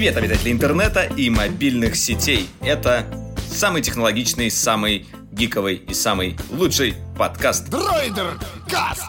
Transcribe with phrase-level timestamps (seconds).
[0.00, 2.48] Привет, обитатели интернета и мобильных сетей.
[2.62, 3.04] Это
[3.36, 7.68] самый технологичный, самый гиковый и самый лучший подкаст.
[7.68, 9.04] Дройдер Каст!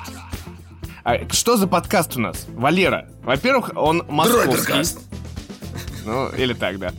[1.05, 2.45] А что за подкаст у нас?
[2.49, 4.97] Валера, во-первых, он московский.
[6.03, 6.91] Ну, или так, да.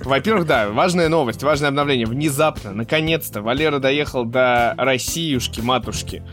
[0.00, 2.08] Во-первых, да, важная новость, важное обновление.
[2.08, 6.24] Внезапно, наконец-то, Валера доехал до Россиюшки, матушки.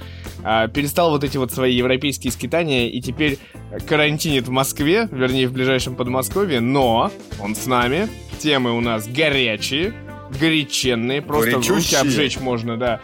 [0.43, 3.39] А, перестал вот эти вот свои европейские скитания и теперь
[3.87, 7.11] карантинит в Москве, вернее, в ближайшем Подмосковье, но
[7.41, 8.07] он с нами.
[8.39, 9.93] Темы у нас горячие,
[10.39, 11.99] горяченные, просто в руки Горячущие.
[12.01, 12.99] обжечь можно, да.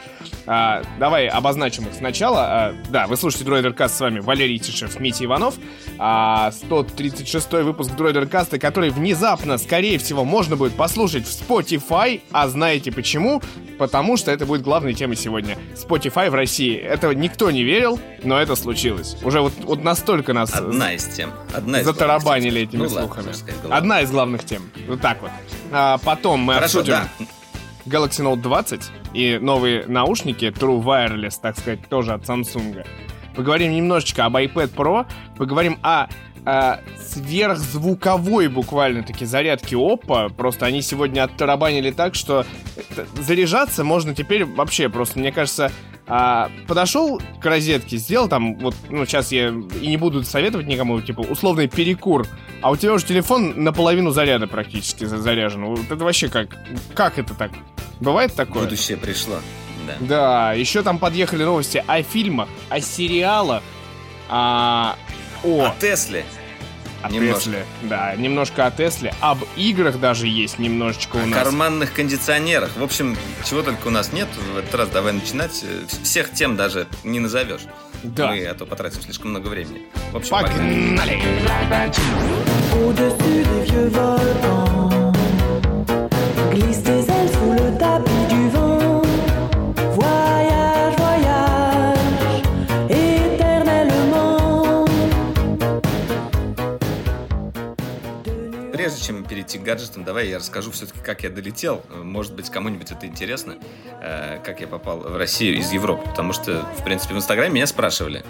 [0.45, 2.41] А, давай обозначим их сначала.
[2.41, 5.55] А, да, вы слушаете Дроидер Каст, с вами Валерий Тишев, Митя Иванов.
[5.97, 12.21] А, 136 выпуск Дроидер Каста, который внезапно, скорее всего, можно будет послушать в Spotify.
[12.31, 13.42] А знаете почему?
[13.80, 15.58] Потому что это будет главной темой сегодня.
[15.73, 16.75] Spotify в России.
[16.77, 19.16] Этого никто не верил, но это случилось.
[19.23, 21.31] Уже вот, вот настолько нас Одна из тем.
[21.53, 23.31] Одна из затарабанили этими Ну ладно, слухами.
[23.31, 23.77] сказать, главная.
[23.77, 24.69] Одна из главных тем.
[24.88, 25.31] Вот так вот.
[25.71, 27.25] А, потом мы Хорошо, обсудим да.
[27.86, 28.81] Galaxy Note 20
[29.13, 32.86] и новые наушники True Wireless, так сказать, тоже от Samsung.
[33.36, 35.05] Поговорим немножечко об iPad Pro,
[35.38, 36.08] поговорим о,
[36.45, 40.34] о сверхзвуковой буквально-таки зарядке Oppo.
[40.34, 42.45] Просто они сегодня оттарабанили так, что
[42.76, 45.72] это- заряжаться можно теперь вообще просто, мне кажется,
[46.12, 51.00] а, подошел к розетке, сделал там, вот, ну, сейчас я и не буду советовать никому,
[51.02, 52.26] типа, условный перекур,
[52.62, 55.66] а у тебя уже телефон наполовину заряда практически за- заряжен.
[55.66, 56.58] Вот это вообще как?
[56.95, 57.52] Как это так?
[58.00, 58.64] Бывает такое?
[58.64, 59.36] Будущее пришло.
[59.86, 59.95] Да.
[60.00, 63.62] Да, еще там подъехали новости о фильмах, о сериалах,
[64.30, 64.95] а,
[65.44, 66.26] о, О Тесле.
[67.02, 67.40] о немножко.
[67.40, 67.66] Тесле.
[67.84, 69.14] Да, немножко о Тесле.
[69.22, 71.44] Об играх даже есть немножечко у О нас.
[71.44, 72.76] карманных кондиционерах.
[72.78, 74.28] В общем, чего только у нас нет.
[74.54, 75.64] В этот раз давай начинать.
[76.04, 77.61] Всех тем даже не назовешь.
[78.04, 78.28] Да.
[78.28, 79.82] Мы, а то потратим слишком много времени.
[80.11, 80.95] В общем, погнали.
[80.98, 81.22] Погнали!
[99.49, 101.82] Перейти к гаджетам, давай я расскажу все-таки, как я долетел.
[102.04, 103.55] Может быть, кому-нибудь это интересно,
[104.02, 106.08] э, как я попал в Россию из Европы.
[106.08, 108.23] Потому что, в принципе, в Инстаграме меня спрашивали.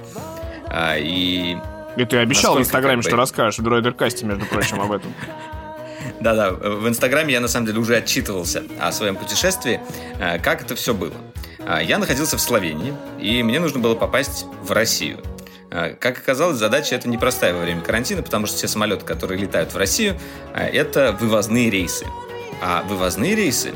[0.68, 1.58] А, И
[1.98, 5.14] И ты обещал в Инстаграме, что расскажешь в Дроидеркасте, между прочим, об этом.
[6.22, 9.82] Да-да, в Инстаграме я на самом деле уже отчитывался о своем путешествии,
[10.20, 11.14] э, как это все было.
[11.60, 15.20] А, Я находился в Словении, и мне нужно было попасть в Россию.
[15.72, 19.74] А, Как оказалось, задача эта непростая во время карантина, потому что все самолеты, которые летают
[19.74, 20.18] в Россию,
[20.54, 22.06] а, это вывозные рейсы.
[22.62, 23.72] А вывозные рейсы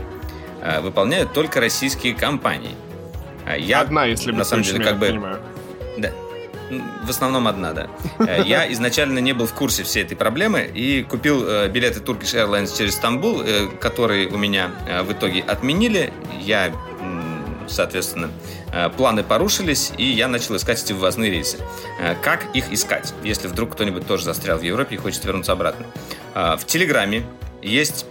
[0.61, 2.75] а, выполняют только российские компании.
[3.57, 5.39] Я, Одна, если на самом деле, как бы понимаю.
[5.97, 6.11] да.
[6.69, 7.87] М, В основном одна, да.
[8.45, 12.75] Я изначально не был в курсе всей этой проблемы и купил э, билеты Turkish Airlines
[12.77, 16.13] через Стамбул, э, которые у меня э, в итоге отменили.
[16.39, 16.71] Я,
[17.67, 18.29] соответственно,
[18.71, 21.57] э, планы порушились, и я начал искать эти вывозные рейсы.
[21.99, 25.85] Э, Как их искать, если вдруг кто-нибудь тоже застрял в Европе и хочет вернуться обратно?
[26.35, 27.23] Э, В Телеграме
[27.61, 28.05] есть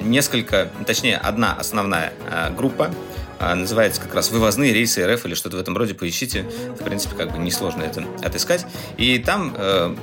[0.00, 2.12] несколько, точнее, одна основная
[2.56, 2.90] группа,
[3.38, 6.42] называется как раз «Вывозные рейсы РФ» или что-то в этом роде, поищите.
[6.78, 8.64] В принципе, как бы несложно это отыскать.
[8.96, 9.94] И там э,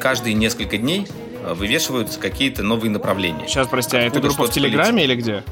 [0.00, 1.06] каждые несколько дней
[1.46, 3.46] вывешиваются какие-то новые направления.
[3.46, 5.44] Сейчас, прости, а это группа в Телеграме или где?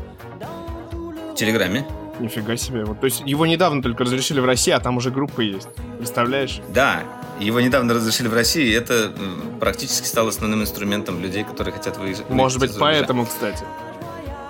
[1.43, 1.85] Телеграме.
[2.21, 2.85] Нифига себе.
[2.85, 5.67] Вот, то есть его недавно только разрешили в России, а там уже группа есть.
[5.99, 6.61] Представляешь?
[6.69, 7.03] Да,
[7.41, 9.11] его недавно разрешили в России, и это
[9.59, 12.31] практически стало основным инструментом людей, которые хотят выезжать.
[12.31, 13.65] Может быть, поэтому, кстати.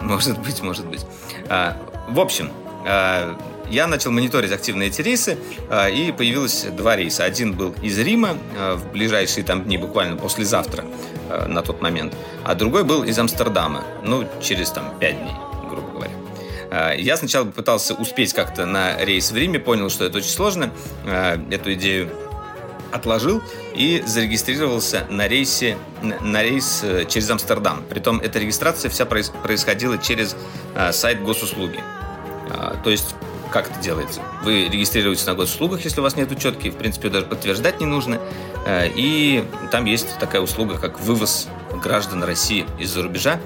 [0.02, 1.06] Может быть, может быть.
[1.48, 2.52] А, в общем,
[2.86, 3.38] а,
[3.70, 5.38] я начал мониторить активно эти рейсы,
[5.70, 7.24] а, и появилось два рейса.
[7.24, 10.84] Один был из Рима а, в ближайшие там дни, буквально послезавтра
[11.30, 12.14] а, на тот момент,
[12.44, 15.36] а другой был из Амстердама, ну, через там пять дней,
[16.96, 20.70] Я сначала пытался успеть как-то на рейс в Риме, понял, что это очень сложно.
[21.04, 22.08] А, Эту идею
[22.92, 23.42] отложил
[23.74, 27.82] и зарегистрировался на рейсе на- рейс э, через Амстердам.
[27.88, 30.36] Притом эта регистрация вся проис- происходила через
[30.74, 31.80] э, сайт госуслуги.
[32.50, 33.14] А, То есть
[33.50, 34.20] как это делается?
[34.42, 38.18] Вы регистрируетесь на госуслугах, если у вас нет учетки, в принципе, даже подтверждать не нужно.
[38.66, 41.48] И там есть такая услуга, как вывоз
[41.82, 43.40] граждан России из-за рубежа.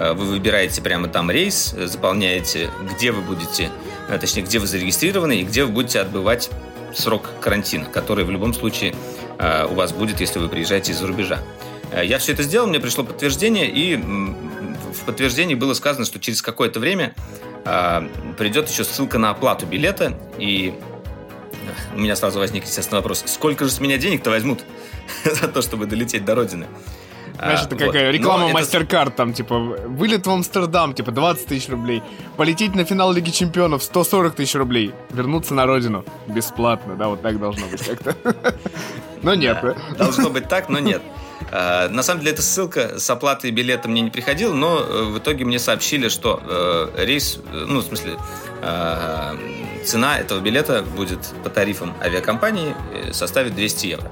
[0.00, 3.70] Э, Вы выбираете прямо там рейс, э, заполняете, где вы будете,
[4.08, 6.50] э, точнее, где вы зарегистрированы и где вы будете отбывать
[6.94, 8.94] срок карантина, который в любом случае
[9.70, 11.38] у вас будет, если вы приезжаете из-за рубежа.
[12.02, 16.78] Я все это сделал, мне пришло подтверждение, и в подтверждении было сказано, что через какое-то
[16.78, 17.14] время
[18.36, 20.74] придет еще ссылка на оплату билета, и
[21.94, 24.60] у меня сразу возник, естественно, вопрос, сколько же с меня денег-то возьмут
[25.24, 26.66] за то, чтобы долететь до родины?
[27.40, 27.84] Знаешь, А, это вот.
[27.84, 32.02] какая Но реклама Мастеркард, там, типа, вылет в Амстердам, типа, 20 тысяч рублей.
[32.36, 34.92] Полететь на финал Лиги Чемпионов 140 тысяч рублей.
[35.10, 38.14] Вернуться на родину бесплатно, да, вот так должно быть как-то.
[39.22, 39.74] Но нет, Да?
[39.96, 41.02] Должно быть так, но нет.
[41.50, 45.18] А, На самом деле, эта ссылка с оплатой билета мне не приходила, но э, в
[45.18, 48.16] итоге мне сообщили, что э, рейс, э, ну, в смысле,
[49.84, 52.74] цена этого билета будет по тарифам авиакомпании
[53.12, 54.10] составит 200 евро.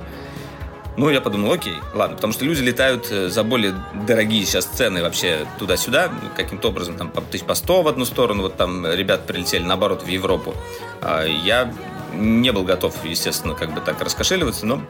[0.98, 3.72] Ну, я подумал, окей, ладно, потому что люди летают э, за более
[4.04, 8.56] дорогие сейчас цены вообще туда-сюда, каким-то образом там по по 100 в одну сторону, вот
[8.56, 10.56] там ребят прилетели наоборот в Европу.
[11.00, 11.72] А Я
[12.14, 14.82] не был готов, естественно, как бы так раскошеливаться, но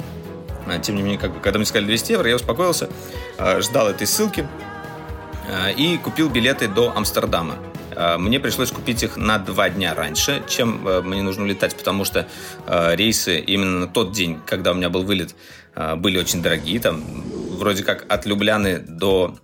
[0.66, 2.88] а, тем не менее, как бы, когда мне сказали 200 евро, я успокоился,
[3.36, 4.48] а, ждал этой ссылки
[5.76, 7.56] и купил билеты до Амстердама.
[8.18, 12.28] Мне пришлось купить их на два дня раньше, чем э, мне нужно летать, потому что
[12.66, 15.34] э, рейсы именно на тот день, когда у меня был вылет,
[15.67, 16.80] э, были очень дорогие.
[16.80, 17.02] Там
[17.58, 19.36] вроде как от Любляны до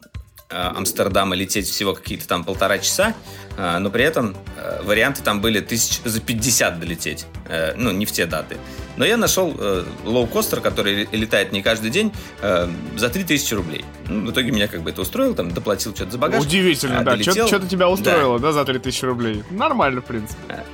[0.51, 3.15] э, Амстердама лететь всего какие-то там полтора часа,
[3.57, 4.37] э, но при этом
[4.83, 7.27] варианты там были тысяч за 50 долететь.
[7.49, 8.57] Э, Ну, не в те даты.
[8.97, 12.13] Но я нашел э, лоукостер, который летает не каждый день,
[12.43, 13.85] э, за 3000 рублей.
[14.09, 16.41] Ну, в итоге меня как бы это устроило, там доплатил что-то за багаж.
[16.41, 17.13] Удивительно, а, да.
[17.13, 17.49] долетел.
[17.49, 17.89] Что-то тебя Да.
[17.89, 19.43] устроило, да, за 3000 рублей?
[19.51, 20.65] Нормально, в принципе.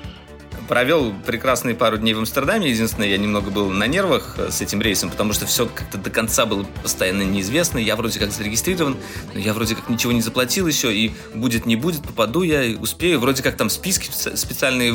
[0.70, 2.70] Провел прекрасные пару дней в Амстердаме.
[2.70, 6.10] Единственное, я немного был на нервах э, с этим рейсом, потому что все как-то до
[6.10, 7.78] конца было постоянно неизвестно.
[7.78, 8.96] Я вроде как зарегистрирован,
[9.34, 13.18] но я вроде как ничего не заплатил еще, и будет не будет, попаду я, успею.
[13.18, 14.94] Вроде как там списки спе- специальные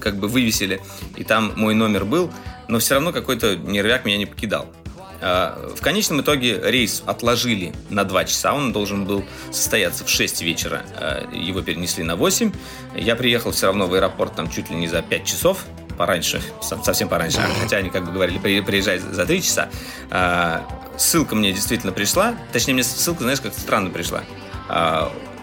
[0.00, 0.80] как бы вывесили,
[1.16, 2.32] и там мой номер был,
[2.68, 4.72] но все равно какой-то нервяк меня не покидал.
[5.20, 8.52] А, В конечном итоге рейс отложили на 2 часа.
[8.54, 10.82] Он должен был состояться в 6 вечера.
[10.96, 12.52] А, Его перенесли на 8.
[12.96, 15.64] Я приехал все равно в аэропорт там чуть ли не за 5 часов.
[15.96, 17.40] Пораньше, сов- совсем пораньше.
[17.60, 19.68] Хотя они как бы говорили, «При- приезжай за 3 часа.
[20.10, 20.66] А,
[20.96, 22.34] Ссылка мне действительно пришла.
[22.52, 24.22] Точнее, мне ссылка, знаешь, как странно пришла.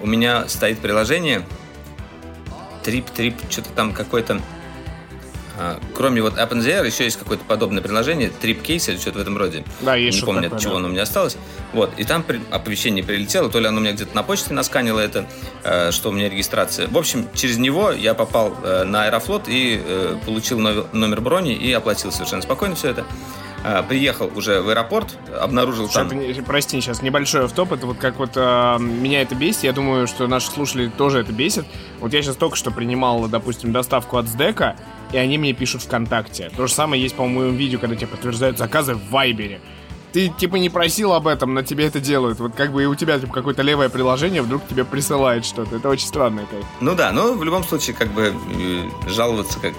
[0.02, 1.46] У меня стоит приложение
[2.84, 4.42] Трип-трип, что-то там какой-то
[5.94, 9.64] Кроме вот App NZR еще есть какое-то подобное приложение, TripCase или что-то в этом роде.
[9.82, 10.78] Да, есть Не помню, от такое, чего да.
[10.80, 11.38] оно у меня осталось.
[11.74, 15.00] Вот, и там при- оповещение прилетело, то ли оно у меня где-то на почте насканило
[15.00, 15.26] это,
[15.64, 16.88] э, что у меня регистрация.
[16.88, 21.72] В общем, через него я попал э, на Аэрофлот и э, получил номер брони и
[21.72, 23.06] оплатил совершенно спокойно все это.
[23.64, 26.20] Э, Приехал уже в аэропорт, обнаружил Что там...
[26.20, 30.06] это прости, сейчас небольшой автоп, это вот как вот э, меня это бесит, я думаю,
[30.08, 31.66] что наши слушатели тоже это бесит.
[32.00, 34.76] Вот я сейчас только что принимал, допустим, доставку от СДЭКа,
[35.12, 36.52] и они мне пишут ВКонтакте.
[36.56, 39.62] То же самое есть, по-моему, в видео, когда тебе подтверждают заказы в Вайбере.
[40.14, 42.40] Ты, типа, не просил об этом, но тебе это делают.
[42.40, 45.76] Вот как бы и у тебя, типа, какое-то левое приложение вдруг тебе присылает что-то.
[45.76, 46.62] Это очень странно, как.
[46.80, 49.74] Ну да, но в любом случае, как бы э, жаловаться как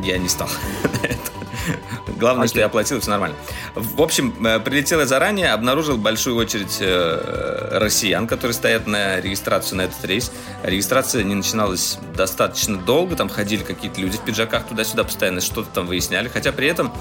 [0.00, 0.48] я, я не стал
[1.02, 1.37] на это.
[2.18, 2.60] Главное, что Окей.
[2.60, 3.36] я оплатил, все нормально.
[3.74, 9.78] В общем, э, прилетел я заранее, обнаружил большую очередь э, россиян, которые стоят на регистрацию
[9.78, 10.32] на этот рейс.
[10.62, 15.86] Регистрация не начиналась достаточно долго, там ходили какие-то люди в пиджаках туда-сюда постоянно, что-то там
[15.86, 16.92] выясняли, хотя при этом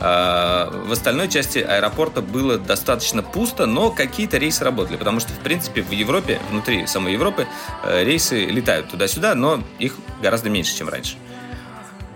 [0.00, 5.38] э, в остальной части аэропорта было достаточно пусто, но какие-то рейсы работали, потому что, в
[5.38, 7.46] принципе, в Европе, внутри самой Европы,
[7.84, 11.16] рейсы летают туда-сюда, но их гораздо меньше, чем раньше.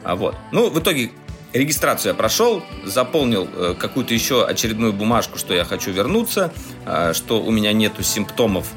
[0.02, 0.36] А вот.
[0.52, 1.10] Ну, в итоге
[1.52, 6.52] регистрацию я прошел, заполнил э, какую-то еще очередную бумажку, что я хочу вернуться,
[6.86, 8.68] э, что у меня нету симптомов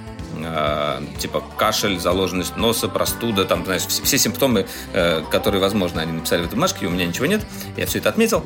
[0.43, 4.67] э, типа кашель, заложенность носа, простуда, там, знаешь, все, симптомы,
[5.31, 7.45] которые возможно, они написали в этой бумажке, у меня ничего нет,
[7.77, 8.43] я все это отметил.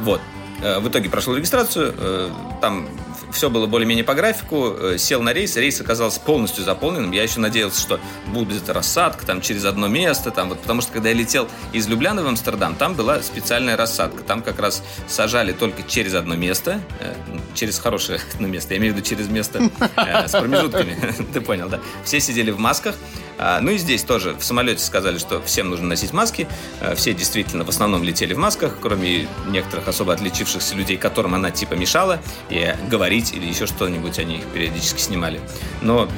[0.00, 0.20] Вот.
[0.60, 2.88] В итоге прошел регистрацию, там
[3.32, 7.12] все было более-менее по графику, э, сел на рейс, рейс оказался полностью заполненным.
[7.12, 11.10] Я еще надеялся, что будет рассадка там через одно место, там вот, потому что когда
[11.10, 14.22] я летел из Любляны в Амстердам, там была специальная рассадка.
[14.22, 17.14] Там как раз сажали только через одно место, э,
[17.54, 20.96] через хорошее одно место, я имею в виду через место э, с промежутками,
[21.32, 21.80] ты понял, да.
[22.04, 22.94] Все сидели в масках,
[23.38, 26.48] Ну и здесь тоже в самолете сказали, что всем нужно носить маски.
[26.80, 31.50] Э, Все действительно в основном летели в масках, кроме некоторых особо отличившихся людей, которым она
[31.50, 32.18] типа мешала,
[32.50, 35.40] и говорить или еще что-нибудь они их периодически снимали.
[35.82, 36.08] Но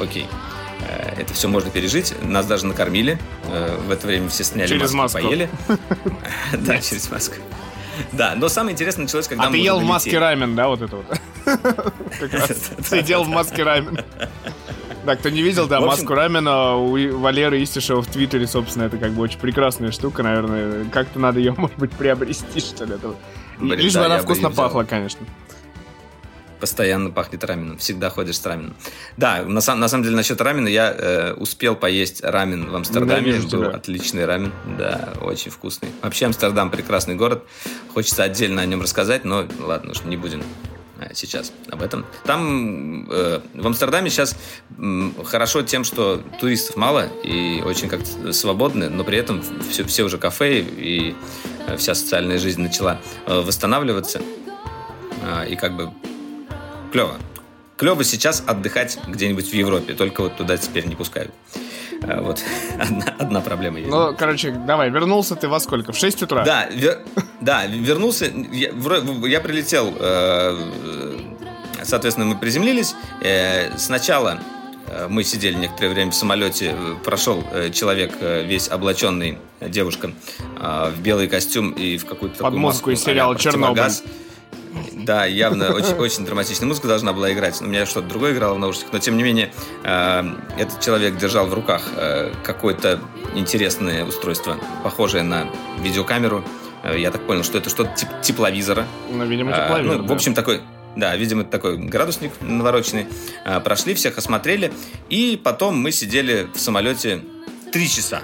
[0.00, 0.26] окей.
[0.88, 2.14] Э, Это все можно пережить.
[2.22, 3.18] Нас даже накормили.
[3.44, 5.28] Э, В это время все сняли Через маски, маску.
[5.28, 5.50] поели.
[6.52, 7.34] Да, через маску.
[8.12, 10.66] Да, но самое интересное началось, когда А ты мы ел уже в маске рамен, да,
[10.68, 11.06] вот это вот?
[12.88, 14.00] Сидел в маске рамен.
[15.04, 18.96] Да, кто не видел, да, общем- маску рамена у Валеры Истишева в Твиттере, собственно, это
[18.96, 20.84] как бы очень прекрасная штука, наверное.
[20.90, 22.94] Как-то надо ее, может быть, приобрести, что ли.
[22.94, 23.14] это.
[23.58, 24.64] Блин, Лишь да, бы она бы вкусно взял.
[24.64, 25.26] пахла, конечно.
[26.60, 27.76] Постоянно пахнет раменом.
[27.76, 28.74] Всегда ходишь с раменом.
[29.18, 33.20] Да, на, сам- на самом деле, насчет рамена я э, успел поесть рамен в Амстердаме.
[33.26, 33.70] Ненавижу Был тебя.
[33.76, 34.52] отличный рамен.
[34.78, 35.90] Да, очень вкусный.
[36.00, 37.44] Вообще, Амстердам прекрасный город.
[37.92, 40.42] Хочется отдельно о нем рассказать, но ладно, уж не будем
[41.12, 42.06] сейчас об этом.
[42.24, 44.36] Там э, в Амстердаме сейчас
[44.78, 50.04] м, хорошо тем, что туристов мало и очень как-то свободны, но при этом все, все
[50.04, 51.14] уже кафе и
[51.66, 54.22] э, вся социальная жизнь начала э, восстанавливаться.
[55.22, 55.90] А, И как бы
[56.92, 57.16] клево.
[57.76, 61.32] Клево сейчас отдыхать где-нибудь в Европе, только вот туда теперь не пускают.
[62.06, 62.42] А, Вот
[62.78, 63.90] одна, одна проблема есть.
[63.90, 65.92] Ну, короче, давай, вернулся ты во сколько?
[65.92, 66.44] В 6 утра?
[66.44, 67.00] Да, вер-
[67.40, 68.26] да, вернулся.
[68.52, 68.70] Я,
[69.28, 70.58] я прилетел, э,
[71.82, 72.94] соответственно, мы приземлились.
[73.22, 74.38] Э, Сначала
[74.86, 76.74] э, мы сидели некоторое время в самолете.
[76.78, 80.10] э, Прошел э, человек, э, весь облаченный, э, девушка,
[80.60, 84.00] э, в белый костюм и в какую-то Под музыку из сериала противогаз.
[84.00, 84.23] «Чернобыль».
[85.04, 87.60] Да, явно очень, очень драматичная музыка должна была играть.
[87.60, 89.52] У меня что-то другое играло в наушниках, но тем не менее
[89.84, 90.22] э,
[90.58, 93.00] этот человек держал в руках э, какое-то
[93.34, 95.48] интересное устройство, похожее на
[95.80, 96.44] видеокамеру.
[96.82, 98.86] Э, я так понял, что это что-то типа тепловизора.
[99.10, 100.14] Ну, видимо, А, тепловизор, ну, в да.
[100.14, 100.60] общем, такой,
[100.96, 103.06] да, видимо, это такой градусник навороченный.
[103.44, 104.72] А, Прошли, всех осмотрели,
[105.10, 107.20] и потом мы сидели в самолете
[107.72, 108.22] три часа.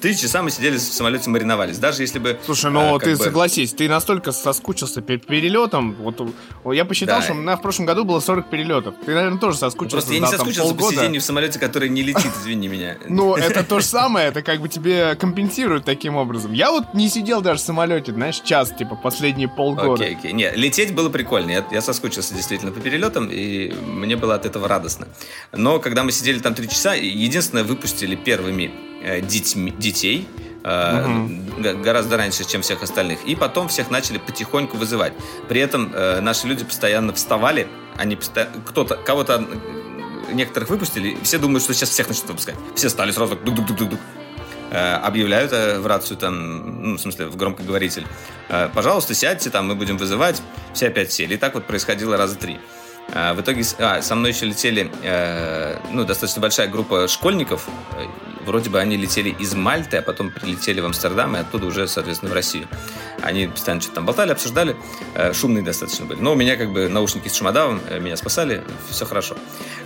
[0.00, 1.78] Три часа мы сидели в самолете, мариновались.
[1.78, 2.38] Даже если бы...
[2.44, 5.94] Слушай, а, ну как ты бы- согласись, ты настолько соскучился перед перелетом.
[5.94, 6.20] Вот
[6.72, 7.24] я посчитал, Да.
[7.24, 8.94] что у меня в прошлом году было 40 перелетов.
[9.04, 9.96] Ты, наверное, тоже соскучился.
[9.96, 12.96] Просто я не там, соскучился по сидению в самолете, который не летит, извини меня.
[13.08, 16.52] Ну, это то же самое, это как бы тебе компенсируют таким образом.
[16.52, 20.04] Я вот не сидел даже в самолете, знаешь, час, типа, последние полгода.
[20.04, 20.32] Окей, окей.
[20.32, 21.50] Не, лететь было прикольно.
[21.50, 25.08] Я, я соскучился действительно по перелетам, и мне было от этого радостно.
[25.52, 28.70] Но когда мы сидели там три часа, единственное, выпустили первыми
[29.02, 30.26] э, детьми, детей,
[31.64, 33.18] г- гораздо раньше, чем всех остальных.
[33.24, 35.12] И потом всех начали потихоньку вызывать.
[35.48, 37.66] При этом э, наши люди постоянно вставали,
[37.96, 39.46] они постоя- кто-то, кого-то
[40.32, 42.56] некоторых выпустили, и все думают, что сейчас всех начнут выпускать.
[42.74, 44.00] Все стали сразу так дук-дук-дук-дук.
[44.70, 48.04] Э, объявляют э, в рацию, там, ну, в смысле, в громкоговоритель.
[48.50, 50.42] Э, Пожалуйста, сядьте, там, мы будем вызывать.
[50.74, 51.34] Все опять сели.
[51.34, 52.58] И так вот происходило раза три.
[53.14, 57.68] А, В итоге а, со мной еще летели э, ну, достаточно большая группа школьников.
[57.96, 58.04] Э,
[58.44, 62.30] Вроде бы они летели из Мальты, а потом прилетели в Амстердам и оттуда уже, соответственно,
[62.30, 62.66] в Россию.
[63.20, 64.74] Они постоянно что-то там болтали, обсуждали.
[65.14, 66.18] Э, Шумные достаточно были.
[66.20, 69.36] Но у меня как бы наушники с шумодавом, э, меня спасали, все хорошо.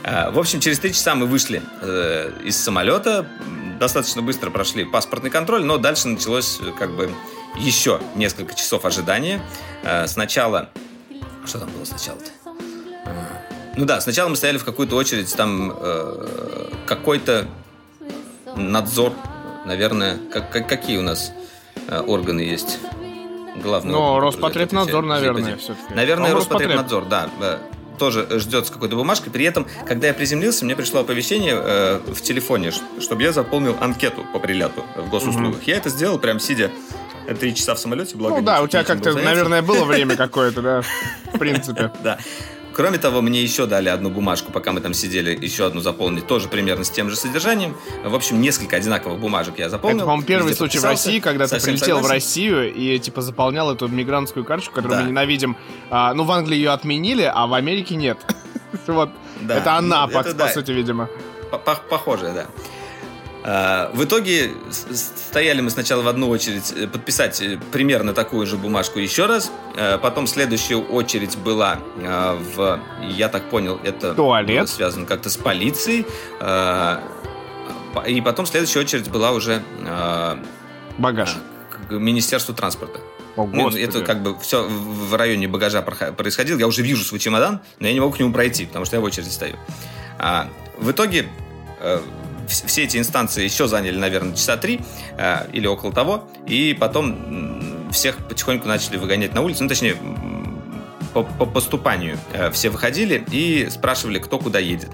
[0.05, 3.27] Э, В общем, через три часа мы вышли э, из самолета,
[3.81, 7.13] достаточно быстро прошли паспортный контроль, но дальше началось э, как бы
[7.59, 9.43] еще несколько часов ожидания.
[9.83, 10.71] Э, Сначала...
[11.45, 12.42] Что там было сначала-то?
[13.77, 17.47] Ну да, сначала мы стояли в какую-то очередь, там э, какой-то
[18.57, 19.13] надзор,
[19.65, 21.33] наверное, как, как- какие у нас
[21.89, 22.79] э, органы есть?
[23.57, 25.95] Главный Ну, орган, Роспотребнадзор, наверное, все-таки.
[25.95, 27.31] Наверное, По-моему, Роспотребнадзор, да.
[27.41, 27.59] э,
[27.99, 29.33] Тоже ждет с какой-то бумажкой.
[29.33, 34.25] При этом, когда я приземлился, мне пришло оповещение э, в телефоне, чтобы я заполнил анкету
[34.35, 35.63] по прилету в госуслугах.
[35.65, 36.71] Я это сделал прям сидя
[37.41, 38.17] три часа в самолете.
[38.17, 39.31] Благо, Ну да, у тебя как-то, заняться.
[39.31, 40.83] наверное, было время какое-то, да,
[41.33, 41.91] в принципе.
[42.03, 42.19] Да.
[42.75, 46.49] Кроме того, мне еще дали одну бумажку, пока мы там сидели, еще одну заполнить, тоже
[46.49, 47.77] примерно с тем же содержанием.
[48.05, 49.99] В общем, несколько одинаковых бумажек я заполнил.
[49.99, 52.15] Это, по-моему, первый случай в России, когда ты прилетел в согласен.
[52.15, 55.03] Россию и, типа, заполнял эту мигрантскую карточку, которую Да.
[55.05, 55.57] мы ненавидим.
[55.91, 58.19] А, ну, в Англии ее отменили, а в Америке нет.
[58.87, 59.11] Вот.
[59.43, 59.59] Да.
[59.59, 61.09] Это она, по, сути, видимо.
[61.51, 62.47] По- по- Похоже, да.
[63.45, 68.57] А, В итоге стояли мы сначала в одну очередь э, подписать э, примерно такую же
[68.57, 69.51] бумажку еще раз.
[69.77, 74.69] Э, Потом следующая очередь была э, в, я так понял, это Туалет.
[74.69, 76.07] связано как-то с полицией.
[76.39, 79.63] По- И потом следующая очередь была уже
[80.99, 81.37] Багаж.
[81.89, 83.01] к Министерству транспорта.
[83.37, 86.59] О, Ну, это как бы все в районе багажа происходило.
[86.59, 89.01] Я уже вижу свой чемодан, но я не могу к нему пройти, потому что я
[89.01, 89.57] в очереди стою.
[90.19, 91.27] А, в итоге
[91.81, 92.01] э,
[92.49, 94.81] все эти инстанции еще заняли, наверное, часа три
[95.17, 96.25] э, или около того.
[96.47, 99.65] И потом всех потихоньку начали выгонять на улицу.
[99.65, 99.97] Ну, точнее,
[101.13, 104.91] по, по поступанию э, все выходили и спрашивали, кто куда едет.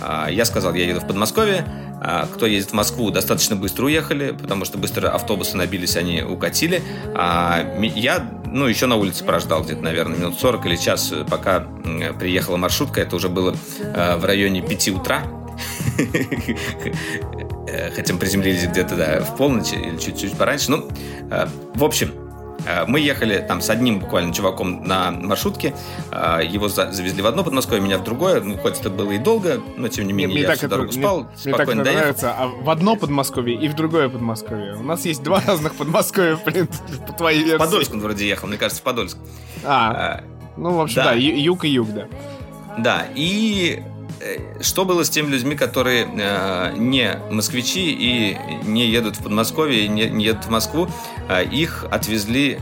[0.00, 1.66] А, Я сказал, я еду в Подмосковье.
[2.00, 6.82] А, Кто едет в Москву, достаточно быстро уехали, потому что быстро автобусы набились, они укатили.
[7.14, 11.66] А я, ну, еще на улице прождал где-то, наверное, минут 40 или час, э, пока
[12.18, 13.00] приехала маршрутка.
[13.00, 15.22] Это уже было э, в районе 5 утра.
[17.94, 20.70] Хотя мы приземлились где-то, да, в полночь или чуть-чуть пораньше.
[20.70, 20.88] Ну,
[21.30, 22.12] э, в общем,
[22.66, 25.74] э, мы ехали там с одним буквально чуваком на маршрутке.
[26.12, 28.40] Э, Его за- завезли в одно Подмосковье, меня в другое.
[28.40, 31.18] Ну, хоть это было и долго, но тем не менее я всю дорогу мне- спал,
[31.20, 32.00] мне так спокойно это доехал.
[32.02, 32.34] нравится.
[32.38, 34.74] А в одно Подмосковье и в другое Подмосковье.
[34.76, 37.58] У нас есть два разных Подмосковья, в принципе, по твоей В версии.
[37.58, 39.16] Подольск он вроде ехал, мне кажется, в Подольск.
[39.64, 40.24] А, А,
[40.56, 41.12] Ну, в общем, Да.
[41.14, 42.06] юг и юг, да.
[42.78, 43.82] Да, и
[44.60, 49.88] что было с теми людьми, которые э, не москвичи и не едут в Подмосковье, и
[49.88, 50.88] не, не едут в Москву,
[51.28, 52.60] Э, их отвезли,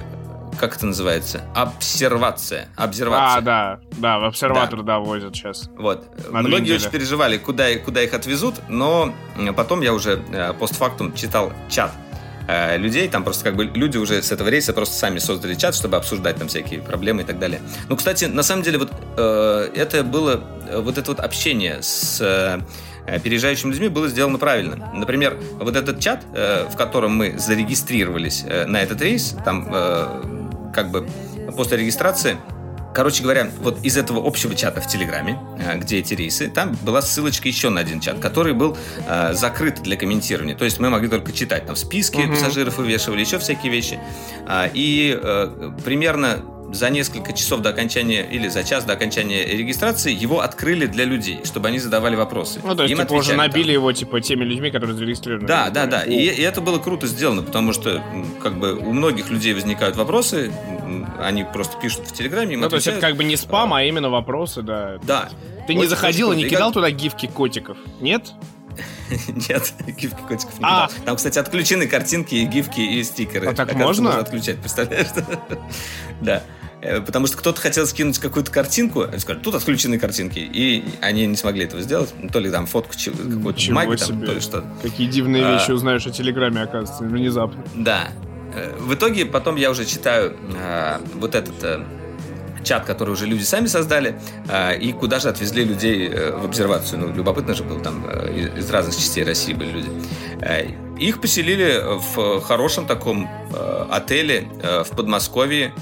[0.58, 2.68] как это называется, обсервация.
[2.76, 3.38] Обсервация.
[3.38, 5.68] А, да, да, в обсерватор, да, возят сейчас.
[5.76, 6.06] Вот.
[6.30, 6.76] На Многие недели.
[6.76, 9.12] очень переживали, куда, куда их отвезут, но
[9.56, 11.92] потом я уже э, постфактум читал чат
[12.52, 15.74] э, людей, там просто как бы люди уже с этого рейса просто сами создали чат,
[15.74, 17.60] чтобы обсуждать там всякие проблемы и так далее.
[17.88, 22.20] Ну, кстати, на самом деле вот э, это было, э, вот это вот общение с
[22.20, 24.90] э, переезжающими людьми было сделано правильно.
[24.94, 30.70] Например, вот этот чат, э, в котором мы зарегистрировались э, на этот рейс, там э,
[30.74, 31.06] как бы
[31.56, 32.36] после регистрации
[32.94, 37.00] Короче говоря, вот из этого общего чата в Телеграме, э, где эти рейсы, там была
[37.02, 40.54] ссылочка еще на один чат, который был э, закрыт для комментирования.
[40.54, 42.30] То есть мы могли только читать там списки Мгм.
[42.34, 43.98] пассажиров вывешивали, еще всякие вещи.
[44.46, 46.40] А, и э, примерно
[46.72, 51.40] за несколько часов до окончания или за час до окончания регистрации его открыли для людей,
[51.44, 52.60] чтобы они задавали вопросы.
[52.64, 53.46] Ну, то есть, Им типа, уже отвечали там.
[53.46, 55.46] набили его, типа, теми людьми, которые зарегистрированы.
[55.46, 56.02] Да, да, да.
[56.02, 58.02] И, и это было круто сделано, потому что
[58.42, 60.50] как бы у многих людей возникают вопросы,
[61.20, 64.08] они просто пишут в Телеграме, Ну, то есть, это как бы не спам, а именно
[64.10, 64.98] вопросы, да.
[65.02, 65.28] Да.
[65.66, 67.76] Ты не заходил и не кидал туда гифки котиков?
[68.00, 68.32] Нет?
[69.28, 70.88] Нет, гифки котиков не А.
[71.04, 73.48] Там, кстати, отключены картинки, и гифки и стикеры.
[73.48, 74.20] А так Оказывается, можно?
[74.20, 75.08] отключать, представляешь?
[76.22, 76.42] Да.
[76.82, 81.26] Э, Потому что кто-то хотел скинуть какую-то картинку, они сказали, тут отключены картинки, и они
[81.26, 82.12] не смогли этого сделать.
[82.20, 84.64] Ну, То ли там фотку Ничего бумаги, там, то ли что.
[84.82, 85.52] Какие дивные А.
[85.54, 87.62] вещи узнаешь о Телеграме, оказывается, внезапно.
[87.74, 88.08] Да.
[88.54, 91.84] Э, В итоге потом я уже читаю э, вот этот э,
[92.64, 96.98] чат, который уже люди сами создали, э, и куда же отвезли людей в обсервацию.
[96.98, 99.90] Ну, любопытно же было, там из разных частей России были люди.
[100.98, 101.80] Их поселили
[102.14, 103.28] в хорошем таком
[103.90, 105.72] отеле в Подмосковье,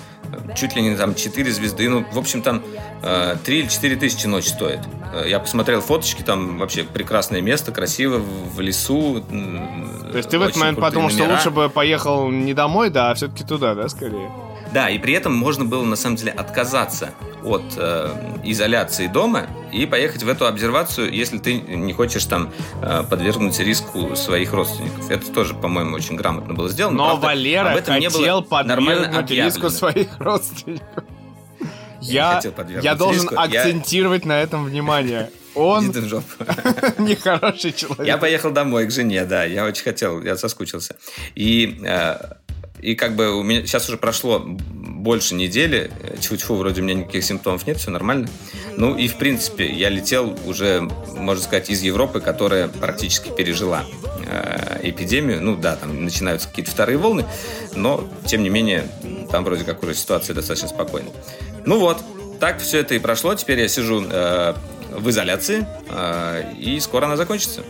[0.57, 2.63] чуть ли не там 4 звезды, ну, в общем, там
[3.03, 4.81] э, 3 или 4 тысячи ночь стоит.
[5.13, 9.23] Э, Я посмотрел фоточки, там вообще прекрасное место, красиво, в лесу.
[10.11, 13.15] То есть ты в этот момент подумал, что лучше бы поехал не домой, да, а
[13.15, 14.31] все-таки туда, да, скорее?
[14.73, 17.11] Да, и при этом можно было на самом деле отказаться
[17.43, 22.53] от э, изоляции дома и поехать в эту обсервацию, если ты не хочешь там
[22.83, 25.11] э, подвергнуть риску своих родственников.
[25.11, 26.97] Это тоже, по-моему, очень грамотно было сделано.
[26.99, 31.05] Но Правда, Валера об этом не хотел было нормально подвергнуть риску своих родственников.
[32.01, 35.31] Я Я, я должен риску, я- акцентировать на этом внимание.
[35.55, 35.87] Он
[36.99, 38.07] нехороший человек.
[38.07, 40.97] Я поехал домой к жене, да, я очень хотел, я соскучился.
[41.35, 42.35] И, э,
[42.83, 44.43] и как бы у меня сейчас уже прошло
[45.01, 45.91] больше недели,
[46.21, 48.29] тьфу-тьфу, вроде у меня никаких симптомов нет, все нормально.
[48.77, 50.81] Ну и, в принципе, я летел уже,
[51.17, 53.85] можно сказать, из Европы, которая практически пережила
[54.27, 55.43] э, эпидемию.
[55.43, 57.25] Ну да, там начинаются какие-то вторые волны,
[57.75, 58.87] но, тем не менее,
[59.31, 61.13] там вроде как уже ситуация достаточно спокойная.
[61.65, 61.99] Ну вот,
[62.39, 63.35] так все это и прошло.
[63.35, 64.55] Теперь я сижу э,
[64.93, 67.63] в изоляции, э, и скоро она закончится.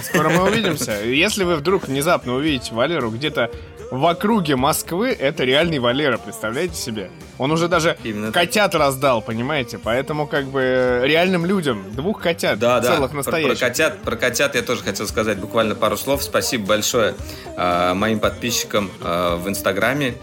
[0.00, 1.02] Скоро мы увидимся.
[1.04, 3.50] Если вы вдруг внезапно увидите Валеру где-то
[3.92, 7.10] в округе Москвы, это реальный Валера, представляете себе?
[7.36, 8.44] Он уже даже Именно так.
[8.44, 9.76] котят раздал, понимаете?
[9.78, 12.94] Поэтому как бы реальным людям, двух котят, Да, да.
[12.94, 13.58] целых Про, настоящих.
[13.58, 16.22] про котят, про котят я тоже хотел сказать буквально пару слов.
[16.22, 17.14] Спасибо большое
[17.54, 20.14] э, моим подписчикам э, в Инстаграме.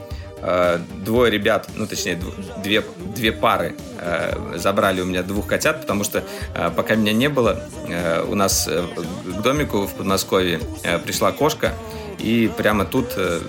[0.42, 2.84] Э, двое ребят, ну точнее дв- две,
[3.16, 6.24] две пары э, забрали у меня двух котят, потому что
[6.56, 8.84] э, пока меня не было, э, у нас э,
[9.26, 10.60] к домику в Подмосковье
[11.06, 11.74] пришла кошка
[12.20, 13.40] и прямо тут, э,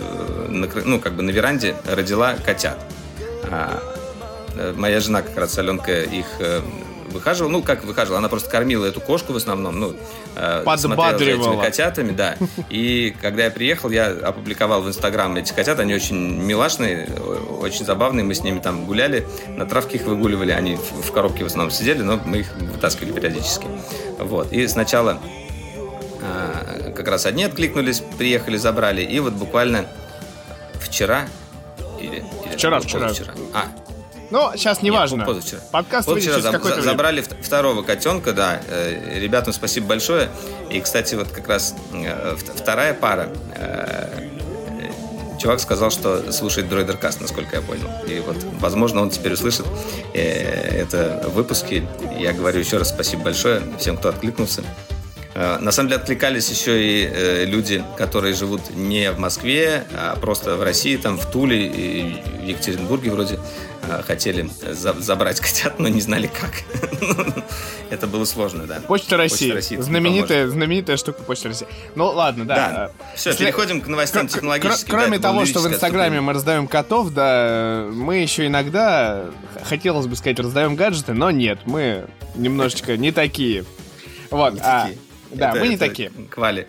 [0.49, 2.79] ну как бы на веранде родила котят.
[3.51, 3.83] А,
[4.57, 6.61] э, моя жена как раз, Аленка, их э,
[7.11, 7.51] выхаживала.
[7.51, 9.81] Ну, как выхаживала, она просто кормила эту кошку в основном.
[9.81, 9.97] Ну,
[10.77, 12.37] смотрела за этими котятами, да.
[12.69, 15.81] И когда я приехал, я опубликовал в Инстаграм эти котят.
[15.81, 17.09] Они очень милашные,
[17.61, 18.25] очень забавные.
[18.25, 20.53] Мы с ними там гуляли, на травке их выгуливали.
[20.53, 23.67] Они в коробке в основном сидели, но мы их вытаскивали периодически.
[24.19, 24.53] Вот.
[24.53, 25.21] И сначала
[26.95, 29.03] как раз одни откликнулись, приехали, забрали.
[29.03, 29.87] И вот буквально
[30.81, 31.27] вчера
[32.01, 33.09] или, или Вчера, вчера.
[33.09, 33.35] позавчера?
[33.55, 33.65] А,
[34.31, 35.25] Ну, сейчас не нет, важно.
[35.25, 35.61] позавчера.
[35.73, 36.93] Подкаст выйдет Позавчера через заб- какое-то за- время.
[36.97, 38.61] забрали вт- второго котенка, да.
[38.69, 40.29] Э, Ребятам спасибо большое.
[40.71, 43.29] И, кстати, вот как раз э, вт- вторая пара.
[43.57, 44.29] э,
[45.39, 47.89] Чувак сказал, что слушает Дроидеркаст, насколько я понял.
[48.07, 49.65] И вот, возможно, он теперь услышит
[50.13, 51.89] это выпуски.
[52.19, 54.63] Я говорю еще раз спасибо большое всем, кто откликнулся.
[55.35, 60.17] Э, На самом деле откликались еще и э, люди, которые живут не в Москве, а
[60.17, 63.39] просто в России, там в Туле и в Екатеринбурге вроде
[63.89, 66.51] э, хотели за- забрать котят, но не знали как.
[67.91, 68.81] Это было сложно, да.
[68.87, 69.53] Почта России.
[69.77, 71.67] Не знаменитая, знаменитая штука Почта России.
[71.95, 72.55] Ну ладно, да.
[72.55, 72.91] Да.
[73.15, 74.91] Все, переходим к новостям технологическим.
[74.91, 79.27] Кроме Да, того, что в Инстаграме мы раздаем котов, да, мы еще иногда,
[79.65, 83.65] хотелось бы сказать, раздаем гаджеты, но нет, мы немножечко не такие.
[84.31, 84.99] Вот, Не а, такие.
[85.33, 86.11] Да, Это- мы не это такие.
[86.31, 86.67] Квали.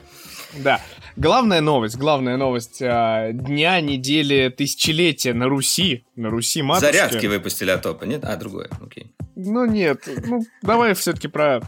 [0.64, 0.82] Да.
[1.16, 6.94] Главная новость, главная новость а, дня, недели, тысячелетия на Руси, на Руси матушки.
[6.94, 8.24] Зарядки выпустили от топа, нет?
[8.24, 9.14] А, другое, окей.
[9.36, 11.62] Ну нет, ну давай все-таки про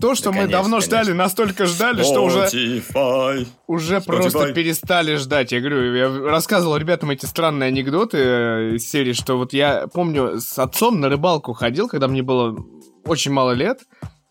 [0.00, 1.02] то, что Да, мы конечно, давно конечно.
[1.02, 3.46] ждали, настолько ждали, что уже Spotify.
[3.66, 4.04] уже Spotify.
[4.06, 5.52] просто перестали ждать.
[5.52, 10.40] Я говорю, я рассказывал ребятам эти странные анекдоты э, из серии, что вот я помню,
[10.40, 12.56] с отцом на рыбалку ходил, когда мне было
[13.04, 13.80] очень мало лет.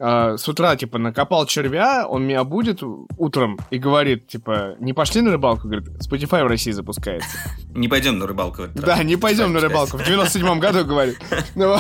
[0.02, 2.82] А, С утра, типа, накопал червя, он меня будет
[3.18, 5.68] утром и говорит, типа, не пошли на рыбалку?
[5.68, 7.30] Говорит, Spotify в России запускается.
[7.76, 8.68] Не пойдем на рыбалку.
[8.76, 9.98] Да, не пойдем на рыбалку.
[9.98, 11.18] В 97-м году, говорит.
[11.56, 11.78] Ну.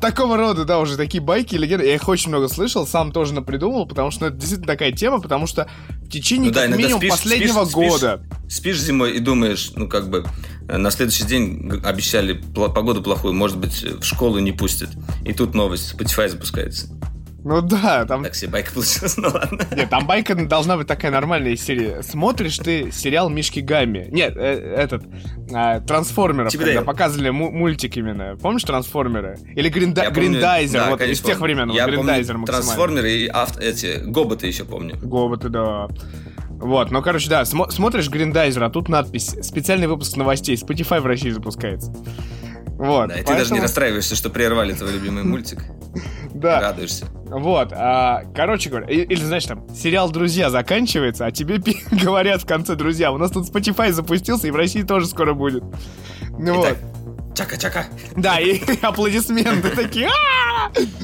[0.00, 1.86] Такого рода, да, уже такие байки, легенды.
[1.86, 5.20] Я их очень много слышал, сам тоже напридумывал, потому что ну, это действительно такая тема,
[5.20, 5.68] потому что
[6.02, 8.24] в течение Ну как минимум последнего года.
[8.48, 10.24] Спишь зимой и думаешь, ну как бы
[10.68, 14.90] э, на следующий день обещали погоду плохую, может быть в школу не пустят.
[15.24, 16.88] И тут новость, Spotify запускается.
[17.42, 18.22] Ну да, там...
[18.22, 19.66] Так себе байка получилась, ну ладно.
[19.74, 22.02] Нет, там байка должна быть такая нормальная из серии.
[22.02, 24.08] Смотришь ты сериал Мишки Гамми.
[24.10, 25.04] Нет, э, этот,
[25.52, 26.84] а, Трансформеров, Типа когда Дейл.
[26.84, 28.36] показывали му- мультик именно.
[28.36, 29.38] Помнишь Трансформеры?
[29.56, 31.54] Или Гринда- Я помню- Гриндайзер, да, вот конечно, из тех помню.
[31.54, 32.66] времен, вот Я Гриндайзер помню максимально.
[32.66, 34.96] трансформеры и авто, эти, гоботы еще помню.
[35.02, 35.88] Гоботы, да.
[36.50, 41.06] Вот, ну, короче, да, смо- смотришь Гриндайзер, а тут надпись «Специальный выпуск новостей, Spotify в
[41.06, 41.90] России запускается».
[42.80, 45.62] Вот, Да, и ты даже не поэтому- расстраиваешься, что прервали твой любимый мультик.
[46.32, 47.06] Да, Радуешься.
[47.26, 51.58] вот, а, короче говоря, или, знаешь, там, сериал «Друзья» заканчивается, а тебе
[51.90, 55.62] говорят в конце «Друзья», у нас тут Spotify запустился, и в России тоже скоро будет.
[56.38, 56.78] Ну вот.
[57.34, 57.84] Чака-чака.
[58.16, 60.08] Да, и аплодисменты такие.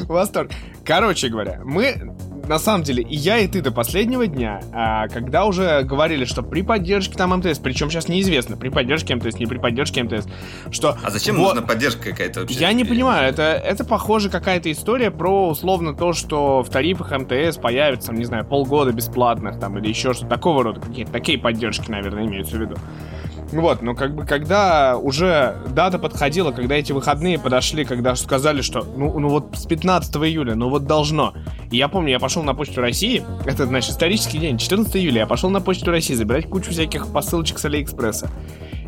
[0.05, 0.53] Восторг.
[0.85, 2.17] Короче говоря, мы
[2.49, 6.43] на самом деле, и я, и ты до последнего дня, а, когда уже говорили, что
[6.43, 10.27] при поддержке там МТС, причем сейчас неизвестно, при поддержке МТС, не при поддержке МТС,
[10.71, 10.97] что...
[11.03, 12.59] А зачем вот- нужна поддержка какая-то вообще?
[12.59, 17.57] Я не понимаю, это, это похоже какая-то история про условно то, что в тарифах МТС
[17.57, 22.27] появится, не знаю, полгода бесплатных там или еще что-то такого рода, какие-то такие поддержки, наверное,
[22.27, 22.77] имеются в виду.
[23.53, 28.87] Вот, но как бы когда уже дата подходила, когда эти выходные подошли, когда сказали, что
[28.97, 31.33] ну, ну вот с 15 июля, ну вот должно.
[31.71, 35.27] И я помню, я пошел на почту России, это, значит, исторический день, 14 июля, я
[35.27, 38.31] пошел на почту России забирать кучу всяких посылочек с Алиэкспресса.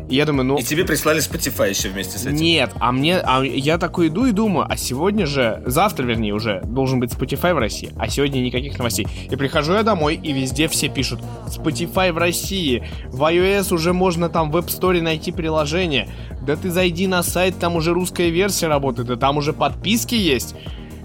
[0.09, 0.57] И я думаю, ну...
[0.57, 2.35] И тебе прислали Spotify еще вместе с этим.
[2.35, 6.61] Нет, а мне, а я такой иду и думаю, а сегодня же, завтра, вернее, уже
[6.63, 9.07] должен быть Spotify в России, а сегодня никаких новостей.
[9.29, 14.29] И прихожу я домой, и везде все пишут Spotify в России, в iOS уже можно
[14.29, 16.09] там в App Store найти приложение,
[16.41, 20.55] да ты зайди на сайт, там уже русская версия работает, да там уже подписки есть.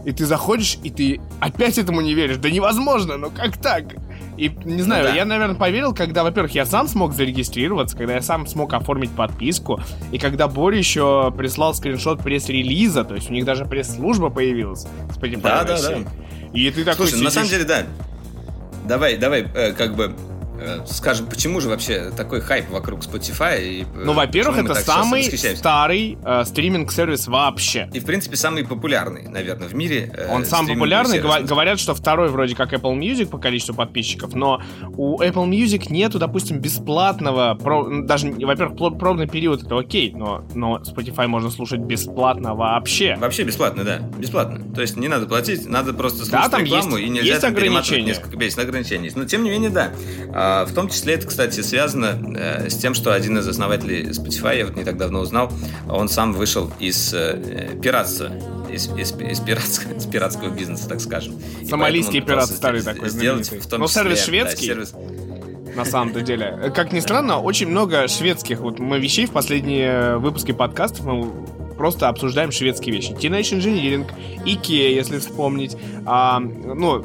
[0.06, 2.36] И ты заходишь, и ты опять этому не веришь.
[2.36, 3.84] Да невозможно, ну как так?
[4.36, 5.14] И не знаю, Ну да.
[5.16, 9.80] я, наверное, поверил, когда, во-первых, я сам смог зарегистрироваться, когда я сам смог оформить подписку,
[10.10, 14.86] и когда Боря еще прислал скриншот пресс-релиза, то есть у них даже пресс-служба появилась.
[15.16, 16.06] Spotify Да, да, России.
[16.52, 17.82] И ты такой Слушай, на самом сидишь- деле, да.
[18.88, 20.14] Давай, давай, э, как бы
[20.86, 23.62] скажем, почему же вообще такой хайп вокруг Spotify?
[23.62, 27.88] И, э, Ну, во-первых, это самый старый э, стриминг-сервис вообще.
[27.92, 30.10] И, в принципе, самый популярный, наверное, в мире.
[30.16, 33.74] э, Он сам стриминговый популярный, гова- говорят, что второй вроде как Apple Music по количеству
[33.74, 34.62] подписчиков, но
[34.96, 40.78] у Apple Music нету, допустим, бесплатного, про- даже, во-первых, пробный период это окей, но, но
[40.78, 43.16] Spotify можно слушать бесплатно вообще.
[43.18, 44.60] Вообще бесплатно, да, бесплатно.
[44.74, 47.40] То есть не надо платить, надо просто слушать Да, там рекламу, есть- и нельзя есть
[47.40, 48.04] там ограничения.
[48.08, 49.16] несколько песен, ограничения есть.
[49.16, 49.90] Но тем не менее, да.
[50.46, 54.58] А, в том числе это, кстати, связано э, с тем, что один из основателей Spotify,
[54.58, 55.50] я вот не так давно узнал,
[55.88, 58.30] он сам вышел из э, пиратства.
[58.70, 61.34] Из, из- из пиратского, из пиратского бизнеса, так скажем.
[61.66, 63.60] Сомалийский пират старый такой сделать знаменитый.
[63.60, 64.66] в том Ну, числе, сервис да, шведский.
[64.66, 64.94] сервис-
[65.76, 66.72] на самом-то деле.
[66.74, 71.32] Как ни странно, очень много шведских вот мы вещей в последние выпуски подкастов мы
[71.76, 73.10] просто обсуждаем шведские вещи.
[73.12, 74.06] Teenage Engineering,
[74.44, 75.76] Ikea, если вспомнить.
[76.06, 77.04] А, ну,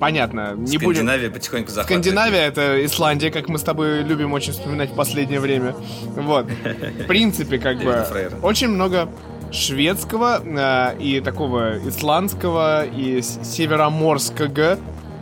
[0.00, 0.96] понятно, не будем...
[0.96, 2.04] Скандинавия потихоньку захватывает.
[2.04, 5.74] Скандинавия это Исландия, как мы с тобой любим очень вспоминать в последнее время.
[6.16, 6.46] Вот.
[6.46, 8.04] В принципе, как бы
[8.42, 9.08] очень много
[9.52, 14.78] шведского э, и такого исландского и североморского.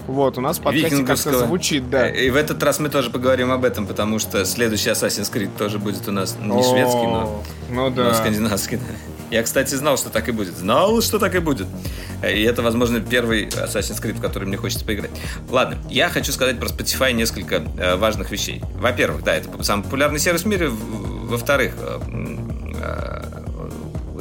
[0.06, 2.08] Вот, у нас в подкасте как-то звучит, да.
[2.08, 5.50] Э, И в этот раз мы тоже поговорим об этом, потому что следующий Assassin's Creed
[5.58, 8.14] тоже будет у нас не шведский, но, О, Ну но да.
[8.14, 8.78] скандинавский.
[8.78, 8.84] да.
[9.30, 10.56] Я, кстати, знал, что так и будет.
[10.56, 11.66] Знал, что так и будет.
[12.22, 15.10] И это, возможно, первый Assassin's Creed, в который мне хочется поиграть.
[15.50, 18.62] Ладно, я хочу сказать про Spotify несколько э, важных вещей.
[18.76, 20.68] Во-первых, да, это самый популярный сервис в мире.
[20.70, 22.00] Во-вторых, э,
[22.82, 23.47] э,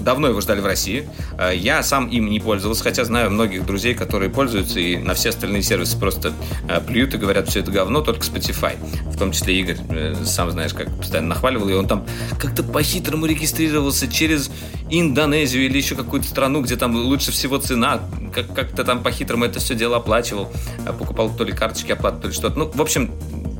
[0.07, 1.07] давно его ждали в России.
[1.37, 5.29] Э, я сам им не пользовался, хотя знаю многих друзей, которые пользуются и на все
[5.29, 6.31] остальные сервисы просто
[6.69, 8.77] э, плюют и говорят, все это говно, только Spotify.
[9.11, 12.05] В том числе Игорь, э, сам знаешь, как постоянно нахваливал, и он там
[12.39, 14.49] как-то по-хитрому регистрировался через
[14.89, 17.99] Индонезию или еще какую-то страну, где там лучше всего цена,
[18.33, 20.49] как- как-то там по-хитрому это все дело оплачивал,
[20.97, 22.57] покупал то ли карточки оплаты, то ли что-то.
[22.57, 23.11] Ну, в общем,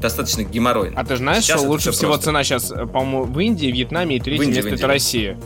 [0.02, 0.98] достаточно геморройно.
[0.98, 2.26] А ты знаешь, Сейчас что лучше всего просто.
[2.26, 4.76] цена сейчас, по-моему, в Индии, Вьетнаме и третье место Индии.
[4.76, 5.38] это Россия.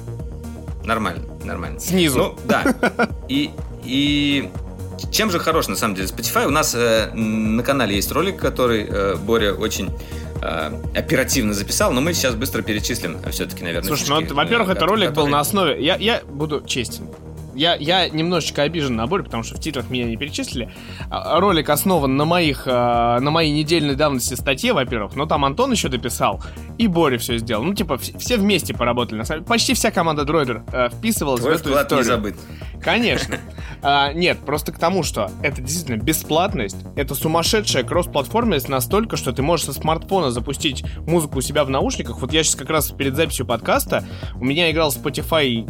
[0.86, 1.80] Нормально, нормально.
[1.80, 2.18] Снизу.
[2.20, 2.64] Ну, да.
[3.28, 3.52] И,
[3.84, 4.50] и
[5.12, 6.46] чем же хорош, на самом деле, Spotify?
[6.48, 9.90] У нас э, на канале есть ролик, который э, Боря очень
[10.42, 14.86] э, оперативно записал, но мы сейчас быстро перечислим все-таки, наверное, Слушай, ну, во-первых, э, это
[14.86, 15.84] ролик был которые- на основе...
[15.84, 17.08] Я, я буду честен.
[17.54, 20.72] Я, я немножечко обижен на Борю, потому что в титрах меня не перечислили.
[21.10, 25.72] А, Ролик основан на моих, а, на моей недельной давности статье, во-первых, но там Антон
[25.72, 26.42] еще дописал,
[26.78, 27.64] и Боря все сделал.
[27.64, 29.20] Ну, типа, вс- все вместе поработали.
[29.20, 29.44] На самом...
[29.46, 32.06] Почти вся команда Дроидер э, вписывалась Твой в эту вклад не историю.
[32.06, 32.36] забыт.
[32.82, 33.38] Конечно.
[33.84, 39.42] А, нет, просто к тому, что это действительно бесплатность, это сумасшедшая кросс-платформенность настолько, что ты
[39.42, 42.20] можешь со смартфона запустить музыку у себя в наушниках.
[42.22, 44.04] Вот я сейчас как раз перед записью подкаста,
[44.36, 45.68] у меня играл Spotify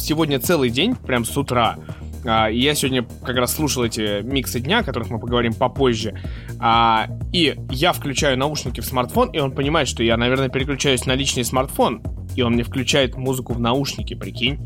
[0.00, 1.76] сегодня целый день, прям с утра.
[2.24, 6.20] А, я сегодня как раз слушал эти миксы дня, о которых мы поговорим попозже.
[6.58, 11.14] А, и я включаю наушники в смартфон, и он понимает, что я, наверное, переключаюсь на
[11.14, 12.02] личный смартфон,
[12.36, 14.58] и он мне включает музыку в наушники, прикинь.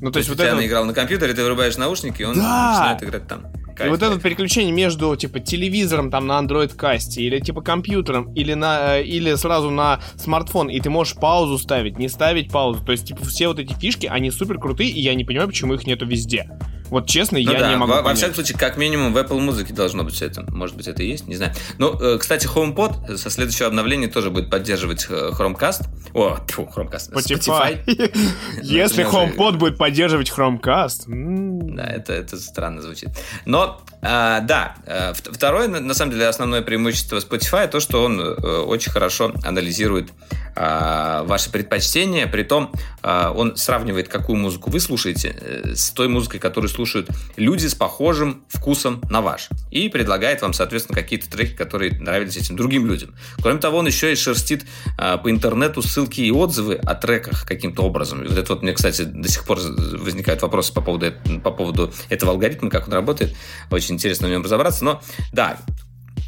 [0.00, 0.50] Ну, то То есть вот это...
[0.54, 2.72] вот- наиграл на компьютере, ты вырубаешь наушники, и он Да!
[2.72, 3.46] начинает играть там.
[3.86, 8.54] И вот это переключение между типа телевизором там на Android касте или типа компьютером или
[8.54, 12.84] на э, или сразу на смартфон и ты можешь паузу ставить, не ставить паузу.
[12.84, 15.74] То есть типа все вот эти фишки они супер крутые и я не понимаю почему
[15.74, 16.48] их нету везде.
[16.92, 19.40] Вот честно Ну я да, не могу во, во всяком случае, как минимум в Apple
[19.40, 20.44] музыке должно быть все это.
[20.52, 21.54] Может быть, это и есть, не знаю.
[21.78, 25.86] Ну, э, кстати, HomePod со следующего обновления тоже будет поддерживать э, Chromecast.
[26.12, 27.12] О, тьфу, Chromecast.
[27.14, 27.78] Spotify.
[28.62, 33.08] Если Ну, уже- HomePod будет поддерживать Chromecast, Да, это, это странно звучит.
[33.46, 38.20] Но, а, да, а, в- второе, на, самом деле, основное преимущество Spotify то, что он
[38.20, 40.10] э, очень хорошо анализирует
[40.54, 46.38] а, ваши предпочтения, при том он сравнивает, какую музыку вы слушаете э, с той музыкой,
[46.38, 49.48] которую слушают люди с похожим вкусом на ваш.
[49.70, 53.14] И предлагает вам, соответственно, какие-то треки, которые нравились этим другим людям.
[53.42, 54.64] Кроме того, он еще и шерстит
[54.98, 58.22] а, по интернету ссылки и отзывы о треках каким-то образом.
[58.22, 61.12] И вот это вот мне, кстати, до сих пор возникают вопросы по поводу,
[61.42, 63.34] по поводу этого алгоритма, как он работает.
[63.70, 64.84] Очень интересно в нем разобраться.
[64.84, 65.02] Но
[65.32, 65.58] да,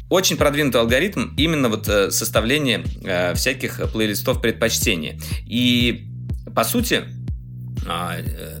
[0.09, 5.19] очень продвинутый алгоритм именно вот э, составления э, всяких плейлистов предпочтения.
[5.45, 6.07] И
[6.55, 7.03] по сути,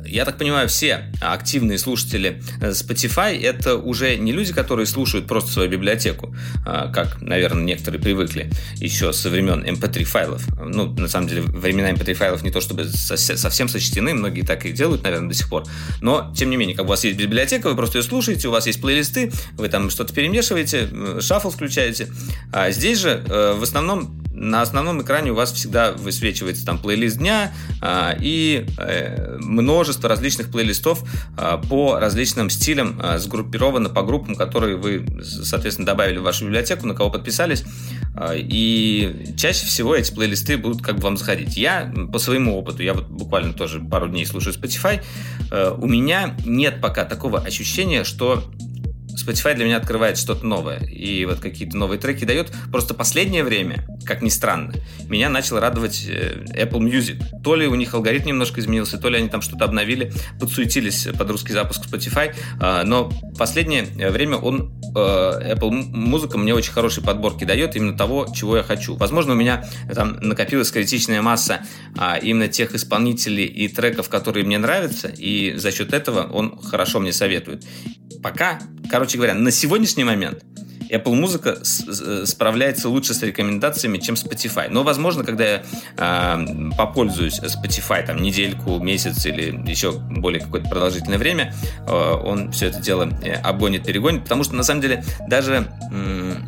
[0.05, 5.51] я так понимаю, все активные слушатели э, Spotify это уже не люди, которые слушают просто
[5.51, 10.43] свою библиотеку, а, как, наверное, некоторые привыкли еще со времен MP3 файлов.
[10.59, 14.71] Ну, на самом деле, времена MP3 файлов не то чтобы совсем сочтены, многие так и
[14.71, 15.63] делают, наверное, до сих пор.
[16.01, 18.67] Но, тем не менее, как у вас есть библиотека, вы просто ее слушаете, у вас
[18.67, 22.07] есть плейлисты, вы там что-то перемешиваете, шаффл включаете.
[22.51, 27.17] А здесь же э, в основном на основном экране у вас всегда высвечивается там плейлист
[27.17, 31.03] дня а, и э, множество различных плейлистов
[31.37, 36.85] а, по различным стилям а, сгруппировано по группам, которые вы, соответственно, добавили в вашу библиотеку,
[36.85, 37.63] на кого подписались.
[38.15, 41.57] А, и чаще всего эти плейлисты будут как бы вам заходить.
[41.57, 45.01] Я по своему опыту, я вот буквально тоже пару дней слушаю Spotify,
[45.51, 48.43] э, у меня нет пока такого ощущения, что
[49.25, 50.79] Spotify для меня открывает что-то новое.
[50.85, 52.51] И вот какие-то новые треки дает.
[52.71, 54.73] Просто последнее время, как ни странно,
[55.07, 57.21] меня начал радовать э, Apple Music.
[57.43, 61.29] То ли у них алгоритм немножко изменился, то ли они там что-то обновили, подсуетились под
[61.29, 62.35] русский запуск Spotify.
[62.59, 68.27] А, Но последнее время он, э, Apple музыка мне очень хорошие подборки дает именно того,
[68.33, 68.95] чего я хочу.
[68.95, 71.61] Возможно, у меня там накопилась критичная масса
[71.97, 76.99] а, именно тех исполнителей и треков, которые мне нравятся, и за счет этого он хорошо
[76.99, 77.63] мне советует.
[78.25, 78.57] Пока,
[78.89, 80.43] короче говоря, на сегодняшний момент
[80.89, 81.13] Apple
[81.63, 84.67] с- справляется лучше с рекомендациями, чем Spotify.
[84.67, 85.63] Но, возможно, когда я
[85.95, 91.53] э, попользуюсь Spotify там недельку, месяц или еще более какое-то продолжительное время,
[91.87, 96.47] э, он все это дело э, обгонит, перегонит, потому что, на самом деле, даже м,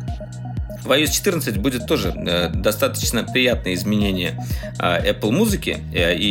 [0.88, 4.42] в iOS 14 будет тоже э, достаточно приятное изменение
[4.78, 6.28] э, Apple музыки э, и,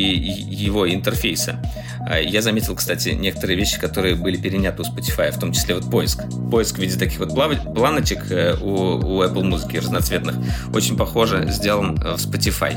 [0.57, 1.61] его интерфейса.
[2.09, 5.89] Э, я заметил, кстати, некоторые вещи, которые были переняты у Spotify, в том числе вот
[5.91, 6.23] поиск.
[6.49, 10.35] Поиск в виде таких вот планочек э, у, у Apple музыки разноцветных
[10.73, 12.75] очень похоже сделан э, в Spotify.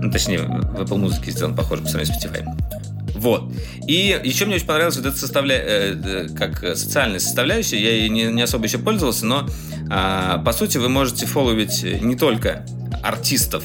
[0.00, 2.95] Ну, точнее, в Apple музыке сделан похоже по сравнению с Spotify.
[3.26, 3.52] Вот.
[3.88, 5.56] И еще мне очень понравилась вот эта составля...
[5.58, 7.76] э, как социальная составляющая.
[7.82, 9.46] Я ей не, не особо еще пользовался, но
[9.90, 12.64] а, по сути вы можете фолловить не только
[13.02, 13.64] артистов,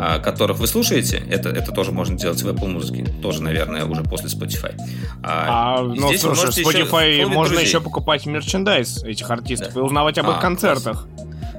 [0.00, 4.02] а, которых вы слушаете, это, это тоже можно делать в Apple музыке, тоже, наверное, уже
[4.02, 4.74] после Spotify.
[5.22, 7.66] А, ну, здесь слушай, Spotify еще можно друзей.
[7.66, 9.80] еще покупать мерчендайз этих артистов Да.
[9.80, 11.06] и узнавать об их А, концертах.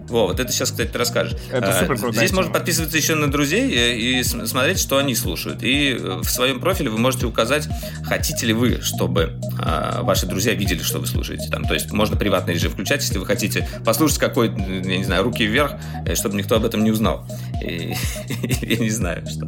[0.09, 1.37] Во, вот это сейчас, кстати, ты расскажешь.
[1.51, 5.15] Это А, супер крутая Здесь можно подписываться еще на друзей э, и смотреть, что они
[5.15, 5.63] слушают.
[5.63, 7.67] И э, в своем профиле вы можете указать,
[8.03, 11.49] хотите ли вы, чтобы а, ваши друзья видели, что вы слушаете.
[11.49, 15.03] Там, то есть можно приватный режим включать, если вы хотите послушать какой, м, я не
[15.03, 15.73] знаю, руки вверх,
[16.05, 17.25] э, чтобы никто об этом не узнал.
[17.63, 17.93] И-
[18.61, 19.47] Я не знаю, что.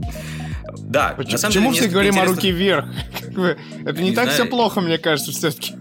[0.77, 2.85] Да, Почему, на самом почему деле, все говорим о интересных- руки вверх?
[3.85, 4.41] Это не, Не так знаю.
[4.41, 5.73] все плохо, мне кажется, все-таки.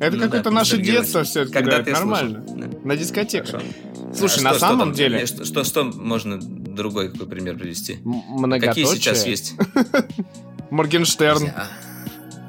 [0.00, 1.52] Это Ну какое-то да, наше детство все-таки.
[1.54, 2.08] Когда да, ты слушал.
[2.10, 2.44] нормально.
[2.48, 2.78] Да.
[2.84, 3.50] На дискотеках.
[3.50, 3.66] Хорошо.
[4.14, 4.92] Слушай, А на что- что самом там?
[4.92, 7.94] деле Что, что, что можно другой какой пример привести?
[7.94, 8.86] м- Какие многоточие.
[8.86, 9.54] сейчас есть?
[10.70, 11.50] Моргенштерн.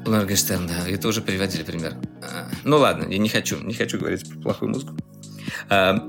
[0.05, 1.95] Моргенштерн, да, это уже приводили пример.
[2.21, 4.95] А, Ну ладно, я не хочу, не хочу говорить про плохую музыку.
[5.69, 5.99] А,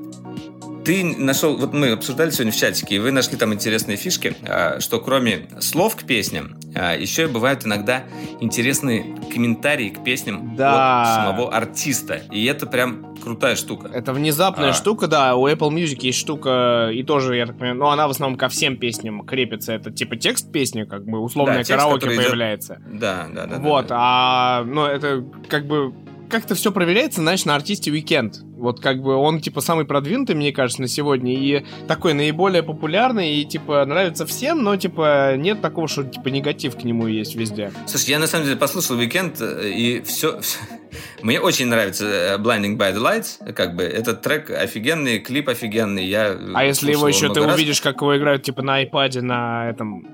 [0.85, 4.81] Ты нашел, вот мы обсуждали сегодня в чатике, и вы нашли там интересные фишки, а,
[4.81, 8.05] что кроме слов к песням, еще и бывают иногда
[8.41, 11.03] интересные комментарии к песням Да.
[11.03, 12.23] от самого артиста.
[12.31, 13.89] И это прям крутая штука.
[13.93, 14.73] Это внезапная А.
[14.73, 15.35] штука, да.
[15.37, 18.49] У Apple Music есть штука, и тоже, я так понимаю, ну, она в основном ко
[18.49, 19.73] всем песням крепится.
[19.73, 22.81] Это типа текст песни, как бы условное Да, текст, караоке идет- появляется.
[22.93, 23.57] Да, да, да.
[23.57, 23.97] да, вот, да.
[23.99, 25.93] а, ну, это как бы
[26.31, 28.35] как-то все проверяется, знаешь, на артисте Weekend.
[28.59, 33.37] Вот как бы он, типа, самый продвинутый, мне кажется, на сегодня, и такой наиболее популярный,
[33.37, 37.73] и, типа, нравится всем, но, типа, нет такого, что, типа, негатив к нему есть везде.
[37.87, 40.41] Слушай, я на самом деле послушал Weekend и все,
[41.23, 46.07] Мне очень нравится э, Blinding by the Lights, как бы этот трек офигенный, клип офигенный.
[46.07, 47.55] Я А если его еще ты раз.
[47.55, 50.07] увидишь, как его играют, типа, на iPad на этом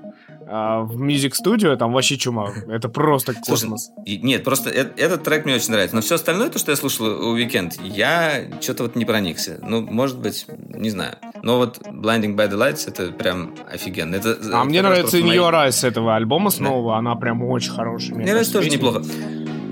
[0.47, 2.51] а, в Music Studio, там вообще чума.
[2.67, 3.91] Это просто Слушай, космос.
[4.05, 5.95] и- Нет, просто э- этот трек мне очень нравится.
[5.95, 9.59] Но все остальное, то, что я слушал у Weekend, я что-то вот не проникся.
[9.61, 11.15] Ну, может быть, не знаю.
[11.43, 14.15] Но вот Blinding by the Lights это прям офигенно.
[14.15, 17.71] Это, А это мне нравится In Your Eyes с этого альбома снова, она прям очень
[17.71, 18.15] хорошая.
[18.15, 18.77] Мне нравится тоже песня.
[18.77, 19.03] неплохо.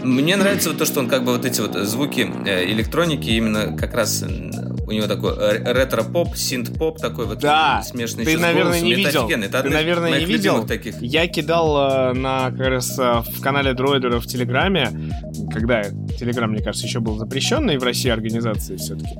[0.03, 3.77] Мне нравится вот то, что он как бы вот эти вот звуки э, электроники именно
[3.77, 4.51] как раз э,
[4.85, 8.87] у него такой э, ретро-поп, синт-поп такой вот Да, смешанный ты, еще с наверное, голосом.
[8.87, 9.27] не видел.
[9.27, 10.65] Ты, одна наверное, не видел.
[10.65, 11.01] таких.
[11.01, 14.89] Я кидал э, на как раз э, в канале Дроидера в Телеграме,
[15.51, 19.15] когда Телеграм, мне кажется, еще был запрещенной в России организацией все-таки.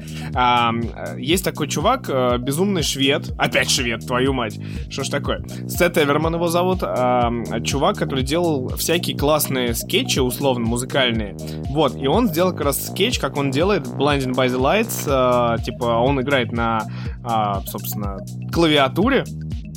[1.19, 5.43] есть такой чувак, э, безумный швед, опять швед, твою мать, что ж такое?
[5.67, 7.31] Сет Эверман его зовут, а,
[7.63, 11.35] чувак, который делал всякие классные скетчи, условно, музыкальные.
[11.69, 15.52] Вот, и он сделал как раз скетч, как он делает в Blinded by the Lights,
[15.57, 16.81] типа он играет на,
[17.23, 18.17] а, собственно,
[18.51, 19.25] клавиатуре,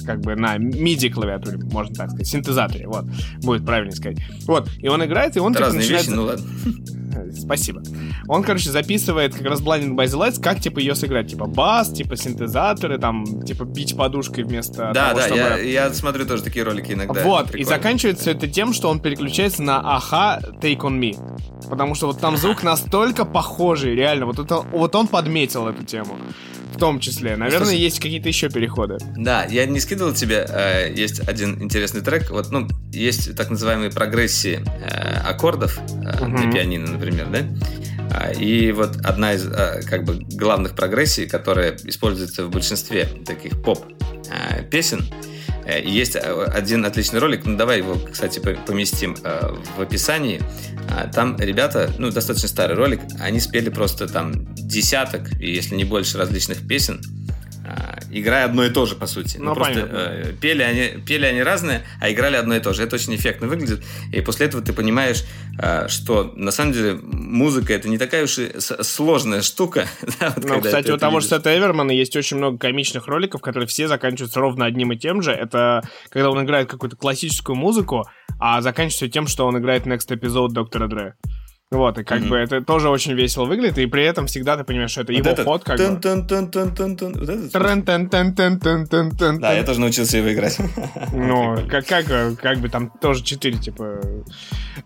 [0.05, 3.07] как бы на MIDI клавиатуре, можно так сказать, синтезаторе, вот,
[3.43, 4.19] будет правильно сказать.
[4.47, 6.07] Вот, и он играет, и он Это типа, разные начинает...
[6.07, 6.45] вещи, ну ладно.
[7.39, 7.83] Спасибо.
[8.29, 11.29] Он, короче, записывает как раз Blinding by the Lights, как, типа, ее сыграть.
[11.29, 15.39] Типа, бас, типа, синтезаторы, там, типа, бить подушкой вместо Да, того, да, чтобы...
[15.41, 17.23] я, я смотрю тоже такие ролики иногда.
[17.23, 17.77] вот, это и прикольно.
[17.77, 21.17] заканчивается это тем, что он переключается на аха Take on Me.
[21.69, 24.27] Потому что вот там звук настолько похожий, реально.
[24.27, 26.17] Вот, это, вот он подметил эту тему.
[26.75, 27.37] В том числе.
[27.37, 28.99] Наверное, слушай, есть какие-то еще переходы.
[29.17, 33.91] Да, я не скидывал тебе, э, есть один интересный трек, вот, ну, есть так называемые
[33.91, 36.35] прогрессии э, аккордов э, Мгм.
[36.47, 37.41] на пианино, например, да?
[38.11, 43.63] А, И вот одна из э, как бы главных прогрессий, которая используется в большинстве таких
[43.63, 43.85] поп
[44.31, 45.05] э, песен,
[45.73, 50.41] есть э, один отличный ролик, ну давай его, кстати, по- поместим э, в описании.
[50.91, 56.19] А, Там ребята, ну достаточно старый ролик, они спели просто там десяток, если не больше
[56.19, 57.01] различных песен,
[58.11, 59.39] играя одно и то же, по сути.
[59.39, 59.97] Ну, просто понятно.
[59.97, 62.83] э, пели, они, пели они разные, а играли одно и то же.
[62.83, 63.85] Это очень эффектно выглядит.
[64.13, 65.25] И после этого ты понимаешь,
[65.59, 69.87] а, что на самом деле музыка это не такая уж и сложная штука.
[70.21, 71.27] да, вот Ну, кстати, у того же.
[71.27, 75.33] Сета Эвермана есть очень много комичных роликов, которые все заканчиваются ровно одним и тем же.
[75.33, 78.05] Это когда он играет какую-то классическую музыку,
[78.39, 81.15] а заканчивается тем, что он играет Next Episode Доктора Дре.
[81.73, 82.29] Вот, и как Мгм.
[82.31, 85.19] бы это тоже очень весело выглядит, и при этом всегда ты понимаешь, что это Вот
[85.19, 85.89] его этот ход, как бы.
[85.89, 86.31] Вот этот.
[89.41, 90.59] Да, я тоже научился его играть.
[91.13, 92.07] Ну, как, как,
[92.41, 94.01] как бы там тоже 4, типа...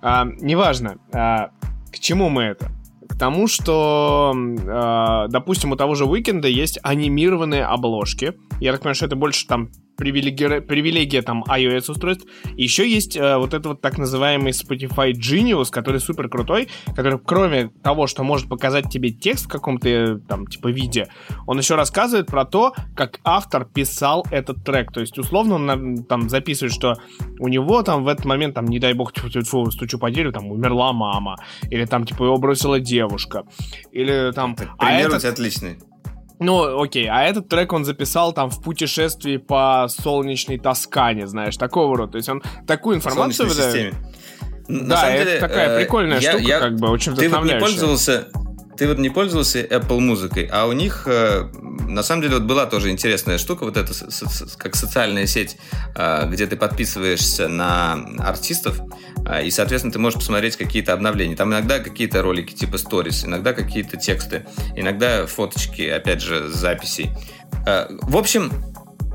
[0.00, 0.96] А, неважно.
[1.12, 1.50] А,
[1.92, 2.70] к чему мы это?
[3.06, 4.34] К тому, что,
[4.68, 8.33] а, допустим, у того же Уикенда есть анимированные обложки.
[8.58, 12.26] Я так понимаю, что это больше там привилегия, привилегия там iOS устройств.
[12.56, 17.68] Еще есть э, вот этот вот так называемый Spotify Genius, который супер крутой, который кроме
[17.82, 21.08] того, что может показать тебе текст в каком-то э, там типа виде,
[21.46, 24.92] он еще рассказывает про то, как автор писал этот трек.
[24.92, 26.96] То есть условно он там записывает, что
[27.38, 30.32] у него там в этот момент там не дай бог тьфу, тьфу, стучу по дереву,
[30.32, 31.36] там умерла мама,
[31.70, 33.44] или там типа его бросила девушка,
[33.92, 34.54] или там.
[34.54, 35.24] Так, пример а этот...
[35.24, 35.78] отличный.
[36.40, 41.96] Ну, окей, а этот трек он записал там в путешествии по солнечной Тоскане, знаешь, такого
[41.96, 42.12] рода.
[42.12, 43.94] То есть он такую информацию выдает.
[44.66, 47.58] На да, самом это деле, такая э, прикольная я, штука, я, как бы, очень вдохновляющая.
[47.58, 48.28] Ты вот не пользовался,
[48.81, 51.50] ты вот не пользовался Apple музыкой, а у них э,
[51.87, 53.92] на самом деле вот была тоже интересная штука, вот эта
[54.56, 55.58] как социальная сеть,
[55.94, 58.81] э, где ты подписываешься на артистов,
[59.26, 61.37] э, и, соответственно, ты можешь посмотреть какие-то обновления.
[61.37, 67.10] Там иногда какие-то ролики типа stories, иногда какие-то тексты, иногда фоточки, опять же, записей.
[67.66, 68.50] В общем,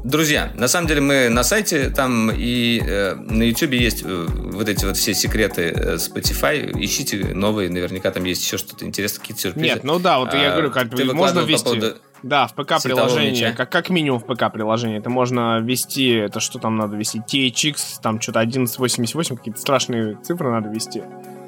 [0.06, 4.70] Друзья, на самом деле мы на сайте, там и э, на YouTube есть э, вот
[4.70, 6.72] эти вот все секреты э, Spotify.
[6.80, 9.68] Ищите новые, наверняка там есть еще что-то интересное, какие-то сюрпризы.
[9.68, 11.64] Нет, ну да, вот а, я говорю, как ты можно ввести.
[11.64, 11.98] По поводу...
[12.22, 16.96] Да, в ПК-приложении, как, как минимум в ПК-приложении, это можно ввести, это что там надо
[16.96, 21.02] ввести, THX, там что-то 1188, какие-то страшные цифры надо ввести.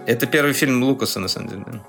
[0.07, 1.63] Это первый фильм Лукаса, на самом деле.
[1.67, 1.83] Да.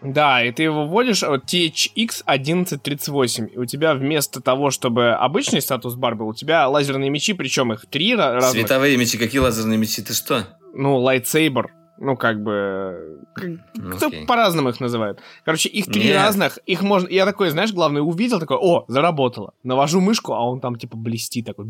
[0.00, 5.60] Да, и ты его вводишь, вот THX 1138, и у тебя вместо того, чтобы обычный
[5.60, 8.52] статус-бар был, у тебя лазерные мечи, причем их три разных.
[8.52, 10.46] Световые мечи, какие лазерные мечи, ты что?
[10.72, 13.18] Ну, лайтсейбер, ну, как бы...
[13.34, 14.24] Кто okay.
[14.26, 15.20] по-разному их называет.
[15.44, 16.16] Короче, их три Нет.
[16.16, 17.08] разных, их можно...
[17.08, 19.54] Я такой, знаешь, главное, увидел, такой, о, заработало.
[19.64, 21.66] Навожу мышку, а он там, типа, блестит, такой...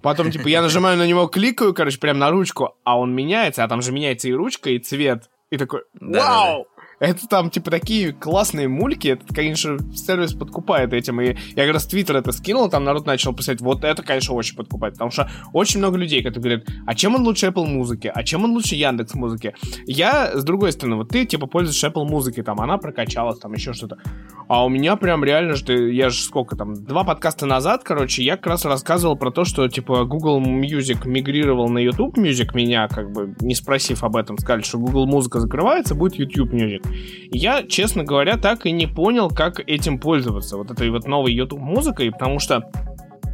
[0.00, 3.68] Потом, типа, я нажимаю на него, кликаю, короче, прям на ручку, а он меняется, а
[3.68, 5.28] там же меняется и ручка, и цвет.
[5.50, 6.66] И такой, вау!
[7.04, 9.08] Это там, типа, такие классные мульки.
[9.08, 11.20] Это, конечно, сервис подкупает этим.
[11.20, 14.56] И я как раз Твиттер это скинул, там народ начал писать, вот это, конечно, очень
[14.56, 14.94] подкупает.
[14.94, 18.10] Потому что очень много людей, которые говорят, а чем он лучше Apple музыки?
[18.12, 19.54] А чем он лучше Яндекс музыки?
[19.84, 23.74] Я, с другой стороны, вот ты, типа, пользуешься Apple музыкой, там, она прокачалась, там, еще
[23.74, 23.98] что-то.
[24.48, 28.38] А у меня прям реально, что я же сколько там, два подкаста назад, короче, я
[28.38, 33.12] как раз рассказывал про то, что, типа, Google Music мигрировал на YouTube Music, меня, как
[33.12, 36.93] бы, не спросив об этом, сказали, что Google музыка закрывается, будет YouTube Music.
[37.30, 41.60] Я, честно говоря, так и не понял, как этим пользоваться, вот этой вот новой YouTube
[41.60, 42.70] музыкой, потому что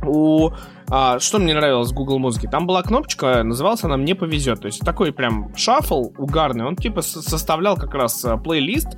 [0.06, 0.50] у
[0.92, 2.48] а, что мне нравилось в Google музыке?
[2.48, 4.60] Там была кнопочка, называлась она «Мне повезет».
[4.60, 6.64] То есть такой прям шаффл угарный.
[6.64, 8.88] Он типа составлял как раз а, плейлист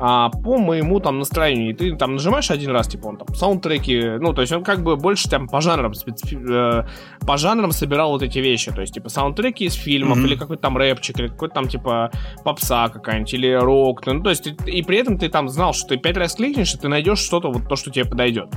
[0.00, 1.70] а, по моему там настроению.
[1.70, 4.84] И ты там нажимаешь один раз, типа он там саундтреки, ну то есть он как
[4.84, 6.38] бы больше там по жанрам, специфи...
[6.40, 6.84] э,
[7.26, 8.70] по жанрам собирал вот эти вещи.
[8.70, 10.26] То есть типа саундтреки из фильмов mm-hmm.
[10.26, 12.12] или какой-то там рэпчик, или какой-то там типа
[12.44, 14.06] попса какая-нибудь, или рок.
[14.06, 16.72] Ну то есть и, и при этом ты там знал, что ты пять раз кликнешь,
[16.74, 18.50] и ты найдешь что-то вот то, что тебе подойдет.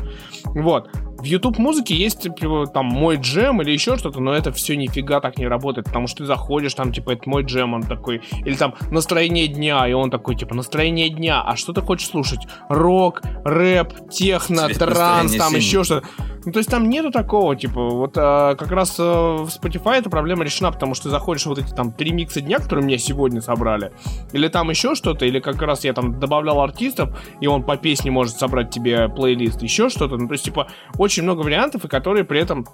[0.46, 0.90] Вот.
[1.24, 5.22] В YouTube музыке есть типа, там мой джем или еще что-то, но это все нифига
[5.22, 8.56] так не работает, потому что ты заходишь, там, типа, это мой джем, он такой, или
[8.56, 12.42] там настроение дня, и он такой, типа, настроение дня, а что ты хочешь слушать?
[12.68, 16.06] Рок, рэп, техно, Цвет транс, там еще что-то.
[16.46, 20.10] Ну, то есть там нету такого, типа, вот а, как раз а, в Spotify эта
[20.10, 23.40] проблема решена, потому что ты заходишь вот эти там три микса дня, которые мне сегодня
[23.40, 23.94] собрали,
[24.34, 28.12] или там еще что-то, или как раз я там добавлял артистов, и он по песне
[28.12, 30.18] может собрать тебе плейлист, еще что-то.
[30.18, 30.68] Ну, то есть, типа,
[30.98, 32.66] очень много вариантов, и которые при этом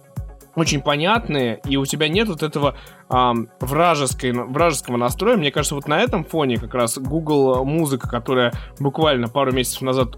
[0.56, 2.76] очень понятные, и у тебя нет вот этого
[3.10, 5.38] эм, вражеской, вражеского настроя.
[5.38, 10.18] Мне кажется, вот на этом фоне как раз Google музыка, которая буквально пару месяцев назад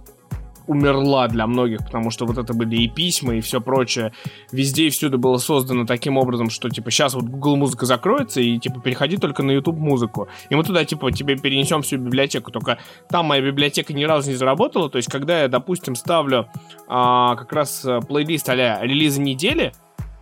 [0.68, 4.14] умерла для многих, потому что вот это были и письма, и все прочее.
[4.51, 8.57] Везде и всюду было создано таким образом, что, типа, сейчас вот Google музыка закроется, и,
[8.57, 10.28] типа, переходи только на YouTube музыку.
[10.49, 12.51] И мы туда, типа, тебе перенесем всю библиотеку.
[12.51, 12.78] Только
[13.09, 14.89] там моя библиотека ни разу не заработала.
[14.89, 16.47] То есть, когда я, допустим, ставлю
[16.88, 19.74] а, как раз э, плейлист а релизы недели,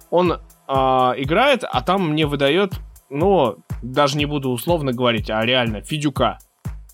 [0.10, 2.74] он а, играет, а там мне выдает,
[3.10, 6.38] ну, даже не буду условно говорить, а реально, Фидюка.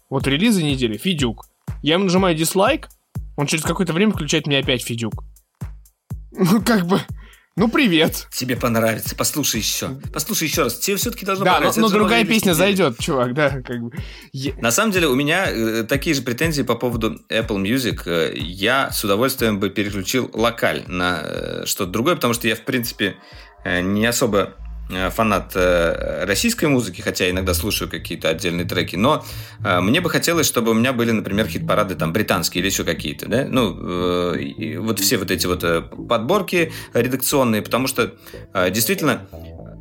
[0.10, 1.46] Вот релизы недели, Фидюк.
[1.82, 2.90] Я ему нажимаю дизлайк,
[3.36, 5.24] он через какое-то время включает мне опять Фидюк.
[6.32, 7.00] Ну, как бы...
[7.58, 8.28] Ну, привет.
[8.34, 9.16] Тебе понравится.
[9.16, 9.98] Послушай еще.
[10.12, 10.78] Послушай еще раз.
[10.78, 11.80] Тебе все-таки должно да, понравиться.
[11.80, 13.62] Да, но, но другая песня зайдет, чувак, да.
[13.62, 13.92] Как бы.
[14.60, 18.02] На самом деле, у меня э, такие же претензии по поводу Apple Music.
[18.08, 22.66] Э, я с удовольствием бы переключил локаль на э, что-то другое, потому что я, в
[22.66, 23.16] принципе,
[23.64, 24.65] не особо Э,
[25.10, 29.26] фанат э, российской музыки, хотя иногда слушаю какие-то отдельные треки, но
[29.64, 33.28] э, мне бы хотелось, чтобы у меня были, например, хит-парады там британские или еще какие-то,
[33.28, 33.74] да, ну,
[34.80, 35.64] вот все вот эти вот
[36.08, 38.14] подборки редакционные, потому что
[38.72, 39.28] действительно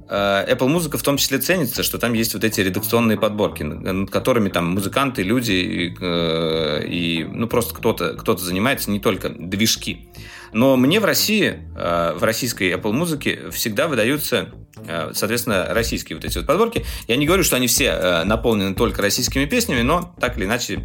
[0.09, 4.11] э, Apple Музыка в том числе ценится, что там есть вот эти редакционные подборки, над
[4.11, 10.09] которыми там музыканты, люди и, э, и ну просто кто-то кто занимается, не только движки.
[10.55, 14.51] Но мне в России, э, в российской Apple музыке всегда выдаются,
[14.87, 16.87] э, соответственно, российские вот эти вот подборки.
[17.09, 20.85] Я не говорю, что они все э, наполнены только российскими песнями, но так или иначе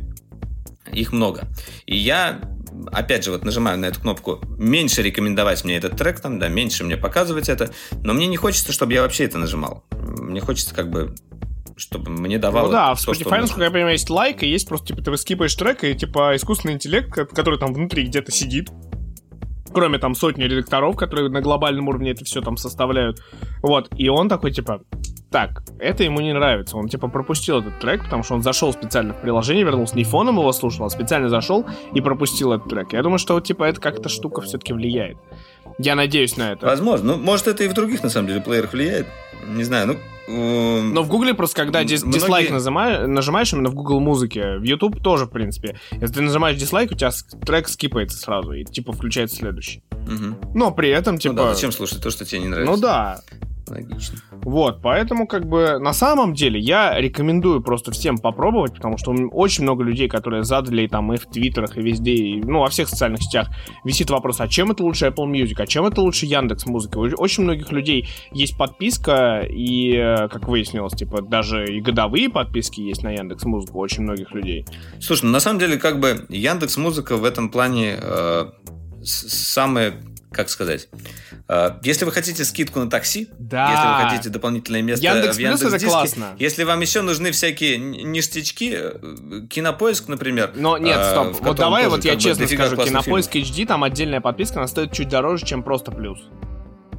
[0.92, 1.48] их много.
[1.86, 2.42] И я
[2.92, 6.84] опять же, вот нажимаю на эту кнопку меньше рекомендовать мне этот трек, там, да, меньше
[6.84, 7.72] мне показывать это,
[8.04, 9.84] но мне не хочется, чтобы я вообще это нажимал.
[9.92, 11.14] Мне хочется как бы
[11.78, 12.66] чтобы мне давало...
[12.66, 15.56] Ну да, в Spotify, насколько я понимаю, есть лайк, и есть просто, типа, ты скипаешь
[15.56, 18.70] трек, и, типа, искусственный интеллект, который там внутри где-то сидит,
[19.74, 23.22] кроме там сотни редакторов, которые на глобальном уровне это все там составляют.
[23.62, 24.82] Вот, и он такой, типа,
[25.32, 26.76] так, это ему не нравится.
[26.76, 30.38] Он, типа, пропустил этот трек, потому что он зашел специально в приложение, вернулся не фоном
[30.38, 32.94] его слушал, а специально зашел и пропустил этот трек.
[32.94, 35.18] Я думаю, что, типа, это как-то штука все-таки влияет.
[35.80, 36.66] Я надеюсь на это.
[36.66, 37.16] Возможно.
[37.16, 39.08] Ну, может, это и в других, на самом деле, плеерах влияет.
[39.48, 39.96] Не знаю, ну...
[40.32, 42.20] Но в Гугле просто, когда дис- многие...
[42.20, 45.80] дизлайк нажимаешь, нажимаешь именно в Google музыке, в YouTube тоже, в принципе.
[45.94, 47.10] Если ты нажимаешь дизлайк, у тебя
[47.44, 49.82] трек скипается сразу, и типа включается следующий.
[49.92, 50.52] Угу.
[50.54, 51.34] Но при этом, типа...
[51.34, 52.72] Ну да, зачем слушать то, что тебе не нравится?
[52.72, 53.22] Ну да.
[53.70, 54.20] Логично.
[54.32, 59.64] Вот, поэтому, как бы, на самом деле, я рекомендую просто всем попробовать, потому что очень
[59.64, 63.22] много людей, которые задали там и в твиттерах, и везде, и, ну, во всех социальных
[63.22, 63.50] сетях,
[63.84, 66.98] висит вопрос, а чем это лучше Apple Music, а чем это лучше Яндекс Музыка?
[66.98, 69.94] У очень многих людей есть подписка, и,
[70.32, 74.66] как выяснилось, типа, даже и годовые подписки есть на Яндекс Музыку очень многих людей.
[75.00, 78.52] Слушай, ну, на самом деле, как бы, Яндекс Музыка в этом плане э,
[79.04, 79.94] самая
[80.32, 80.90] как сказать,
[81.48, 83.72] э, если вы хотите скидку на такси, да.
[83.72, 86.36] если вы хотите дополнительное место Яндекс в Яндекс это классно.
[86.38, 90.52] если вам еще нужны всякие ништячки, э, Кинопоиск, например.
[90.56, 91.42] Но нет, э, стоп.
[91.42, 93.50] Вот давай вот я честно скажу, Кинопоиск фильмов.
[93.50, 96.20] HD там отдельная подписка, она стоит чуть дороже, чем просто плюс.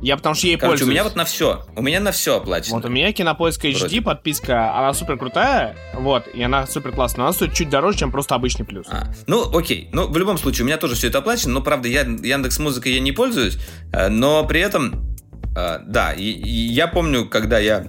[0.02, 0.88] Я потому что ей Короче, пользуюсь.
[0.88, 1.66] у меня вот на все.
[1.76, 2.76] У меня на все оплачено.
[2.76, 4.02] Вот у меня Кинопоиск HD Вроде.
[4.02, 7.26] подписка, она супер крутая, вот, и она супер классная.
[7.26, 8.86] Она стоит чуть дороже, чем просто обычный плюс.
[8.90, 9.88] А, ну, окей.
[9.92, 12.94] Ну, в любом случае, у меня тоже все это оплачено, но, правда, я Яндекс Музыкой
[12.94, 13.58] я не пользуюсь,
[13.92, 15.04] э, но при этом,
[15.54, 17.86] э, да, и, и я помню, когда я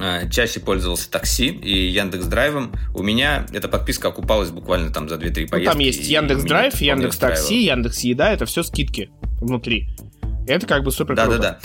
[0.00, 2.72] э, чаще пользовался такси и Яндекс Драйвом.
[2.92, 5.52] У меня эта подписка окупалась буквально там за 2-3 поездки.
[5.52, 9.10] Ну, там есть Яндекс Драйв, Яндекс Такси, Яндекс Еда, это все скидки
[9.40, 9.88] внутри.
[10.46, 11.60] Это как бы супер Да, да, да.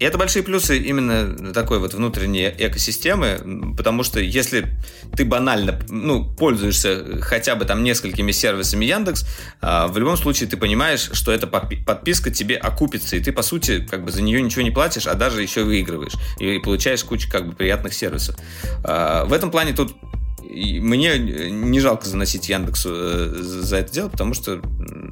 [0.00, 4.66] И это большие плюсы именно такой вот внутренней экосистемы, потому что если
[5.14, 9.26] ты банально ну, пользуешься хотя бы там несколькими сервисами Яндекс,
[9.60, 13.84] а, в любом случае ты понимаешь, что эта подписка тебе окупится, и ты, по сути,
[13.84, 17.46] как бы за нее ничего не платишь, а даже еще выигрываешь, и получаешь кучу как
[17.46, 18.36] бы приятных сервисов.
[18.82, 19.94] А, в этом плане тут
[20.50, 24.60] и мне не жалко заносить Яндексу э, за это дело, потому что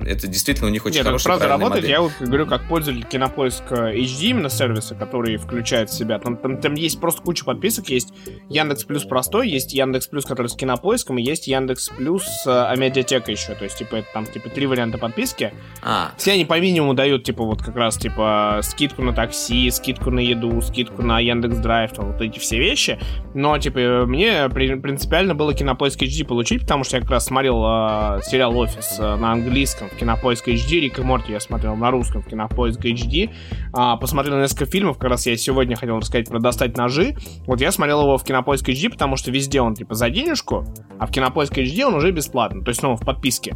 [0.04, 1.82] это действительно у них очень Нет, хорошая правда работает.
[1.82, 1.90] Модель.
[1.90, 6.18] Я вот говорю, как пользователь кинопоиска HD именно сервиса, который включает в себя.
[6.18, 7.88] Там, там, там есть просто куча подписок.
[7.88, 8.12] Есть
[8.48, 13.30] Яндекс Плюс простой, есть Яндекс Плюс, который с кинопоиском, и есть Яндекс Плюс а медиатека
[13.30, 13.54] еще.
[13.54, 15.52] То есть, типа, это там типа три варианта подписки.
[15.82, 16.12] А.
[16.16, 20.20] Все они по минимуму дают, типа, вот как раз, типа, скидку на такси, скидку на
[20.20, 22.98] еду, скидку на Яндекс Драйв, вот эти все вещи.
[23.34, 27.62] Но, типа, мне принципиально реально было Кинопоиск HD получить, потому что я как раз смотрел
[27.62, 31.90] э, сериал «Офис» э, на английском в Кинопоиск HD, Рик и Морти я смотрел на
[31.90, 36.38] русском в Кинопоиск HD, э, посмотрел несколько фильмов, как раз я сегодня хотел рассказать про
[36.38, 37.14] «Достать ножи»,
[37.46, 40.64] вот я смотрел его в Кинопоиск HD, потому что везде он типа за денежку,
[40.98, 43.54] а в Кинопоиск HD он уже бесплатно, то есть, ну, в подписке.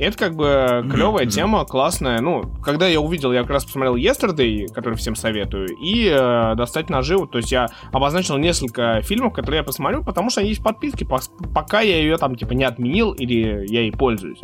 [0.00, 1.30] Это как бы клевая mm-hmm.
[1.30, 2.20] тема, классная.
[2.22, 6.88] Ну, когда я увидел, я как раз посмотрел Yesterday, который всем советую, и э, достать
[6.88, 7.26] наживу.
[7.26, 11.06] То есть я обозначил несколько фильмов, которые я посмотрю, потому что они есть в подписке,
[11.54, 14.38] пока я ее там типа не отменил или я ей пользуюсь.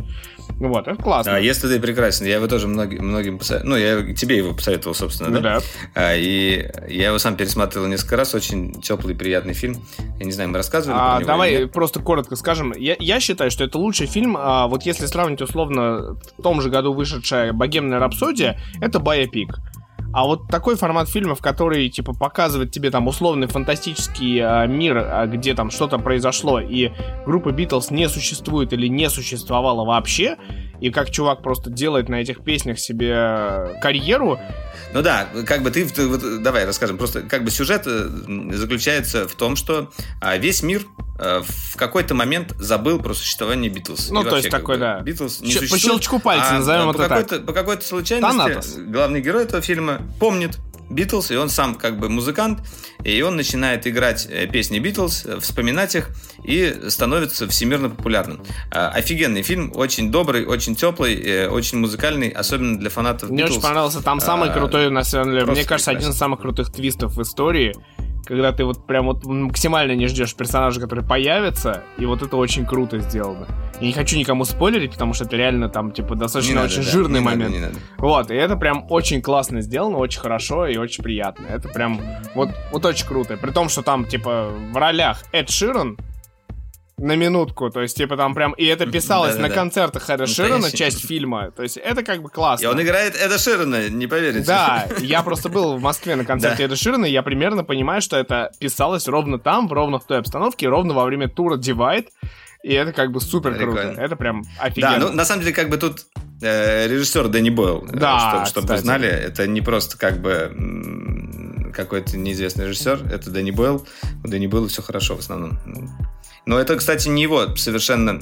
[0.58, 1.36] Вот, это классно.
[1.36, 2.26] А, Yesterday прекрасен.
[2.26, 3.70] Я его тоже многим, многим посоветовал.
[3.70, 5.40] Ну, я тебе его посоветовал, собственно, да?
[5.40, 5.60] Да.
[5.94, 8.34] А, и я его сам пересматривал несколько раз.
[8.34, 9.82] Очень теплый, приятный фильм.
[10.18, 12.72] Я не знаю, мы рассказывали а, про него Давай просто коротко скажем.
[12.76, 14.36] Я, я считаю, что это лучший фильм.
[14.38, 19.58] А, вот если сравнить условно в том же году вышедшая «Богемная рапсодия», это «Байопик».
[20.16, 25.26] А вот такой формат фильмов, который, типа, показывает тебе там условный фантастический э, мир, а,
[25.26, 26.90] где там что-то произошло, и
[27.26, 30.38] группа Битлз не существует или не существовала вообще,
[30.80, 34.38] и как чувак просто делает на этих песнях себе карьеру.
[34.92, 38.08] Ну да, как бы ты, вот, давай расскажем, просто как бы сюжет э,
[38.52, 40.82] заключается в том, что а, весь мир
[41.18, 44.10] э, в какой-то момент забыл про существование Битлз.
[44.10, 45.00] Ну, то есть такой, да.
[45.00, 47.46] Битлз не Щ- По щелчку пальца, а, назовем по это какой-то, так.
[47.46, 48.74] По какой-то случайности Танатос.
[48.76, 50.58] главный герой этого фильма помнит
[50.90, 52.60] Битлз, и он сам как бы музыкант,
[53.02, 56.10] и он начинает играть э, песни Битлз, э, вспоминать их,
[56.44, 58.40] и становится всемирно популярным.
[58.70, 63.60] А, Офигенный фильм, очень добрый, очень теплый, э, очень музыкальный, особенно для фанатов Мне очень
[63.60, 64.02] понравился.
[64.02, 67.22] Там самый А, крутой, на самом деле, мне кажется, один из самых крутых твистов в
[67.22, 67.74] истории,
[68.24, 72.66] когда ты вот прям вот максимально не ждешь персонажа, который появится, и вот это очень
[72.66, 73.46] круто сделано.
[73.80, 76.82] Я не хочу никому спойлерить, потому что это реально там, типа, Не достаточно надо, очень
[76.82, 77.54] да, жирный не надо, момент.
[77.54, 77.74] не надо.
[77.98, 81.46] Вот, и это прям очень классно сделано, очень хорошо и очень приятно.
[81.46, 82.00] Это прям
[82.34, 83.36] вот, вот очень круто.
[83.36, 85.98] При том, что там, типа, в ролях Эд Ширан
[86.98, 88.52] на минутку, то есть, типа, там прям...
[88.52, 89.54] И это писалось на Да-да-да.
[89.54, 90.78] концертах Эда Ширана, Настоящий.
[90.78, 91.50] часть фильма.
[91.50, 92.64] То есть, это как бы классно.
[92.64, 94.46] И он играет Эда Ширана, не поверите.
[94.46, 96.64] Да, я просто был в Москве на концерте Да.
[96.64, 100.68] Эда Ширана, и я примерно понимаю, что это писалось ровно там, ровно в той обстановке,
[100.68, 102.06] ровно во время тура Divide,
[102.66, 103.72] и это как бы супер круто.
[103.82, 104.00] Прикольно.
[104.00, 104.98] Это прям Да, офигенно.
[104.98, 106.06] ну на самом деле как бы тут
[106.42, 110.52] э, режиссер Дэнни Бойл, э, Да, чтобы, чтобы вы знали, это не просто как бы
[111.72, 113.86] какой-то неизвестный режиссер, это Дэнни Бойл.
[114.24, 115.58] У Дэнни Бойла все хорошо в основном.
[116.46, 118.20] Но это, кстати, не его совершенно,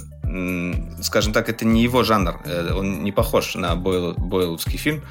[1.03, 2.41] скажем так, это не его жанр.
[2.47, 5.03] Э, Он не похож на Бойл, бойловский фильм.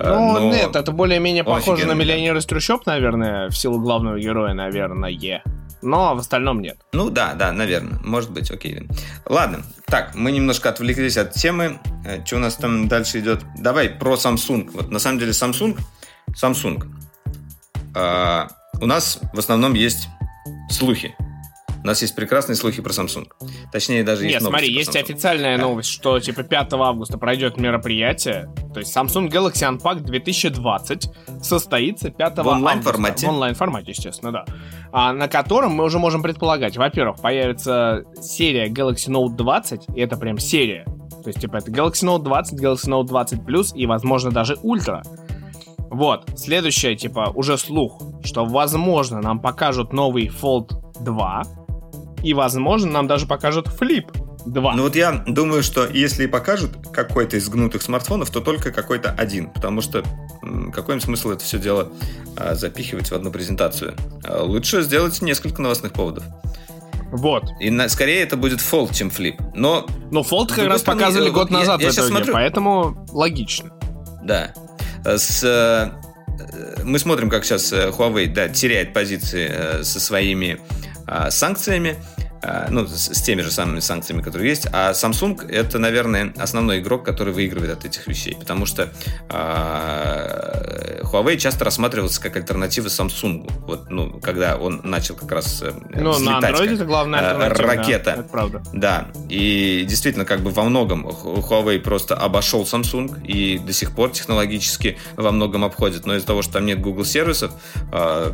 [0.00, 2.00] Э, Ну, но- нет, это более-менее похоже на да.
[2.00, 5.10] «Миллионер из трущоб», наверное, в силу главного героя, наверное.
[5.84, 6.78] Но в остальном нет.
[6.92, 7.98] Ну да, да, наверное.
[8.02, 8.88] Может быть, окей.
[9.26, 9.62] Ладно.
[9.86, 11.78] Так, мы немножко отвлеклись от темы.
[12.24, 13.44] Что у нас там дальше идет?
[13.56, 14.70] Давай про Samsung.
[14.72, 15.78] Вот на самом деле Samsung.
[16.30, 16.84] Samsung.
[17.94, 18.48] А,
[18.80, 20.08] у нас в основном есть
[20.70, 21.14] слухи.
[21.84, 23.26] У нас есть прекрасные слухи про Samsung.
[23.70, 25.12] Точнее, даже Нет, есть смотри, новости про есть Samsung.
[25.14, 25.62] официальная Да.
[25.64, 28.48] новость, что типа 5 августа пройдет мероприятие.
[28.72, 31.10] То есть Samsung Galaxy Unpacked 2020
[31.42, 32.56] состоится 5 В августа.
[32.56, 33.26] онлайн-формате?
[33.26, 34.44] В онлайн-формате, естественно, да.
[34.92, 36.76] А, на котором мы уже можем предполагать.
[36.78, 40.84] Во-первых, появится серия Galaxy Note 20, и это прям серия.
[41.22, 45.02] То есть, типа, это Galaxy Note 20, Galaxy Note 20 Plus и, возможно, даже Ultra.
[45.90, 50.70] Вот, следующее, типа, уже слух, что, возможно, нам покажут новый Fold
[51.00, 51.42] 2,
[52.24, 54.06] и, возможно, нам даже покажут Flip
[54.46, 54.74] 2.
[54.76, 59.10] Ну вот я думаю, что если и покажут какой-то из гнутых смартфонов, то только какой-то
[59.10, 59.50] один.
[59.50, 60.02] Потому что
[60.72, 61.90] какой им смысл это все дело
[62.36, 63.94] а, запихивать в одну презентацию?
[64.24, 66.24] А, Лучше сделать несколько новостных поводов.
[67.10, 67.44] Вот.
[67.60, 69.36] И на- скорее это будет Fold, чем Flip.
[69.54, 72.32] Но, Но Fold как раз стороны, показывали год я- назад я в щас итоге, смотрю.
[72.34, 73.70] поэтому логично.
[74.24, 74.52] да,
[75.04, 75.90] с, э,
[76.40, 80.58] э, мы смотрим, как сейчас э, Huawei да, теряет позиции со своими
[81.30, 81.96] санкциями.
[82.44, 84.66] А, Ну, с, с теми же самыми санкциями, которые есть.
[84.72, 88.36] А Samsung это, наверное, основной игрок, который выигрывает от этих вещей.
[88.38, 88.90] Потому что
[89.28, 93.50] а, Huawei часто рассматривался как альтернатива Samsung.
[93.66, 97.24] Вот, ну, когда он начал как раз э, Ну, на Android как, это главная э,
[97.24, 97.66] альтернатива.
[97.66, 98.10] да, ракета.
[98.10, 98.62] это правда.
[98.72, 103.92] Да, и действительно, как бы во многом Hu- Huawei просто обошел Samsung и до сих
[103.92, 106.06] пор технологически во многом обходит.
[106.06, 107.52] Но из-за того, что там нет Google сервисов,
[107.92, 108.32] э,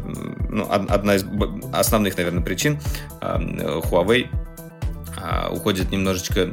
[0.48, 1.24] ну, од- одна из
[1.72, 2.78] основных, наверное, причин
[3.20, 3.36] э,
[3.84, 6.52] Huawei э, уходит немножечко э,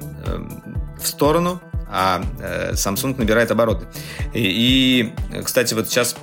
[1.00, 3.88] в сторону, а э, Samsung набирает обороты.
[4.34, 6.16] И, кстати, вот сейчас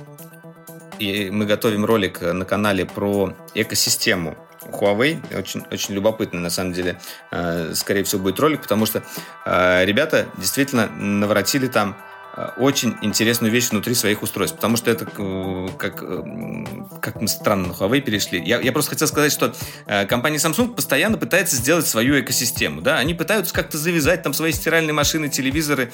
[0.99, 4.37] мы готовим ролик на канале про экосистему
[4.71, 5.19] Huawei.
[5.37, 6.99] Очень, очень любопытный, на самом деле,
[7.31, 9.03] э, скорее всего, будет ролик, потому что
[9.45, 11.95] э, ребята действительно наворотили там
[12.57, 14.55] очень интересную вещь внутри своих устройств.
[14.57, 16.23] Потому что это э, как, э,
[17.01, 18.43] как мы странно на Huawei перешли.
[18.43, 19.53] Я, я просто хотел сказать, что
[19.85, 22.81] э, компания Samsung постоянно пытается сделать свою экосистему.
[22.81, 22.97] Да?
[22.97, 25.91] Они пытаются как-то завязать там свои стиральные машины, телевизоры,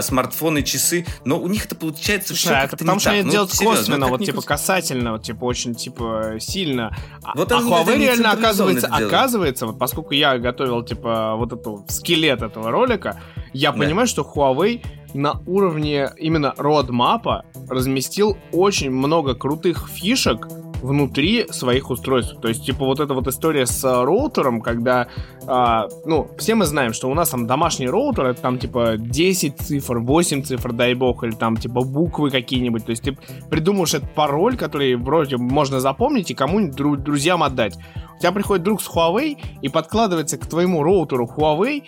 [0.00, 3.14] смартфоны, часы, но у них это получается все Слушай, а это потому что так.
[3.14, 6.96] они Ну, делают серьезно, косвенно, как вот типа касательно, вот типа очень типа сильно.
[7.22, 12.42] А- Вот а Huawei реально оказывается, оказывается, вот поскольку я готовил типа вот эту скелет
[12.42, 13.20] этого ролика,
[13.52, 13.78] я Да.
[13.78, 14.82] понимаю, что Huawei
[15.14, 20.48] на уровне именно родмапа разместил очень много крутых фишек
[20.84, 22.38] внутри своих устройств.
[22.42, 25.08] То есть, типа, вот эта вот история с а, роутером, когда,
[25.46, 29.58] а, ну, все мы знаем, что у нас там домашний роутер, это там, типа, 10
[29.58, 32.84] цифр, 8 цифр, дай бог, или там, типа, буквы какие-нибудь.
[32.84, 33.16] То есть, ты
[33.48, 37.78] придумываешь этот пароль, который вроде можно запомнить и кому-нибудь дру- друзьям отдать.
[38.16, 41.82] У тебя приходит друг с Huawei и подкладывается к твоему роутеру Huawei,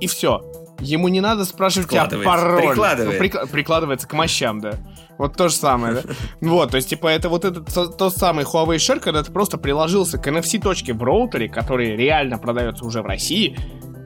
[0.00, 0.42] и все.
[0.80, 2.68] Ему не надо спрашивать тебя пароль.
[2.68, 3.20] прикладывает.
[3.20, 4.74] Прикла- прикладывается к мощам, да.
[5.18, 6.02] Вот то же самое, да?
[6.40, 9.56] Вот, то есть, типа, это вот этот то- тот самый Huawei Share, когда ты просто
[9.58, 13.58] приложился к NFC-точке в роутере, который реально продается уже в России,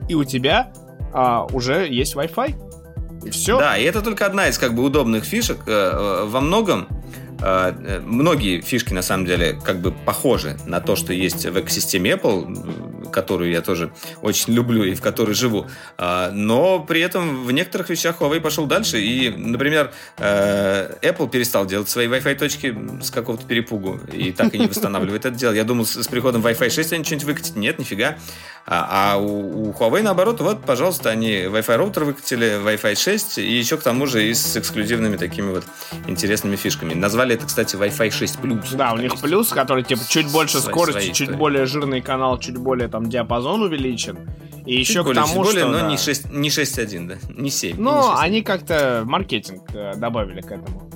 [0.07, 0.71] и у тебя
[1.13, 3.25] а, уже есть Wi-Fi.
[3.25, 3.59] И все.
[3.59, 5.59] Да, и это только одна из как бы удобных фишек.
[5.67, 6.87] Э, э, Во многом
[7.41, 12.91] многие фишки на самом деле как бы похожи на то, что есть в экосистеме Apple.
[13.11, 15.67] которую я тоже очень люблю и в которой живу.
[15.97, 18.99] А, но при этом в некоторых вещах Huawei пошел дальше.
[19.01, 24.59] И, например, э, Apple перестал делать свои Wi-Fi точки с какого-то перепугу и так и
[24.59, 25.53] не восстанавливает это дело.
[25.53, 27.55] Я думал, с приходом Wi-Fi 6 они что-нибудь выкатят.
[27.55, 28.17] Нет, нифига.
[28.65, 33.77] А, а у Huawei наоборот, вот, пожалуйста, они Wi-Fi роутер выкатили, Wi-Fi 6, и еще
[33.77, 35.65] к тому же и с эксклюзивными такими вот
[36.07, 36.93] интересными фишками.
[36.93, 38.75] Назвали это, кстати, Wi-Fi 6 Plus.
[38.75, 41.37] Да, у них есть, плюс, который типа чуть больше свои- скорости, свои чуть истории.
[41.39, 44.17] более жирный канал, чуть более там диапазон увеличен.
[44.65, 45.69] И еще Чуть к более, тому, чуть более, что...
[45.71, 45.89] но да.
[45.89, 47.75] не 6, не 6.1, да, не 7.
[47.79, 48.15] Ну, не 6.1.
[48.19, 50.89] они как-то маркетинг э, добавили к этому.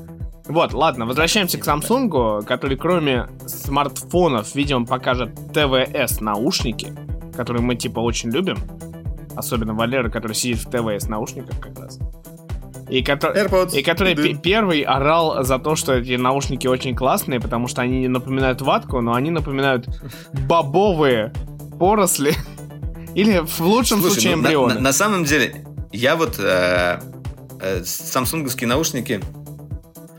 [0.47, 6.93] Вот, ладно, возвращаемся к Samsung, который кроме смартфонов, видимо, покажет ТВС наушники,
[7.35, 8.57] которые мы типа очень любим.
[9.35, 11.97] Особенно Валера, который сидит в ТВС наушниках как раз.
[12.89, 13.75] И, ко- AirPods.
[13.77, 17.99] и который пе- первый орал за то, что эти наушники очень классные, потому что они
[18.01, 19.87] не напоминают ватку, но они напоминают
[20.47, 21.33] бобовые
[21.79, 22.33] поросли.
[23.15, 24.73] Или в лучшем Слушай, случае ну, на- эмбрионы.
[24.75, 26.99] на, на самом деле, я вот э,
[27.61, 29.21] э, самсунговские наушники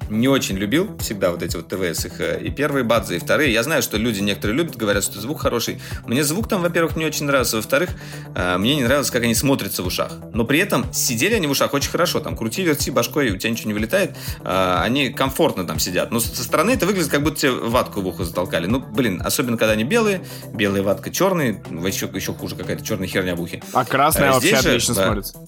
[0.08, 3.52] не очень любил всегда вот эти вот ТВС их э, и первые бадзы и вторые.
[3.52, 5.80] Я знаю, что люди некоторые любят, говорят, что звук хороший.
[6.06, 7.90] Мне звук там, во-первых, не очень нравился, во-вторых,
[8.34, 10.12] э, мне не нравилось, как они смотрятся в ушах.
[10.32, 13.50] Но при этом сидели они в ушах очень хорошо, там крути, верти башкой, у тебя
[13.50, 16.10] ничего не вылетает, э, они комфортно там сидят.
[16.10, 18.66] Но со стороны это выглядит, как будто тебе ватку в ухо затолкали.
[18.66, 23.34] Ну, блин, особенно когда они белые, белая ватка черные, еще, еще хуже какая-то черная херня
[23.34, 23.62] в ухе.
[23.72, 25.04] А красная А вообще же, отлично да.
[25.04, 25.38] смотрится.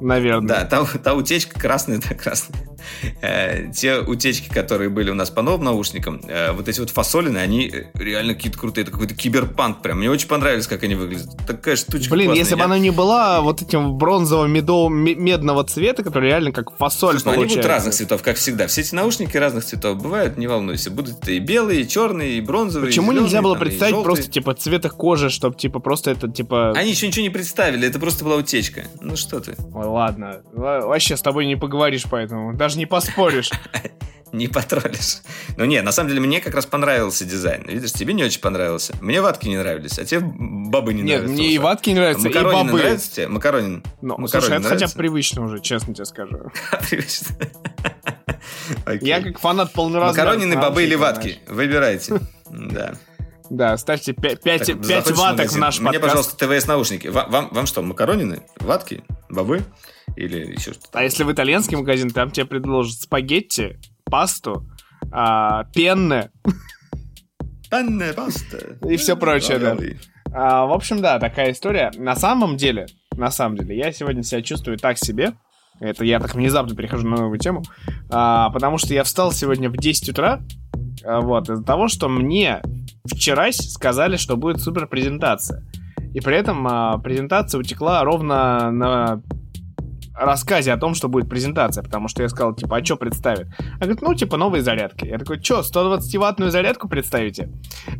[0.00, 0.48] Наверное.
[0.48, 2.75] Да, та, та утечка красная, да, красная.
[3.22, 7.38] Э, те утечки, которые были у нас по новым наушникам, э, вот эти вот фасолины,
[7.38, 8.82] они э, реально какие-то крутые.
[8.82, 9.98] Это какой-то киберпанк прям.
[9.98, 11.30] Мне очень понравились, как они выглядят.
[11.46, 12.42] Такая штучка Блин, классная.
[12.44, 17.30] если бы она не была вот этим бронзово-медного цвета, который реально как фасоль Слушай, ну,
[17.32, 17.68] они будут получается.
[17.68, 18.66] разных цветов, как всегда.
[18.66, 20.90] Все эти наушники разных цветов бывают, не волнуйся.
[20.90, 22.88] Будут и белые, и черные, и бронзовые.
[22.88, 25.80] и Почему зеленые, нельзя было там, и представить просто типа цвет их кожи, чтобы типа
[25.80, 26.72] просто это типа...
[26.72, 28.84] Они еще ничего не представили, это просто была утечка.
[29.00, 33.50] Ну что ты, Ой, ладно, Во- вообще с тобой не поговоришь поэтому, даже не поспоришь.
[34.32, 35.18] не потроллишь.
[35.56, 37.64] Ну не, на самом деле мне как раз понравился дизайн.
[37.66, 38.94] Видишь, тебе не очень понравился.
[39.00, 41.34] Мне ватки не нравились, а тебе бабы не Нет, нравятся.
[41.34, 42.78] мне и ватки не нравятся, и Макаронины бобы.
[42.78, 43.28] нравятся тебе?
[43.28, 43.84] Макаронин.
[44.02, 46.50] Ну, Макаронины слушай, это хотя бы привычно уже, честно тебе скажу.
[46.90, 47.36] Привычно.
[48.84, 49.08] Окей.
[49.08, 51.38] Я как фанат полноразмерных Макаронины, бобы или ватки?
[51.48, 52.20] Выбирайте.
[52.48, 52.94] Да.
[53.50, 56.02] Да, ставьте 5, Так, заходишь в ваток в наш Мне, подкаст.
[56.36, 57.08] пожалуйста, ТВС наушники.
[57.08, 59.62] Ва- Вам, вам что, макаронины, ватки, бобы
[60.16, 60.88] или еще что-то?
[60.98, 64.68] А если в итальянский магазин, там тебе предложат спагетти, пасту,
[65.12, 66.30] а, пенны.
[67.70, 68.78] Панне паста.
[68.88, 69.76] И всё прочее, да.
[70.32, 71.90] А, в общем, да, такая история.
[71.96, 72.86] На самом деле,
[73.16, 75.32] на самом деле, я сегодня себя чувствую так себе.
[75.80, 77.62] Это я так внезапно перехожу на новую тему.
[78.08, 80.40] а, потому что я встал сегодня в 10 утра.
[81.06, 82.62] А, вот, из-за того, что мне
[83.06, 85.64] вчера сказали, что будет супер презентация.
[86.14, 89.22] И при этом а, презентация утекла ровно на
[90.14, 93.48] рассказе о том, что будет презентация, потому что я сказал, типа, а что представят?
[93.58, 95.04] Она говорит, ну, типа, новые зарядки.
[95.04, 97.50] Я такой, что, 120-ваттную зарядку представите?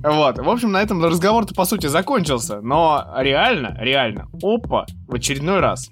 [0.02, 2.60] Вот, в общем, на этом разговор-то, по сути, закончился.
[2.62, 5.90] Но реально, реально, опа, в очередной раз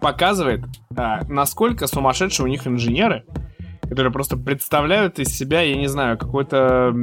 [0.00, 3.24] показывает, а, насколько сумасшедшие у них инженеры,
[3.88, 6.94] которые просто представляют из себя, я не знаю, какую-то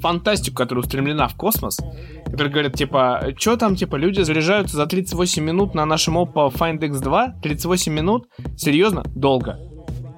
[0.00, 1.78] фантастику, которая устремлена в космос,
[2.24, 6.78] которые говорят, типа, что там, типа, люди заряжаются за 38 минут на нашем Oppo Find
[6.78, 7.40] X2?
[7.42, 8.28] 38 минут?
[8.56, 9.02] Серьезно?
[9.14, 9.58] Долго.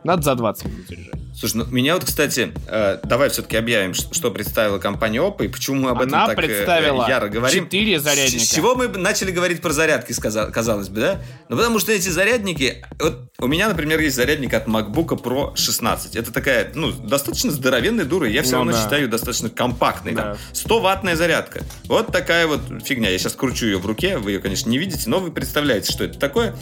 [0.05, 1.22] Надо за 20 минут заряжать.
[1.35, 5.81] Слушай, ну меня вот, кстати, э, давай все-таки объявим, что представила компания Oppo и почему
[5.83, 7.65] мы об этом Она так э, представила яро говорим.
[7.65, 8.45] 4 С- зарядника.
[8.45, 11.23] С чего мы начали говорить про зарядки, казалось бы, да?
[11.49, 12.85] Ну, потому что эти зарядники...
[12.99, 16.17] Вот у меня, например, есть зарядник от MacBook Pro 16.
[16.17, 18.29] Это такая, ну, достаточно здоровенная дура.
[18.29, 18.83] Я все Ну равно да.
[18.83, 20.13] считаю достаточно компактной.
[20.13, 20.23] Да.
[20.23, 21.63] Там 100-ваттная зарядка.
[21.85, 23.09] Вот такая вот фигня.
[23.09, 24.19] Я сейчас кручу ее в руке.
[24.19, 26.55] Вы ее, конечно, не видите, но вы представляете, что это такое.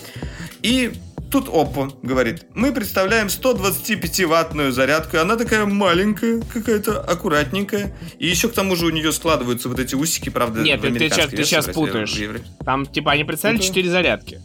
[0.62, 0.92] И
[1.30, 7.92] тут Oppo говорит, мы представляем 125-ваттную зарядку, и она такая маленькая, какая-то аккуратненькая.
[8.18, 11.08] И еще к тому же у нее складываются вот эти усики, правда, Нет, ты- ты
[11.08, 11.26] щас-
[11.66, 12.16] ты в- путаешь.
[12.64, 13.66] Там, типа, они представили Ну-ка.
[13.68, 14.40] 4 зарядки.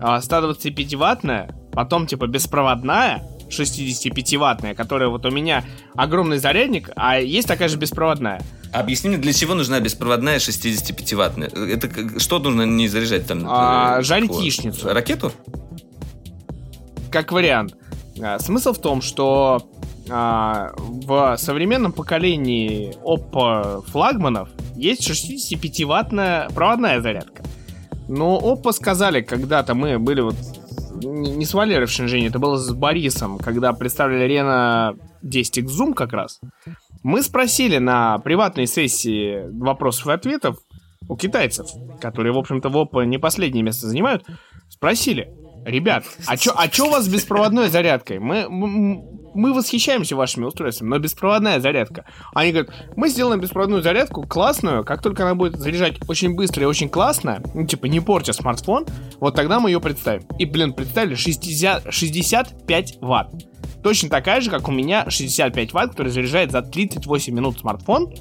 [0.00, 7.68] А, 125-ваттная, потом, типа, беспроводная, 65-ваттная, которая вот у меня огромный зарядник, а есть такая
[7.68, 8.42] же беспроводная.
[8.72, 11.48] Объясни мне, для чего нужна беспроводная 65-ваттная?
[11.70, 13.44] Это что нужно не заряжать там?
[13.46, 14.88] А, э, жарить яичницу.
[14.92, 15.32] Ракету?
[17.14, 17.76] Как вариант.
[18.20, 19.70] А, Смысл в том, что
[20.10, 27.44] а, в современном поколении Oppo флагманов есть 65-ваттная проводная зарядка.
[28.08, 30.34] Но Oppo сказали, когда-то мы были вот
[31.04, 36.12] не с Валерой в Шэньчжэне, это было с Борисом, когда представляли Reno 10X Zoom как
[36.14, 36.40] раз.
[37.04, 40.56] Мы спросили на приватной сессии вопросов и ответов,
[41.08, 41.68] у китайцев,
[42.00, 44.24] которые, в общем-то, в ОП не последнее место занимают,
[44.68, 45.32] спросили,
[45.64, 48.18] ребят, а чё, а чё у вас с беспроводной зарядкой?
[48.18, 52.06] Мы, мы восхищаемся вашими устройствами, но беспроводная зарядка.
[52.34, 56.66] Они говорят, мы сделаем беспроводную зарядку классную, как только она будет заряжать очень быстро и
[56.66, 58.86] очень классно, ну, типа, не портя смартфон,
[59.20, 60.22] вот тогда мы ее представим.
[60.38, 63.30] И, блин, представили 60, 65 ватт.
[63.82, 68.14] Точно такая же, как у меня 65 ватт, который заряжает за 38 минут смартфон.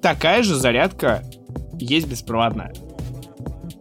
[0.00, 1.24] Такая же зарядка
[1.78, 2.72] есть беспроводная.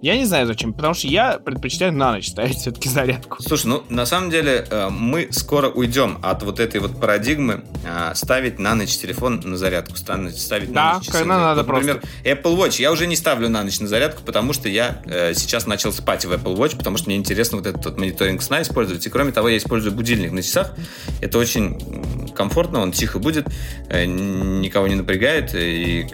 [0.02, 3.38] Я не знаю зачем, потому что я предпочитаю на ночь ставить все-таки зарядку.
[3.42, 8.16] Слушай, ну на самом деле э, мы скоро уйдем от вот этой вот парадигмы э,
[8.16, 11.20] ставить на ночь телефон на зарядку, ставить да, на ночь часы.
[11.20, 12.28] когда надо Например, просто.
[12.28, 15.68] Apple Watch я уже не ставлю на ночь на зарядку, потому что я э, сейчас
[15.68, 19.06] начал спать в Apple Watch, потому что мне интересно вот этот вот мониторинг сна использовать.
[19.06, 20.74] И кроме того, я использую будильник на часах.
[21.22, 23.48] Это очень комфортно, он тихо будет,
[23.90, 26.08] никого не напрягает, и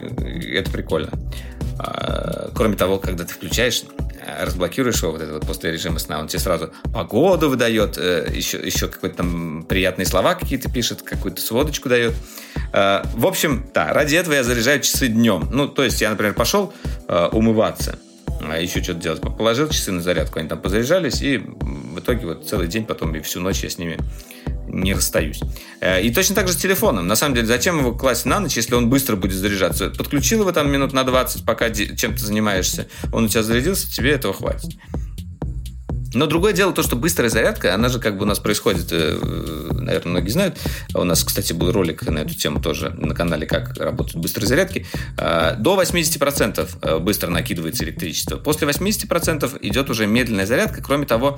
[0.53, 1.11] это прикольно.
[1.79, 3.83] А, кроме того, когда ты включаешь,
[4.25, 8.57] э, разблокируешь его, вот это вот после режима сна, он тебе сразу погоду выдает, еще,
[8.57, 12.13] э, еще какие-то там приятные слова какие-то пишет, какую-то сводочку дает.
[12.73, 15.49] Э, в общем, да, ради этого я заряжаю часы днем.
[15.51, 16.73] Ну, то есть я, например, пошел
[17.31, 17.97] умываться,
[18.41, 19.21] а еще что-то делать.
[19.21, 23.21] Положил часы на зарядку, они там позаряжались, и в итоге вот целый день потом и
[23.21, 23.97] всю ночь я с ними
[24.67, 25.39] не расстаюсь.
[25.79, 27.07] Э, и точно так же с телефоном.
[27.07, 29.89] На самом деле, зачем его класть на ночь, если он быстро будет заряжаться?
[29.89, 34.33] Подключил его там минут на 20, пока чем-то занимаешься, он у тебя зарядился, тебе этого
[34.33, 34.75] хватит.
[36.13, 39.17] Но другое дело то, что быстрая зарядка, она же как бы у нас происходит, э,
[39.71, 40.57] наверное, многие знают.
[40.93, 44.85] У нас, кстати, был ролик на эту тему тоже на канале, как работают быстрые зарядки.
[45.17, 48.37] Э, до 80% э, быстро накидывается электричество.
[48.37, 50.81] После 80% идет уже медленная зарядка.
[50.81, 51.37] Кроме того,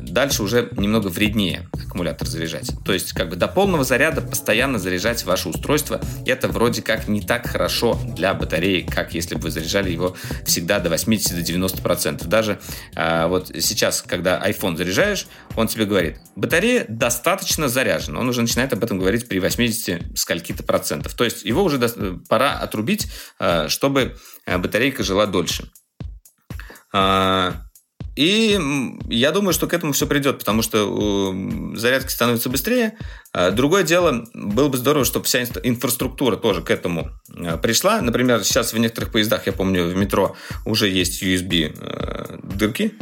[0.00, 2.70] дальше уже немного вреднее аккумулятор заряжать.
[2.84, 7.20] То есть, как бы до полного заряда постоянно заряжать ваше устройство, это вроде как не
[7.20, 12.26] так хорошо для батареи, как если бы вы заряжали его всегда до 80-90%.
[12.26, 12.58] Даже
[12.94, 18.20] а вот сейчас, когда iPhone заряжаешь, он тебе говорит, батарея достаточно заряжена.
[18.20, 21.14] Он уже начинает об этом говорить при 80 скольки-то процентов.
[21.14, 21.78] То есть его уже
[22.28, 23.08] пора отрубить,
[23.38, 24.16] а, чтобы
[24.46, 25.70] а, батарейка жила дольше.
[28.16, 28.60] И
[29.08, 31.34] я думаю, что к этому все придет, потому что
[31.74, 32.96] зарядки становятся быстрее.
[33.52, 37.10] Другое дело, было бы здорово, чтобы вся инфраструктура тоже к этому
[37.60, 38.00] пришла.
[38.00, 41.74] Например, сейчас в некоторых поездах, я помню, в метро уже есть USB
[42.56, 42.94] дырки,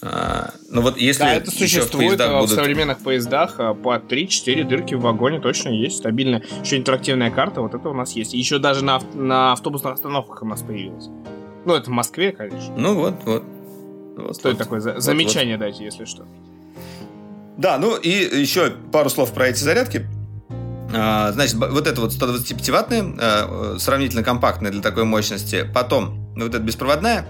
[0.00, 2.50] а, ну вот если да, это существует в, в будут...
[2.50, 6.40] современных поездах а, по 3-4 дырки в вагоне точно есть стабильно.
[6.62, 8.32] Еще интерактивная карта, вот это у нас есть.
[8.32, 11.08] еще даже на, на автобусных остановках у нас появилось.
[11.64, 12.74] Ну, это в Москве, конечно.
[12.76, 13.42] Ну вот, вот.
[14.16, 15.66] вот Стоит вот, такое вот, замечание вот.
[15.66, 16.24] дать, если что.
[17.56, 20.06] Да, ну и еще пару слов про эти зарядки.
[20.94, 25.68] А, значит, вот это вот 125-ваттная, сравнительно компактная для такой мощности.
[25.74, 27.26] Потом, вот эта беспроводная,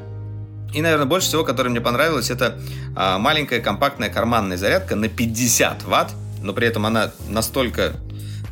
[0.73, 2.59] и, наверное, больше всего, которое мне понравилось, это
[2.95, 6.13] а, маленькая компактная карманная зарядка на 50 ватт,
[6.43, 7.95] но при этом она настолько,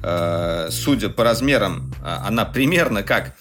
[0.02, 3.34] а, судя по размерам, а, она примерно как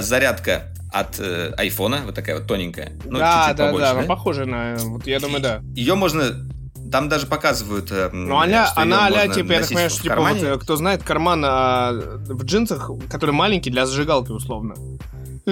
[0.00, 2.92] зарядка от э, айфона, вот такая вот тоненькая.
[3.04, 5.60] Ну, да, чуть-чуть да, побольше, да, да, похоже на, вот я думаю, да.
[5.74, 6.48] Ее можно
[6.92, 7.90] там даже показывают.
[7.90, 11.02] Э, ну, она, она а типа, я так понимаю, что, типа, вот, э, кто знает,
[11.02, 14.76] карман а, в джинсах, который маленький для зажигалки, условно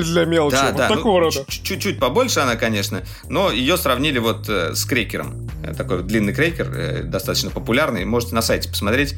[0.00, 0.56] для мелочи.
[0.56, 0.88] Да, вот да.
[0.88, 1.44] такого ну, рода.
[1.48, 5.50] Чуть-чуть побольше она, конечно, но ее сравнили вот э, с крекером.
[5.62, 8.04] Э, такой длинный крекер, э, достаточно популярный.
[8.04, 9.14] Можете на сайте посмотреть.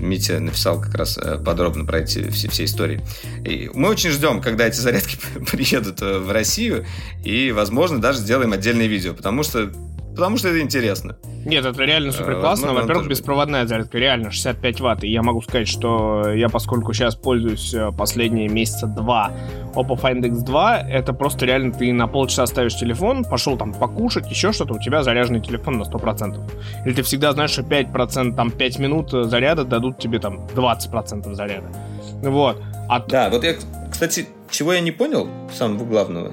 [0.00, 3.02] Митя написал как раз подробно про эти все, все истории.
[3.44, 5.18] И мы очень ждем, когда эти зарядки
[5.50, 6.86] приедут в Россию,
[7.24, 9.70] и, возможно, даже сделаем отдельное видео, потому что
[10.14, 11.16] Потому что это интересно.
[11.44, 12.68] Нет, это реально супер классно.
[12.68, 15.04] Ну, Во-первых, беспроводная зарядка, реально 65 ватт.
[15.04, 19.32] И я могу сказать, что я, поскольку сейчас пользуюсь э, последние месяца два
[19.74, 24.52] Oppo Find X2, это просто реально ты на полчаса ставишь телефон, пошел там покушать, еще
[24.52, 26.40] что-то, у тебя заряженный телефон на 100%.
[26.84, 31.68] Или ты всегда знаешь, что 5%, там 5 минут заряда дадут тебе там 20% заряда.
[32.22, 32.62] Вот.
[32.88, 33.00] А...
[33.00, 33.54] Да, вот я,
[33.90, 36.32] кстати, чего я не понял, самого главного,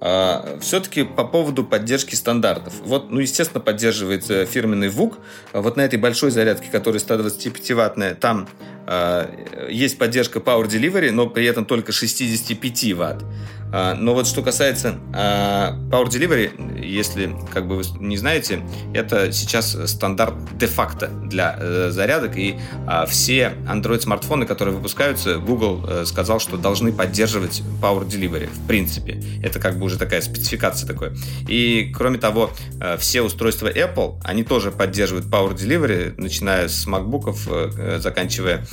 [0.00, 2.72] все-таки по поводу поддержки стандартов.
[2.84, 5.18] Вот, ну, естественно, поддерживается фирменный ВУК.
[5.52, 8.48] Вот на этой большой зарядке, которая 125-ваттная, там
[8.86, 13.24] э, есть поддержка Power Delivery, но при этом только 65 ватт.
[13.72, 18.62] А, но вот что касается а, Power Delivery, если как бы вы не знаете,
[18.94, 26.04] это сейчас стандарт де-факто для э, зарядок, и а, все Android-смартфоны, которые выпускаются, Google э,
[26.04, 29.22] сказал, что должны поддерживать Power Delivery, в принципе.
[29.42, 31.12] Это как бы уже такая спецификация такой.
[31.48, 32.50] И, кроме того,
[32.80, 38.66] э, все устройства Apple, они тоже поддерживают Power Delivery, начиная с MacBook'ов, заканчивая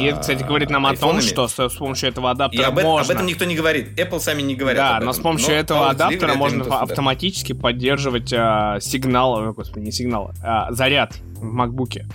[0.00, 3.00] И, кстати, говорит нам о том, что с, с помощью этого адаптера и об, можно...
[3.00, 3.98] об этом никто не говорит.
[3.98, 5.06] Apple сами не говорят Да, этом.
[5.06, 9.92] но с помощью Но этого адаптера можно это автоматически поддерживать а, сигнал, ой, господи, не
[9.92, 12.06] сигнал, а, заряд в макбуке.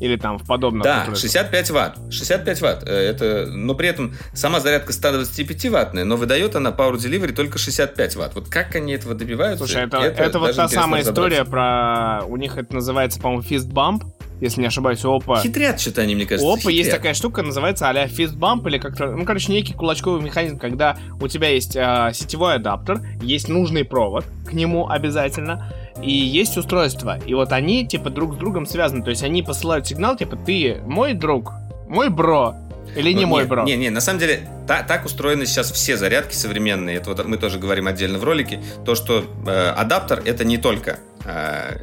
[0.00, 0.82] Или там в подобном.
[0.82, 1.28] Да, устройстве.
[1.30, 1.98] 65 ватт.
[2.10, 2.82] 65 ватт.
[2.84, 7.58] Э, Это, но при этом сама зарядка 125 ваттная, но выдает она Power Delivery только
[7.58, 8.34] 65 ватт.
[8.34, 9.64] Вот как они этого добиваются?
[9.64, 12.22] Слушай, это, это, вот даже та самая история про...
[12.26, 14.02] У них это называется, по-моему, fist bump,
[14.44, 15.40] если не ошибаюсь, Oppo.
[15.40, 16.46] Хитрят что-то они, мне кажется.
[16.46, 16.96] У Oppo есть хитрят.
[16.96, 21.48] такая штука, называется а-ля bump, или как-то, ну, короче, некий кулачковый механизм, когда у тебя
[21.48, 25.72] есть а, сетевой адаптер, есть нужный провод к нему обязательно,
[26.02, 27.18] и есть устройство.
[27.26, 29.02] И вот они, типа, друг с другом связаны.
[29.02, 31.52] То есть они посылают сигнал, типа, ты мой друг,
[31.88, 32.54] мой бро,
[32.96, 33.64] или не Ну, мой не, бро.
[33.64, 36.96] Не, не, на самом деле та- так устроены сейчас все зарядки современные.
[36.96, 38.62] Это вот мы тоже говорим отдельно в ролике.
[38.84, 41.76] То, что э, адаптер это не только э,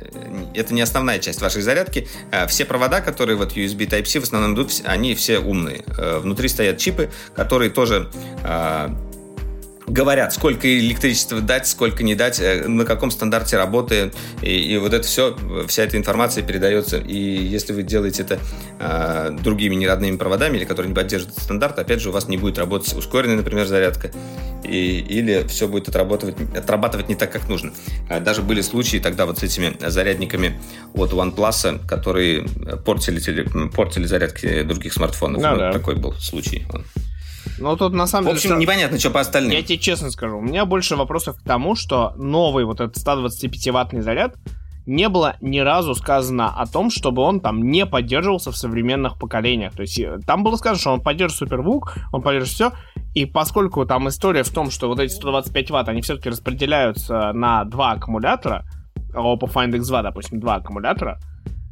[0.54, 2.08] это не основная часть вашей зарядки.
[2.32, 5.84] Э, Все провода, которые вот USB Type-C в основном идут, они все умные.
[5.97, 8.10] Э, Внутри стоят чипы, которые тоже
[9.92, 14.16] говорят, сколько электричества дать, сколько не дать, э, на каком стандарте работает.
[14.42, 15.36] И, и вот это все,
[15.68, 16.98] вся эта информация передается.
[16.98, 18.39] И если вы делаете это
[18.80, 22.58] э, другими неродными проводами, или которые не поддерживают стандарт, опять же, у вас не будет
[22.58, 24.12] работать ускоренная, например, зарядка.
[24.64, 27.74] И, или все будет отрабатывать, отрабатывать не так, как нужно.
[28.10, 30.60] А Даже были случаи тогда вот с этими зарядниками
[30.94, 32.46] от OnePlus, которые
[32.86, 35.42] портили, портили зарядки других смартфонов.
[35.42, 35.74] Ну Вот да.
[35.74, 36.66] Такой был случай.
[37.60, 38.38] Ну, тут на самом В деле...
[38.38, 39.52] общем, всё- непонятно, что по остальным.
[39.52, 44.02] Я тебе честно скажу, у меня больше вопросов к тому, что новый вот этот 125-ваттный
[44.02, 44.36] заряд
[44.88, 49.74] не было ни разу сказано о том, чтобы он там не поддерживался в современных поколениях.
[49.74, 52.72] То есть э, там было сказано, что он поддерживает суперзвук, он поддерживает все.
[53.14, 57.64] И поскольку там история в том, что вот эти 125 ватт, они все-таки распределяются на
[57.66, 58.66] два аккумулятора,
[59.14, 61.20] Oppo Find X2, допустим, два аккумулятора,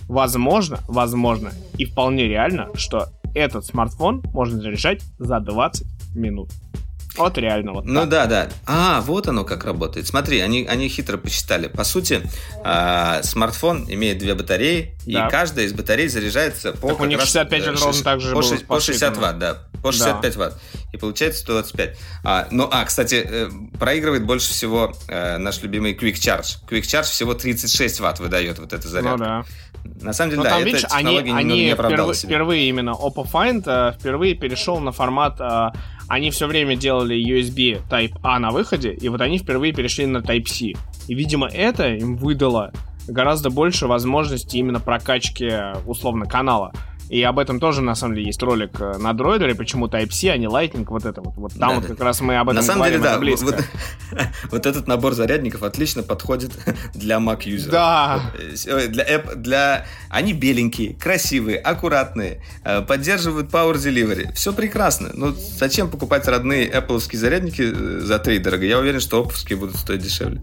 [0.08, 6.50] возможно, возможно и вполне реально, что этот смартфон можно заряжать за 20 минут.
[7.18, 8.10] Вот реально вот Ну так.
[8.10, 8.50] да, да.
[8.66, 10.08] А, вот оно как работает.
[10.08, 11.68] Смотри, они, они хитро посчитали.
[11.68, 12.22] По сути,
[12.64, 15.28] а, смартфон имеет две батареи, Да.
[15.28, 16.90] и каждая из батарей заряжается по...
[16.90, 19.10] Так у них раз, 65 э, это ровно так же по, было шесть- по 60
[19.10, 19.28] посчитано.
[19.28, 19.58] ватт, да.
[19.82, 20.62] По 65 ватт.
[20.92, 21.98] И получается 125.
[22.24, 26.58] А, ну, а, кстати, э, проигрывает больше всего э, наш любимый Quick Charge.
[26.68, 29.18] Quick Charge всего 36 ватт выдает вот эта Ну зарядка.
[29.18, 29.44] да.
[30.02, 32.30] На самом деле, Но да, там, эта видишь, они, технология они не оправдала впервые, себя.
[32.30, 35.40] впервые именно Oppo Find э, впервые перешел на формат.
[35.40, 35.70] э,
[36.08, 40.74] они все время делали USB Type-A на выходе, и вот они впервые перешли на Type-C.
[41.08, 42.72] И, видимо, это им выдало
[43.08, 46.74] гораздо больше возможностей именно прокачки, э, условно, канала.
[47.10, 50.38] И об этом тоже, на самом деле, есть ролик э, на дроидере, почему Type-C, а
[50.38, 51.34] не Lightning, вот это вот.
[51.36, 51.88] Вот там Да, вот да.
[51.90, 53.46] как раз мы об этом На самом деле, говорим, да, это близко.
[53.46, 56.52] вот, вот этот набор зарядников отлично подходит
[56.94, 57.72] для Mac юзеров.
[57.72, 58.22] Да.
[58.72, 59.86] Ой, Для, App- для...
[60.10, 64.32] Они беленькие, красивые, аккуратные, э, поддерживают Power Delivery.
[64.34, 65.10] Все прекрасно.
[65.14, 68.66] Но зачем покупать родные Apple зарядники э, за три дорого?
[68.66, 70.42] Я уверен, что Oppo будут стоить дешевле.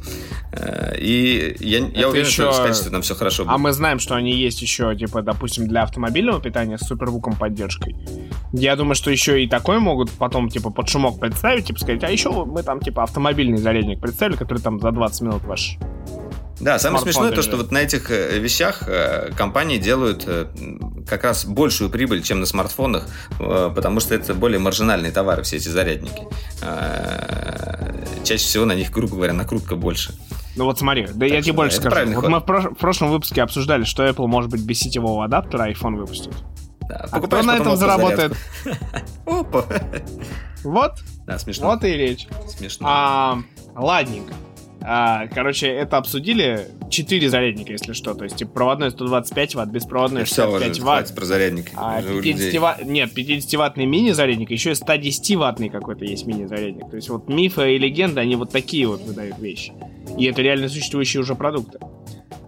[0.52, 3.54] Э, И я, я Это уверен, что еще- с качеством там все хорошо будет.
[3.54, 7.94] А мы знаем, что они есть еще, типа, допустим, для автомобильного питания с супервуком поддержкой.
[8.52, 12.11] Я думаю, что еще и такой могут потом, типа, под шумок представить, типа, сказать, а
[12.11, 15.78] еще мы там, типа, автомобильный зарядник представили, который там за 20 минут ваш.
[16.61, 20.46] Да, самое смешное то, что вот на этих э, вещах э, компании делают э,
[21.07, 23.07] как раз большую прибыль, чем на смартфонах,
[23.38, 26.22] потому что это более маржинальные товары, все эти зарядники.
[28.24, 30.14] Чаще всего на них, грубо говоря, накрутка больше.
[30.57, 32.07] Ну вот смотри, да я что тебе больше скажу.
[32.07, 32.28] Вот ход.
[32.30, 35.96] мы в, прош- в прошлом выпуске обсуждали, что Apple может быть без сетевого адаптера iPhone
[35.96, 36.32] выпустит.
[36.88, 38.32] Да, А кто на этом заработает?
[39.26, 39.64] Опа!
[40.64, 40.94] Вот,
[41.26, 41.66] Да, смешно.
[41.68, 42.26] вот и речь.
[42.48, 42.86] Смешно.
[42.88, 43.38] А,
[43.74, 44.32] ладненько.
[44.83, 46.68] А, короче, это обсудили.
[46.91, 48.14] Четыре зарядника, если что.
[48.14, 51.14] То есть, типа, проводной 125 ватт, беспроводной Все, уже 65 ватт.
[51.14, 51.70] про зарядники.
[51.74, 52.33] А Уже у людей.
[52.35, 52.85] 50 ватт...
[52.85, 56.89] Нет, 50-ваттный мини-зарядник, еще и 110-ваттный какой-то есть мини-зарядник.
[56.91, 59.72] То есть вот мифы и легенды, они вот такие вот выдают вещи.
[60.16, 61.79] И это реально существующие уже продукты.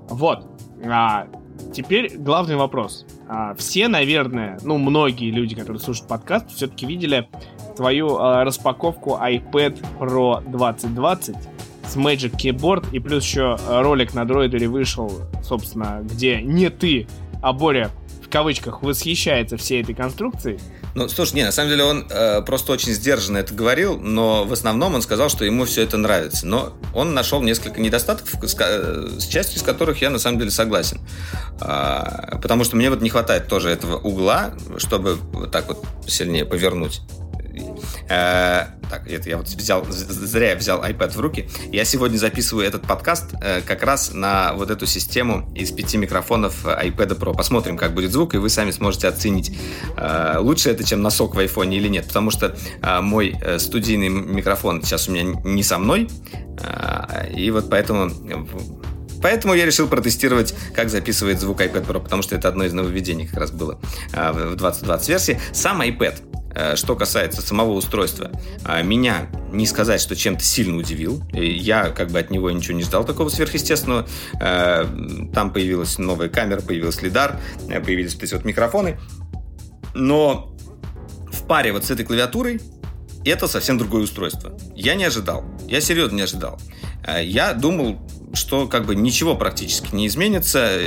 [0.08, 0.46] Вот.
[0.84, 1.26] А,
[1.72, 3.04] теперь главный вопрос.
[3.28, 7.28] А, все, наверное, ну, многие люди, которые слушают подкаст, все-таки видели
[7.76, 11.36] твою а, распаковку iPad Pro 2020
[11.88, 17.06] с Magic Keyboard, и плюс еще а, ролик на дроидере вышел, собственно, где не ты,
[17.42, 17.90] а Боря
[18.28, 20.60] в кавычках восхищается всей этой конструкцией.
[20.94, 24.52] Ну, слушай, не, на самом деле он э, просто очень сдержанно это говорил, но в
[24.52, 26.46] основном он сказал, что ему все это нравится.
[26.46, 31.00] Но он нашел несколько недостатков, с, с частью из которых я на самом деле согласен.
[31.60, 36.44] А, потому что мне вот не хватает тоже этого угла, чтобы вот так вот сильнее
[36.44, 37.00] повернуть.
[38.08, 41.48] Э, так, это я вот взял, зря я взял iPad в руки.
[41.70, 46.64] Я сегодня записываю этот подкаст э, как раз на вот эту систему из пяти микрофонов
[46.64, 47.36] iPad Pro.
[47.36, 49.56] Посмотрим, как будет звук, и вы сами сможете оценить,
[49.96, 52.06] э, лучше это, чем носок в iPhone или нет.
[52.06, 52.56] Потому что
[53.02, 56.08] мой студийный микрофон сейчас у меня не со мной,
[57.34, 58.10] и вот поэтому
[59.22, 63.26] Поэтому я решил протестировать, как записывает звук iPad Pro, потому что это одно из нововведений
[63.26, 63.80] как раз было
[64.12, 65.40] в 2020 версии.
[65.52, 66.22] Сам iPad
[66.58, 68.32] Э, что касается самого устройства,
[68.66, 71.22] э, меня не сказать, что чем-то сильно удивил.
[71.32, 74.08] Я как бы от него ничего не ждал такого сверхъестественного.
[74.40, 74.84] Э,
[75.32, 77.38] там появилась новая камера, появился лидар,
[77.68, 78.98] появились вот эти вот микрофоны.
[79.94, 80.52] Но
[81.30, 82.60] в паре вот с этой клавиатурой
[83.24, 84.58] это совсем другое устройство.
[84.74, 85.44] Я не ожидал.
[85.68, 86.58] Я серьезно не ожидал.
[87.20, 88.00] Я думал,
[88.38, 90.78] что как бы ничего практически не изменится.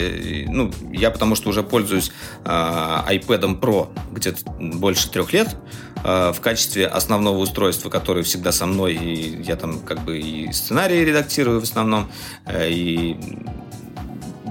[0.47, 2.11] Ну, я потому что уже пользуюсь
[2.45, 5.55] э, iPad Pro где-то больше трех лет
[6.03, 10.51] э, в качестве основного устройства, которое всегда со мной, и я там как бы и
[10.51, 12.09] сценарии редактирую в основном,
[12.45, 13.17] э, и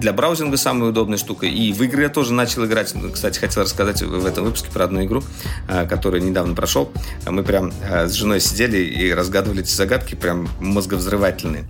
[0.00, 1.46] для браузинга самая удобная штука.
[1.46, 2.94] И в игры я тоже начал играть.
[3.12, 5.22] Кстати, хотел рассказать в этом выпуске про одну игру,
[5.68, 6.90] э, который недавно прошел.
[7.26, 11.64] Мы прям э, с женой сидели и разгадывали эти загадки, прям мозговзрывательные.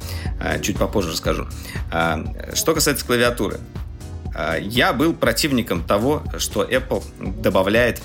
[0.63, 1.47] Чуть попозже расскажу.
[2.55, 3.59] Что касается клавиатуры.
[4.61, 7.03] Я был противником того, что Apple
[7.43, 8.01] добавляет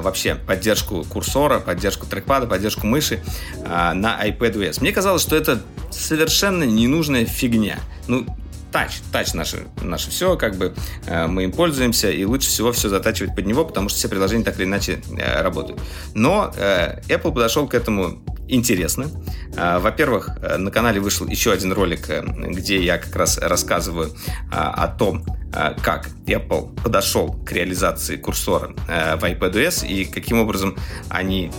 [0.00, 3.22] вообще поддержку курсора, поддержку трекпада, поддержку мыши
[3.64, 4.80] на iPadOS.
[4.80, 5.60] Мне казалось, что это
[5.90, 7.78] совершенно ненужная фигня.
[8.06, 8.26] Ну,
[8.72, 10.74] тач, тач наше, наше все, как бы
[11.06, 14.44] э, мы им пользуемся, и лучше всего все затачивать под него, потому что все приложения
[14.44, 15.80] так или иначе э, работают.
[16.14, 19.06] Но э, Apple подошел к этому интересно.
[19.54, 24.14] Во-первых, на канале вышел еще один ролик, где я как раз рассказываю
[24.50, 25.24] о том,
[25.82, 30.76] как Apple подошел к реализации курсора в iPadOS и каким образом
[31.08, 31.50] они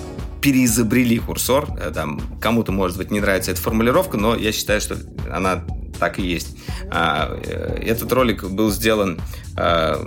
[0.44, 1.68] переизобрели курсор.
[1.94, 4.98] Там, кому-то, может быть, не нравится эта формулировка, но я считаю, что
[5.32, 5.64] она
[6.00, 6.58] так и есть.
[6.92, 9.22] А, э, этот ролик был сделан
[9.56, 10.06] а,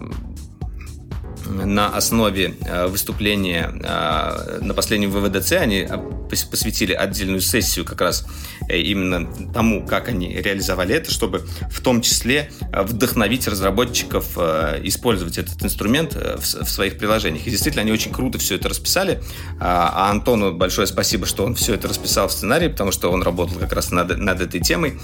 [1.47, 8.27] на основе э, выступления э, на последнем ВВДЦ они э, посвятили отдельную сессию как раз
[8.69, 14.37] именно тому, как они реализовали это, чтобы в том числе вдохновить разработчиков
[14.83, 17.47] использовать этот инструмент в своих приложениях.
[17.47, 19.23] И действительно, они очень круто все это расписали.
[19.61, 23.57] А Антону большое спасибо, что он все это расписал в сценарии, потому что он работал
[23.57, 24.99] как раз над, над этой темой.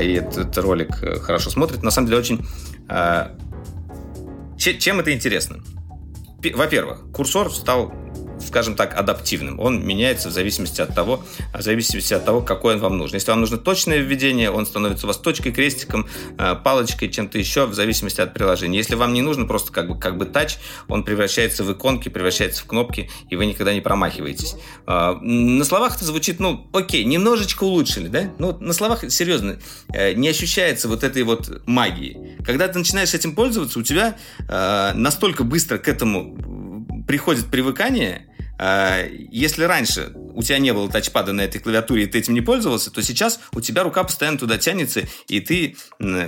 [0.00, 1.82] И этот ролик хорошо смотрит.
[1.82, 2.46] На самом деле, очень
[4.72, 5.62] чем это интересно?
[6.54, 7.92] Во-первых, курсор стал
[8.44, 9.58] скажем так, адаптивным.
[9.60, 13.16] Он меняется в зависимости от того, в зависимости от того, какой он вам нужен.
[13.16, 16.06] Если вам нужно точное введение, он становится у вас точкой, крестиком,
[16.38, 18.78] э, палочкой, чем-то еще, в зависимости от приложения.
[18.78, 20.58] Если вам не нужно просто как бы, как бы тач,
[20.88, 24.54] он превращается в иконки, превращается в кнопки, и вы никогда не промахиваетесь.
[24.86, 28.32] А, на словах это звучит, ну, окей, немножечко улучшили, да?
[28.38, 29.58] Ну, на словах, серьезно,
[29.92, 32.36] э, не ощущается вот этой вот магии.
[32.44, 34.16] Когда ты начинаешь этим пользоваться, у тебя
[34.48, 36.73] э, настолько быстро к этому
[37.06, 38.26] приходит привыкание,
[38.58, 42.40] а, если раньше у тебя не было тачпада на этой клавиатуре, и ты этим не
[42.40, 45.76] пользовался, то сейчас у тебя рука постоянно туда тянется, и ты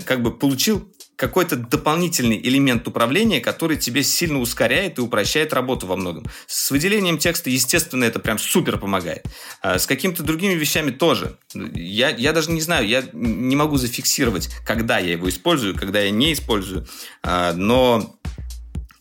[0.05, 5.97] как бы получил какой-то дополнительный элемент управления, который тебе сильно ускоряет и упрощает работу во
[5.97, 6.27] многом.
[6.47, 9.25] С выделением текста, естественно, это прям супер помогает.
[9.63, 11.39] А с какими-то другими вещами тоже.
[11.55, 16.11] Я, я даже не знаю, я не могу зафиксировать, когда я его использую, когда я
[16.11, 16.87] не использую.
[17.23, 18.16] А, но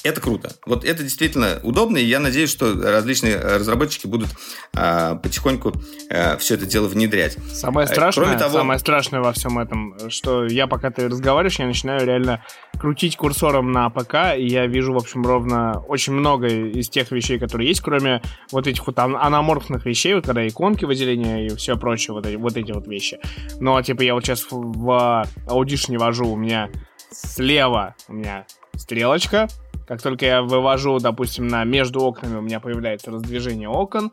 [0.06, 0.52] это круто.
[0.68, 4.30] Вот это действительно удобно, и я надеюсь, что различные разработчики будут
[4.76, 5.74] а, потихоньку
[6.12, 7.38] а, все это дело внедрять.
[7.52, 11.58] Самое э, страшное, Кроме того, самое страшное во всем этом, что я пока ты разговариваешь,
[11.58, 12.46] я начинаю реально
[12.80, 17.40] крутить курсором на ПК, и я вижу, в общем, ровно очень много из тех вещей,
[17.40, 22.14] которые есть, кроме вот этих вот аноморфных вещей, вот когда иконки выделения и все прочее,
[22.14, 23.18] вот эти вот, эти вот вещи.
[23.60, 26.70] Но, типа, я вот сейчас в Audition вожу, у меня
[27.12, 28.46] слева у меня
[28.78, 29.48] стрелочка,
[29.88, 34.12] как только я вывожу, допустим, на между окнами, у меня появляется раздвижение окон.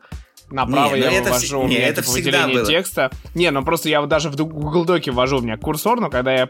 [0.49, 1.53] Направо не, я это вывожу, вс...
[1.53, 2.65] у меня не, это типа, выделение было.
[2.65, 3.11] текста.
[3.33, 6.49] Не, ну просто я даже в Google Доке ввожу у меня курсор, но когда я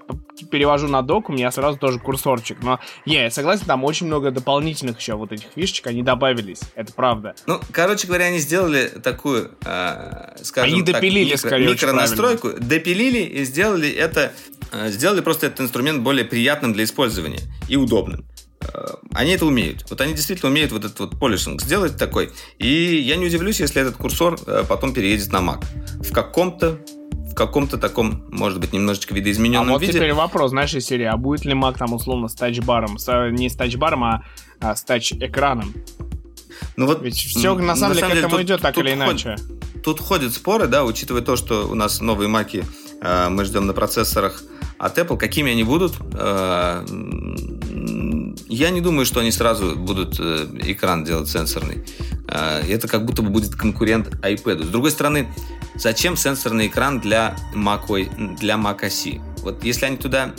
[0.52, 2.62] перевожу на док, у меня сразу тоже курсорчик.
[2.62, 6.92] Но не, я согласен, там очень много дополнительных еще вот этих фишечек, они добавились, это
[6.92, 7.36] правда.
[7.46, 13.20] Ну, короче говоря, они сделали такую, э, скажем они допилили, так, микро, скорее, микронастройку, допилили
[13.20, 14.34] и сделали это,
[14.72, 18.26] э, сделали просто этот инструмент более приятным для использования и удобным.
[18.74, 19.86] Э, они это умеют.
[19.90, 22.32] Вот они действительно умеют вот этот вот полишинг сделать такой.
[22.58, 25.66] И я не удивлюсь, если этот курсор э, потом переедет на Mac.
[26.02, 26.80] В каком-то
[27.34, 29.94] в каком-то таком, может быть, немножечко видоизмененном а вот виде.
[29.94, 33.00] теперь вопрос, знаешь, из серии, а будет ли Mac там условно с тачбаром?
[33.00, 34.24] С, не с тачбаром, а,
[34.60, 35.74] а с тач-экраном?
[36.76, 39.36] Ну вот, Ведь все на самом деле к этому тут, идет так тут или иначе.
[39.38, 42.64] Ходят, тут ходят споры, да, учитывая то, что у нас новые маки
[43.02, 44.44] э, мы ждем на процессорах
[44.84, 45.94] от Apple, какими они будут.
[46.14, 46.86] Э,
[48.48, 51.86] я не думаю, что они сразу будут э, экран делать сенсорный.
[52.28, 54.64] Э, это как будто бы будет конкурент iPad.
[54.64, 55.28] С другой стороны,
[55.76, 57.88] зачем сенсорный экран для Mac,
[58.40, 59.22] для Mac OS?
[59.42, 60.34] Вот если они туда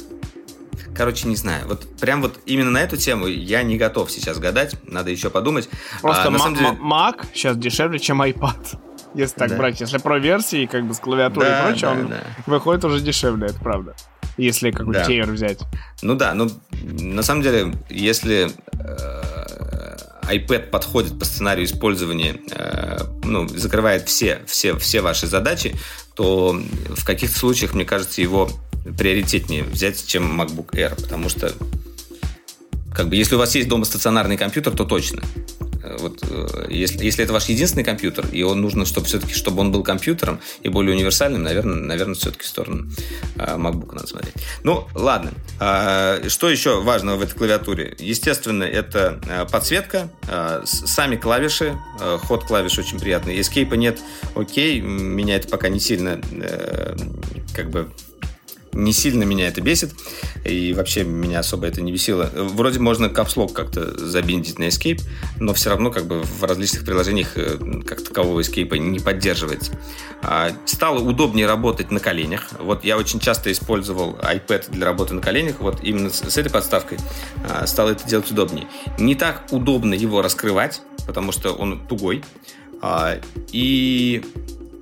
[0.96, 1.66] Короче, не знаю.
[1.66, 4.76] Вот прям вот именно на эту тему я не готов сейчас гадать.
[4.86, 5.68] Надо еще подумать.
[6.00, 6.68] Просто а, на самом деле...
[6.68, 8.78] Mac сейчас дешевле, чем iPad.
[9.14, 9.56] Если так Да.
[9.56, 9.80] брать.
[9.80, 12.20] Если про версии, как бы с клавиатурой Да, и прочее, да, он да.
[12.46, 13.96] выходит уже дешевле, это правда.
[14.36, 15.06] Если какой-то Да.
[15.06, 15.60] тейр взять.
[16.02, 16.50] Ну да, ну
[16.82, 19.96] на самом деле, если э,
[20.28, 25.76] iPad подходит по сценарию использования, э, ну, закрывает все, все, все ваши задачи,
[26.14, 26.58] то
[26.88, 28.50] в каких-то случаях, мне кажется, его
[28.98, 31.52] приоритетнее взять, чем MacBook Air, потому что
[32.94, 35.22] как бы, если у вас есть дома стационарный компьютер, то точно.
[35.84, 39.60] Э, Вот, э, если, если это ваш единственный компьютер, и он нужно, чтобы все-таки, чтобы
[39.60, 42.90] он был компьютером и более универсальным, наверное, наверное все-таки в сторону
[43.36, 44.34] э, MacBook надо смотреть.
[44.62, 45.32] Ну, ладно.
[45.60, 47.94] А, Что еще важного в этой клавиатуре?
[47.98, 49.20] Естественно, это
[49.50, 50.10] подсветка,
[50.64, 51.78] сами клавиши,
[52.22, 53.38] ход клавиш очень приятный.
[53.38, 53.98] Escape нет,
[54.34, 56.20] окей, меня это пока не сильно
[57.54, 57.90] как бы
[58.74, 59.92] не сильно меня это бесит,
[60.44, 62.30] и вообще меня особо это не бесило.
[62.34, 65.00] Вроде можно капслок как-то забиндить на Escape,
[65.38, 69.72] но все равно как бы в различных приложениях э, как такового Escape не поддерживается.
[70.22, 72.48] А, Стало удобнее работать на коленях.
[72.58, 76.50] Вот я очень часто использовал iPad для работы на коленях, вот именно с с этой
[76.50, 76.98] подставкой
[77.48, 78.66] а, стало это делать удобнее.
[78.98, 82.24] Не так удобно его раскрывать, потому что он тугой.
[82.82, 83.20] А,
[83.52, 84.24] И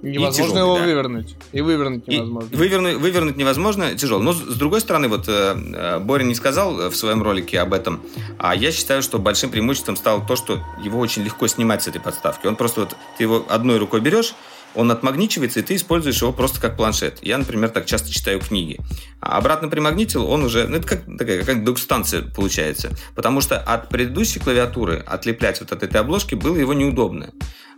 [0.03, 0.85] Невозможно тяжелый, его да.
[0.85, 1.37] вывернуть.
[1.53, 2.57] И вывернуть и невозможно.
[2.57, 4.21] вывернуть, вывернуть невозможно, тяжело.
[4.21, 7.73] Но с, другой стороны, вот э, э, Боря не сказал э, в своем ролике об
[7.73, 8.01] этом,
[8.37, 12.01] а я считаю, что большим преимуществом стало то, что его очень легко снимать с этой
[12.01, 12.49] подставки.
[12.49, 14.35] Он просто вот, ты его одной рукой берешь,
[14.75, 17.19] он отмагничивается, и ты используешь его просто как планшет.
[17.23, 18.81] Я, например, так часто читаю книги.
[19.21, 22.91] А обратно примагнитил, он уже, ну, это как такая как док-станция получается.
[23.15, 27.31] Потому что от предыдущей клавиатуры отлеплять вот от этой обложки было его неудобно.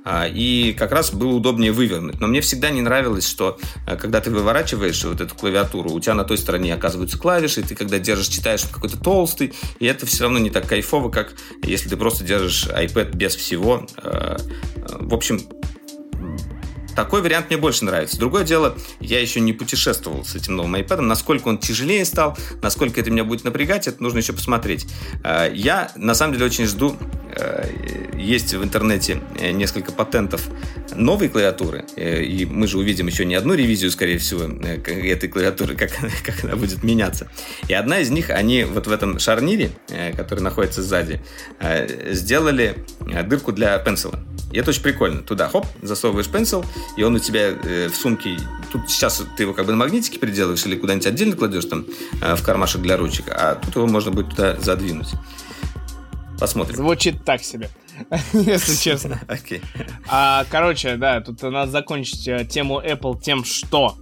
[0.04, 2.20] А, И как раз было удобнее вывернуть.
[2.20, 6.14] Но мне всегда не нравилось, что э, когда ты выворачиваешь вот эту клавиатуру, у тебя
[6.14, 10.24] на той стороне оказываются клавиши, и ты когда держишь, читаешь, какой-то толстый, и это все
[10.24, 11.32] равно не так кайфово, как
[11.62, 13.86] если ты просто держишь iPad без всего.
[14.02, 14.36] Э,
[14.76, 15.40] э, В общем,
[16.94, 18.18] такой вариант мне больше нравится.
[18.18, 21.00] Другое дело, я еще не путешествовал с этим новым iPad.
[21.00, 24.86] Насколько он тяжелее стал, насколько это меня будет напрягать, это нужно еще посмотреть.
[25.22, 26.96] Э, Я, на самом деле, очень жду.
[27.36, 27.70] э,
[28.16, 30.42] Есть в интернете э, несколько патентов
[30.94, 31.84] новой клавиатуры.
[31.96, 35.90] И мы же увидим еще не одну ревизию, скорее всего, этой клавиатуры, как,
[36.24, 37.28] как она будет меняться.
[37.68, 39.70] И одна из них, они вот в этом шарнире,
[40.16, 41.20] который находится сзади,
[42.10, 42.76] сделали
[43.26, 44.20] дырку для пенсила.
[44.52, 45.22] И это очень прикольно.
[45.22, 46.64] Туда, хоп, засовываешь пенсил,
[46.96, 48.38] и он у тебя э, в сумке...
[48.72, 51.86] Тут сейчас ты его как бы на магнитике переделываешь или куда-нибудь отдельно кладешь там
[52.20, 55.08] э, в кармашек для ручек, а тут его можно будет туда задвинуть.
[56.38, 56.76] Посмотрим.
[56.76, 57.70] Звучит так себе,
[58.32, 59.20] если честно.
[59.28, 59.62] Окей.
[60.08, 63.96] А, короче, да, тут надо закончить э, тему Apple тем, что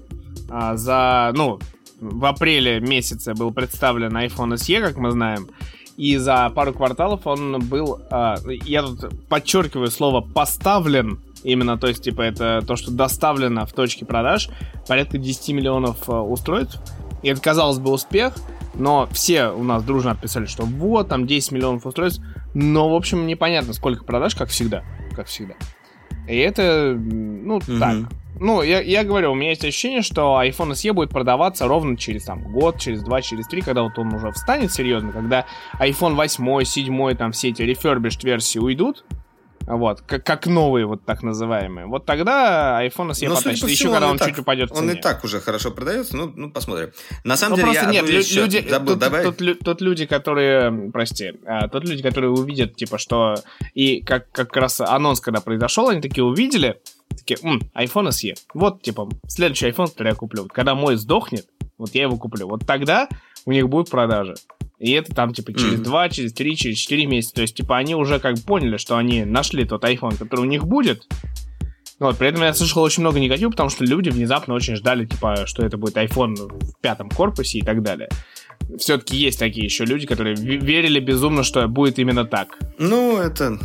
[0.48, 1.58] а, за, ну,
[2.00, 5.48] в апреле месяце был представлен iPhone SE, как мы знаем,
[5.96, 12.02] и за пару кварталов он был, а, я тут подчеркиваю слово поставлен, именно, то есть,
[12.02, 14.48] типа, это то, что доставлено в точке продаж,
[14.86, 16.80] порядка 10 миллионов э, устройств.
[17.22, 18.34] И это, казалось бы, успех,
[18.74, 22.22] но все у нас дружно отписали, что вот, там 10 миллионов устройств,
[22.54, 24.82] но, в общем, непонятно, сколько продаж, как всегда,
[25.14, 25.54] как всегда.
[26.28, 27.80] И это, ну, Мгм.
[27.80, 27.96] так.
[28.40, 32.24] Ну, я, я говорю, у меня есть ощущение, что iPhone SE будет продаваться ровно через
[32.24, 35.44] там год, через два, через три, когда вот он уже встанет серьезно, когда
[35.78, 39.04] iPhone 8, 7, там все эти refurbished версии уйдут,
[39.66, 41.86] вот, как, как новые, вот так называемые.
[41.86, 43.60] Вот тогда iPhone SE Но, потащит.
[43.62, 44.98] по Еще всему, когда он он так- чуть упадет в Он цене.
[44.98, 46.90] и так уже хорошо продается, ну, ну посмотрим.
[47.24, 49.26] На самом Ну, деле, просто я нет, лю- люди, забыл тут, добавить.
[49.26, 53.36] тут лю- тут люди, которые, прости, а, тут люди, которые увидят, типа, что
[53.74, 56.80] и как, как раз анонс, когда произошел, они такие увидели,
[57.10, 58.34] такие, «М, iPhone SE.
[58.54, 60.42] Вот, типа, следующий iPhone, который я куплю.
[60.44, 61.46] Вот когда мой сдохнет,
[61.78, 62.48] вот я его куплю.
[62.48, 63.08] Вот тогда
[63.44, 64.34] у них будут продажи.
[64.82, 65.84] И это там, типа, через Мгм.
[65.84, 67.34] 2, через 3, через 4 месяца.
[67.36, 70.44] То есть, типа, они уже как бы поняли, что они нашли тот iPhone, который у
[70.44, 71.04] них будет.
[72.00, 75.44] Вот, при этом я слышал очень много негатива, потому что люди внезапно очень ждали, типа,
[75.46, 78.08] что это будет iPhone в пятом корпусе и так далее.
[78.78, 82.58] все-таки есть такие еще люди, которые верили безумно, что будет именно так.
[82.78, 83.60] Ну, это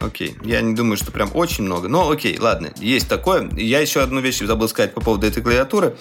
[0.00, 0.36] окей.
[0.42, 1.88] Я не думаю, что прям очень много.
[1.88, 3.50] Но окей, ладно, есть такое.
[3.58, 5.96] Я еще одну вещь забыл сказать по поводу этой клавиатуры.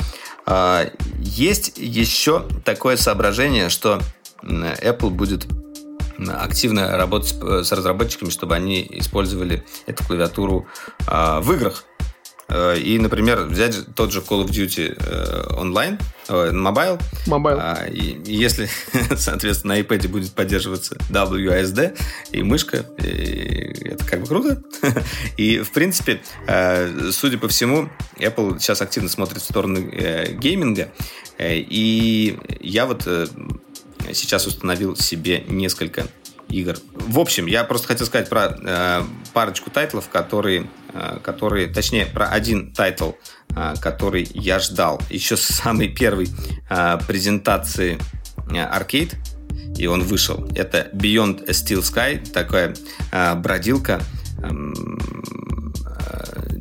[0.46, 0.86] А,
[1.20, 4.00] есть еще такое соображение, что
[4.44, 5.48] Apple будет
[6.28, 10.68] активно работать с разработчиками, чтобы они использовали эту клавиатуру
[11.08, 11.86] а, в играх.
[12.52, 15.98] Э, и, например, взять тот же Call of Duty э, онлайн,
[16.30, 17.00] mobile.
[17.28, 17.60] Mobile.
[17.94, 18.70] Если,
[19.16, 21.98] соответственно, на iPad будет поддерживаться WASD
[22.32, 24.62] и мышка, и это как бы круто.
[25.38, 30.92] И, в принципе, э, судя по всему, Apple сейчас активно смотрит в сторону гейминга.
[31.40, 33.08] И я вот
[34.14, 36.08] сейчас установил себе несколько
[36.50, 36.76] игр.
[36.94, 39.04] В общем, я просто хотел сказать про э,
[39.34, 43.12] парочку title ов, которые, э, которые, точнее, про один title,
[43.56, 46.30] э, который я ждал еще с самой первой
[46.70, 47.98] э, презентации
[48.50, 49.16] э, Arcade,
[49.78, 50.48] и он вышел.
[50.56, 52.76] Это Beyond a Steel Sky, такая
[53.12, 54.02] э, бродилка.
[54.44, 54.50] Э,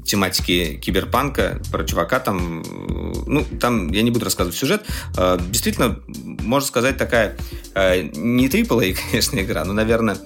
[0.05, 2.63] тематики киберпанка, про чувака там,
[3.27, 4.83] ну, там я не буду рассказывать сюжет.
[5.17, 7.37] Э, действительно, можно сказать, такая
[7.75, 10.17] э, не AAA, конечно, игра, но, наверное,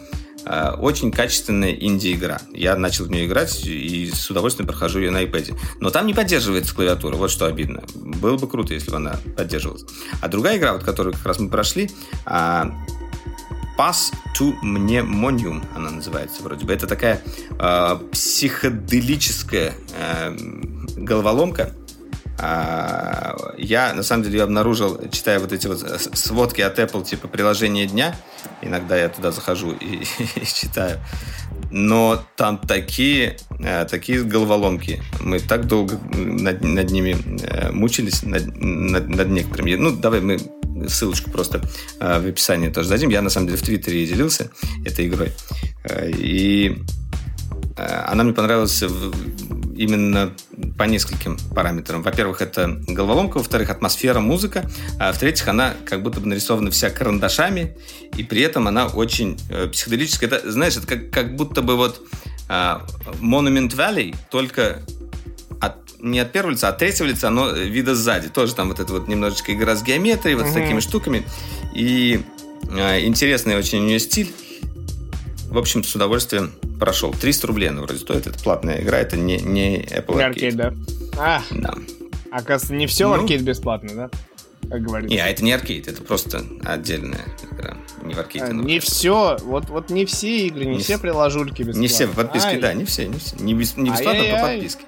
[0.46, 2.40] э, очень качественная инди-игра.
[2.52, 5.54] Я начал в нее играть и с удовольствием прохожу ее на iPad.
[5.80, 7.82] Но там не поддерживается клавиатура, вот что обидно.
[7.94, 9.84] Было бы круто, если бы она поддерживалась.
[10.20, 11.90] А другая игра, вот, которую как раз мы прошли,
[13.76, 16.72] Pass to Mnemonium она называется вроде бы.
[16.72, 17.20] Это такая
[17.58, 20.36] э, психоделическая э,
[20.96, 21.72] головоломка.
[22.38, 25.80] Э, я, на самом деле, ее обнаружил, читая вот эти вот
[26.14, 28.14] сводки от Apple, типа приложения дня.
[28.62, 30.04] Иногда я туда захожу и,
[30.36, 31.00] и читаю.
[31.70, 35.02] Но там такие, э, такие головоломки.
[35.20, 39.74] Мы так долго над, над ними э, мучились, над, над, над некоторыми.
[39.74, 40.38] Ну, давай мы
[40.88, 41.62] ссылочку просто
[42.00, 43.10] э, в описании тоже дадим.
[43.10, 44.50] Я, на самом деле, в Твиттере делился
[44.84, 45.32] этой игрой.
[45.84, 46.82] Э, и
[47.76, 48.82] э, она мне понравилась
[49.76, 50.32] именно
[50.78, 52.02] по нескольким параметрам.
[52.02, 57.76] Во-первых, это головоломка, во-вторых, атмосфера, музыка, а в-третьих, она как будто бы нарисована вся карандашами,
[58.16, 60.30] и при этом она очень э, психоделическая.
[60.30, 62.02] Это, знаешь, это как, как будто бы вот
[62.48, 62.52] э,
[63.20, 64.82] Monument Valley, только
[66.04, 68.28] не от первого лица, а от третьего лица, но вида сзади.
[68.28, 70.50] Тоже там вот это вот немножечко игра с геометрией, вот mm-hmm.
[70.50, 71.26] с такими штуками.
[71.74, 72.22] И
[72.70, 74.32] э, интересный очень у нее стиль.
[75.48, 77.12] В общем, с удовольствием прошел.
[77.12, 78.26] 300 рублей она вроде стоит.
[78.26, 80.34] Это платная игра, это не, не Apple Arcade.
[80.34, 80.74] Arcade, да.
[81.16, 81.74] А, да.
[82.30, 84.10] Оказывается, не все ну, аркейд бесплатно, да?
[84.68, 85.14] Как говорится.
[85.14, 87.76] Не, а это не аркейд, это просто отдельная игра.
[88.02, 88.46] Не в аркейде.
[88.46, 91.80] А, не все, вот, вот не все игры, не, не все приложульки бесплатно.
[91.80, 92.60] Не все подписки, Ай.
[92.60, 93.36] да, не все, не все.
[93.36, 94.82] Не, бес, не бесплатно, а по подписке.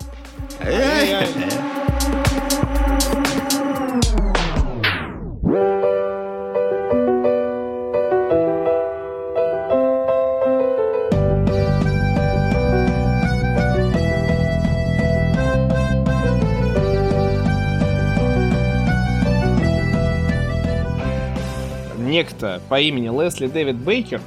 [21.99, 24.23] Некто по имени Лесли Дэвид Бейкер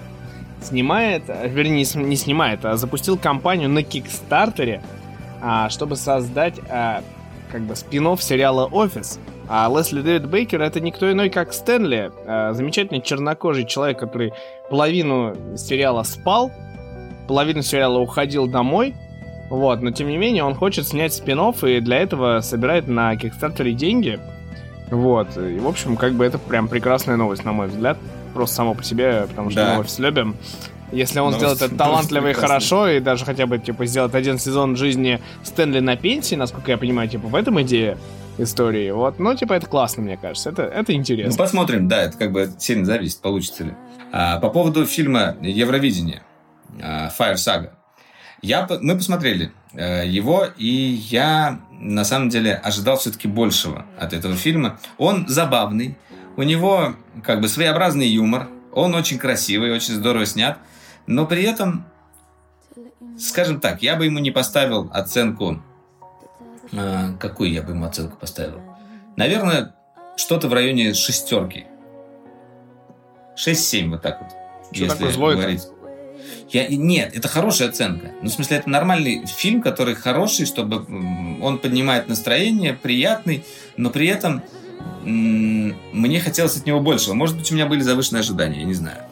[0.61, 4.84] снимает, вернее, не снимает, а запустил кампанию на Кикстартере
[5.69, 7.03] чтобы создать а,
[7.51, 9.19] как бы спин сериала «Офис».
[9.51, 14.33] А Лесли Дэвид Бейкер это никто иной, как Стэнли, а, замечательный чернокожий человек, который
[14.69, 16.51] половину сериала спал,
[17.27, 18.93] половину сериала уходил домой,
[19.49, 23.73] вот, но тем не менее он хочет снять спин и для этого собирает на Кикстартере
[23.73, 24.19] деньги.
[24.91, 27.97] Вот, и в общем, как бы это прям прекрасная новость, на мой взгляд.
[28.33, 29.73] Просто само по себе, потому что да.
[29.73, 30.35] мы офис любим.
[30.91, 34.75] Если он сделает это талантливо и хорошо, и даже хотя бы, типа, сделать один сезон
[34.75, 37.97] жизни Стэнли на пенсии, насколько я понимаю, типа, в этом идея
[38.37, 38.89] истории.
[38.91, 40.49] Вот, ну, типа, это классно, мне кажется.
[40.49, 41.31] Это, это интересно.
[41.31, 43.73] Ну, посмотрим, да, это как бы сильно зависит, получится ли.
[44.11, 46.23] А, по поводу фильма Евровидение,
[46.81, 47.71] а, Fire Saga.
[48.41, 54.35] Я, мы посмотрели а, его, и я, на самом деле, ожидал все-таки большего от этого
[54.35, 54.79] фильма.
[54.97, 55.97] Он забавный,
[56.37, 60.57] у него, как бы, своеобразный юмор, он очень красивый, очень здорово снят.
[61.10, 61.86] Но при этом,
[63.18, 65.60] скажем так, я бы ему не поставил оценку...
[66.72, 68.61] Э, какую я бы ему оценку поставил?
[69.15, 69.73] Наверное,
[70.18, 71.65] что-то в районе шестерки.
[73.36, 74.30] 6-7, вот так вот.
[74.72, 75.64] Что если такое злой говорить.
[76.49, 78.11] Я, нет, это хорошая оценка.
[78.22, 80.86] Ну, в смысле, это нормальный фильм, который хороший, чтобы
[81.41, 83.44] он поднимает настроение, приятный,
[83.77, 84.44] но при этом
[85.03, 87.15] мне хотелось от него больше.
[87.15, 89.09] Может быть, у меня были завышенные ожидания, я не знаю.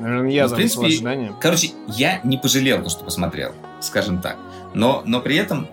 [0.00, 1.32] Наверное, я ну, в принципе, ожидания.
[1.40, 4.38] Короче, я не пожалел то, что посмотрел, скажем так.
[4.74, 5.68] Но, но при этом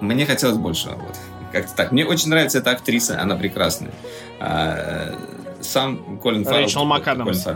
[0.00, 0.88] мне хотелось больше.
[0.88, 1.16] Вот.
[1.52, 1.92] Как-то так.
[1.92, 3.92] Мне очень нравится эта актриса, она прекрасная.
[4.40, 5.14] А,
[5.60, 6.60] сам Колин Фаррелл.
[6.60, 7.46] Рэйчел МакАдамс.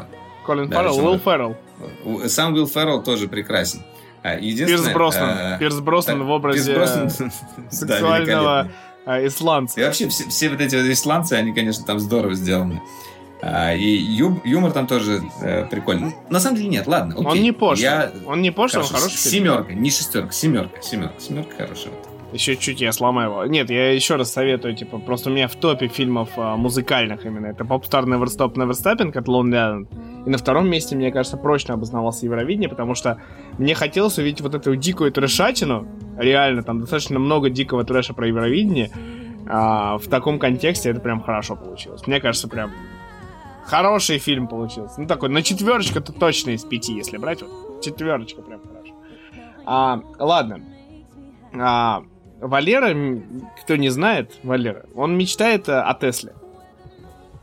[0.46, 0.96] Колин Фаррелл.
[0.96, 1.56] Да, Уилл Феррелл,
[2.28, 3.82] Сам Уилл Феррелл тоже прекрасен.
[4.22, 4.94] А, Пирс Единственное...
[4.94, 5.30] Броснан.
[5.30, 8.70] э, Пирс Броснан так, в образе Пирс Броснан, да, сексуального
[9.06, 9.80] э, исландца.
[9.80, 12.80] И вообще все, все вот эти вот исландцы, они, конечно, там здорово сделаны.
[13.44, 16.14] А, и ю- юмор там тоже э, прикольный.
[16.30, 17.26] На самом деле нет, ладно, окей.
[17.26, 17.82] Он не пошлый.
[17.82, 18.12] Я...
[18.24, 19.44] Он не пошлый, он Хорошо, хороший фильм.
[19.46, 21.92] семерка, не шестерка, семерка, семерка, семерка хорошая.
[22.32, 23.44] Еще чуть я сломаю его.
[23.46, 27.46] Нет, я еще раз советую, типа, просто у меня в топе фильмов а, музыкальных именно.
[27.46, 29.86] Это Popstar Never Stop Never Stopping от Lonely Island.
[30.24, 33.20] И на втором месте, мне кажется, прочно обосновался Евровидение, потому что
[33.58, 35.86] мне хотелось увидеть вот эту дикую трэшатину.
[36.16, 38.90] Реально, там достаточно много дикого трэша про Евровидение.
[39.48, 42.06] А, в таком контексте это прям хорошо получилось.
[42.06, 42.70] Мне кажется, прям
[43.64, 45.00] хороший фильм получился.
[45.00, 47.42] Ну, такой, на четверочку это точно из пяти, если брать.
[47.42, 48.94] Вот, четверочка прям хорошо.
[49.64, 50.64] А, ладно.
[51.54, 52.02] А,
[52.40, 52.94] Валера,
[53.62, 56.34] кто не знает, Валера, он мечтает о Тесле.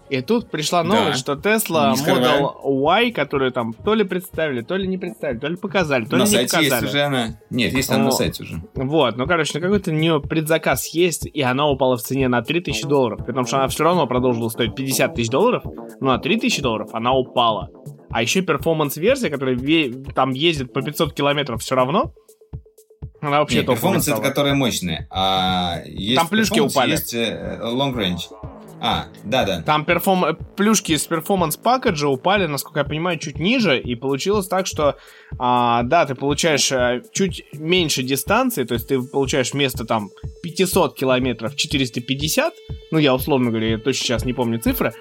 [0.09, 0.89] И тут пришла Да.
[0.89, 1.93] новость, что Tesla.
[1.93, 6.17] Model Y, которую там то ли представили, то ли не представили, то ли показали, то
[6.17, 6.85] на ли не сайте есть показали.
[6.89, 7.39] уже она.
[7.49, 8.11] Нет, есть она на О.
[8.11, 8.61] сайте уже.
[8.75, 12.41] Вот, ну, короче, ну какой-то у нее предзаказ есть, и она упала в цене на
[12.41, 13.19] 3000 долларов.
[13.25, 15.63] Потому что она все равно продолжила стоить 50 тысяч долларов,
[15.99, 17.69] но на 3000 долларов она упала.
[18.11, 19.57] А еще performance-версия, которая
[20.15, 22.13] там ездит по 500 километров все равно,
[23.21, 24.27] она вообще Нет, performance это стала.
[24.29, 25.07] которые мощные.
[25.11, 26.91] А есть Там плюшки упали.
[26.91, 28.21] Есть э, long range.
[28.81, 29.61] А, да, да.
[29.61, 30.37] Там перформ...
[30.55, 34.97] плюшки из перформанс пакеджа упали, насколько я понимаю, чуть ниже, и получилось так, что
[35.37, 40.09] а, да, ты получаешь а, чуть меньше дистанции, то есть ты получаешь вместо там
[40.43, 42.53] 500 километров 450,
[42.91, 44.93] ну я условно говоря, я точно сейчас не помню цифры,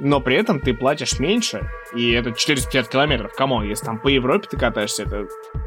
[0.00, 4.48] но при этом ты платишь меньше, и это 450 километров, кому, если там по Европе
[4.50, 5.26] ты катаешься, это,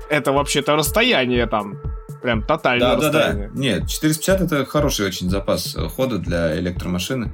[0.10, 1.80] это вообще-то расстояние там,
[2.22, 3.20] прям тотальное Да, да, да.
[3.20, 3.52] расстояние.
[3.54, 7.32] Нет, 450 это хороший очень запас э, хода для электромашины.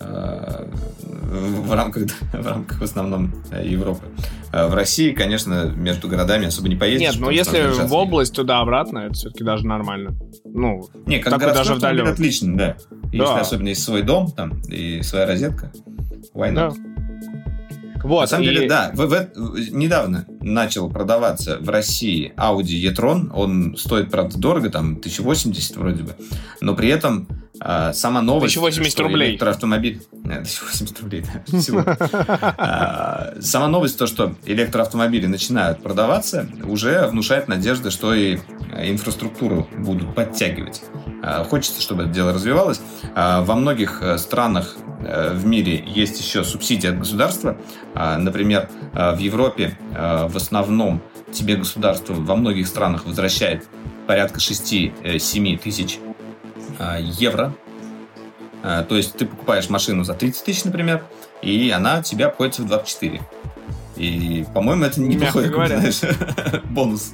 [0.00, 0.66] э,
[1.02, 4.04] В рамках, в рамках в основном э, Европы.
[4.52, 7.12] В России, конечно, между городами особо не поездишь.
[7.12, 10.14] Нет, ну потому что если в область туда-обратно, это все-таки даже нормально.
[10.44, 12.08] Ну, Не, как такой даже вдалёк.
[12.08, 12.76] отлично, да.
[13.12, 13.40] Если Да.
[13.40, 15.72] особенно есть свой дом там и своя розетка,
[16.34, 16.72] why Да.
[18.02, 23.30] Вот, На самом и- деле, да, в- в- недавно начал продаваться в России Audi e-tron.
[23.34, 26.16] Он стоит, правда, дорого, там 1080 вроде бы.
[26.60, 27.28] Но при этом
[27.60, 28.56] а, сама новость...
[28.56, 29.30] 1080 что рублей.
[29.30, 30.02] Электроавтомобиль...
[30.24, 31.58] Э, 1080 рублей, да.
[31.58, 31.84] всего.
[31.86, 38.38] А, Сама новость, то, что электроавтомобили начинают продаваться, уже внушает надежды, что и
[38.72, 40.82] э, инфраструктуру будут подтягивать.
[41.22, 42.80] А, Хочется, чтобы это дело развивалось.
[43.14, 47.56] А, Во многих э, странах э, в мире есть еще субсидии от государства.
[47.94, 51.00] Например, э, в Европе э, в основном
[51.32, 53.66] тебе государство во многих странах возвращает
[54.06, 55.98] порядка 6-7 тысяч
[56.78, 57.54] э, евро.
[58.62, 61.02] То есть ты покупаешь машину за 30 тысяч, например,
[61.42, 63.20] и она у тебя обходится в 24.
[63.96, 66.00] И, по-моему, это неплохой знаешь,
[66.70, 67.12] бонус.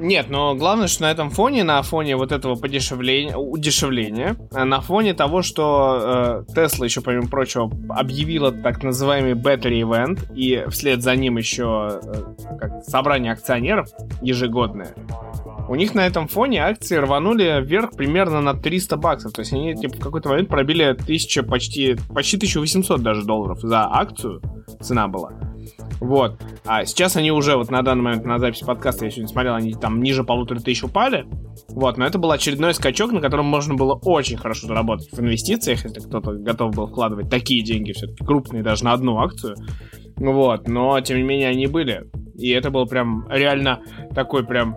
[0.00, 4.80] Нет, но главное, что на этом фоне, на фоне вот этого подешевления, удешевления, э, на
[4.80, 11.02] фоне того, что э, Tesla еще, помимо прочего, объявила так называемый Battery Event, и вслед
[11.02, 13.88] за ним еще э, как, собрание акционеров
[14.20, 14.94] ежегодное,
[15.68, 19.32] у них на этом фоне акции рванули вверх примерно на 300 баксов.
[19.32, 23.88] То есть они типа, в какой-то момент пробили 1000, почти, почти 1800 даже долларов за
[23.90, 24.42] акцию
[24.80, 25.32] цена была.
[26.00, 26.40] Вот.
[26.64, 29.74] А сейчас они уже, вот на данный момент, на запись подкаста, я сегодня смотрел, они
[29.74, 31.26] там ниже полутора тысяч упали.
[31.68, 35.84] Вот, но это был очередной скачок, на котором можно было очень хорошо заработать в инвестициях,
[35.84, 39.56] если кто-то готов был вкладывать такие деньги, все-таки крупные, даже на одну акцию.
[40.16, 42.04] Вот, но тем не менее они были.
[42.36, 43.80] И это был прям реально
[44.14, 44.76] такой прям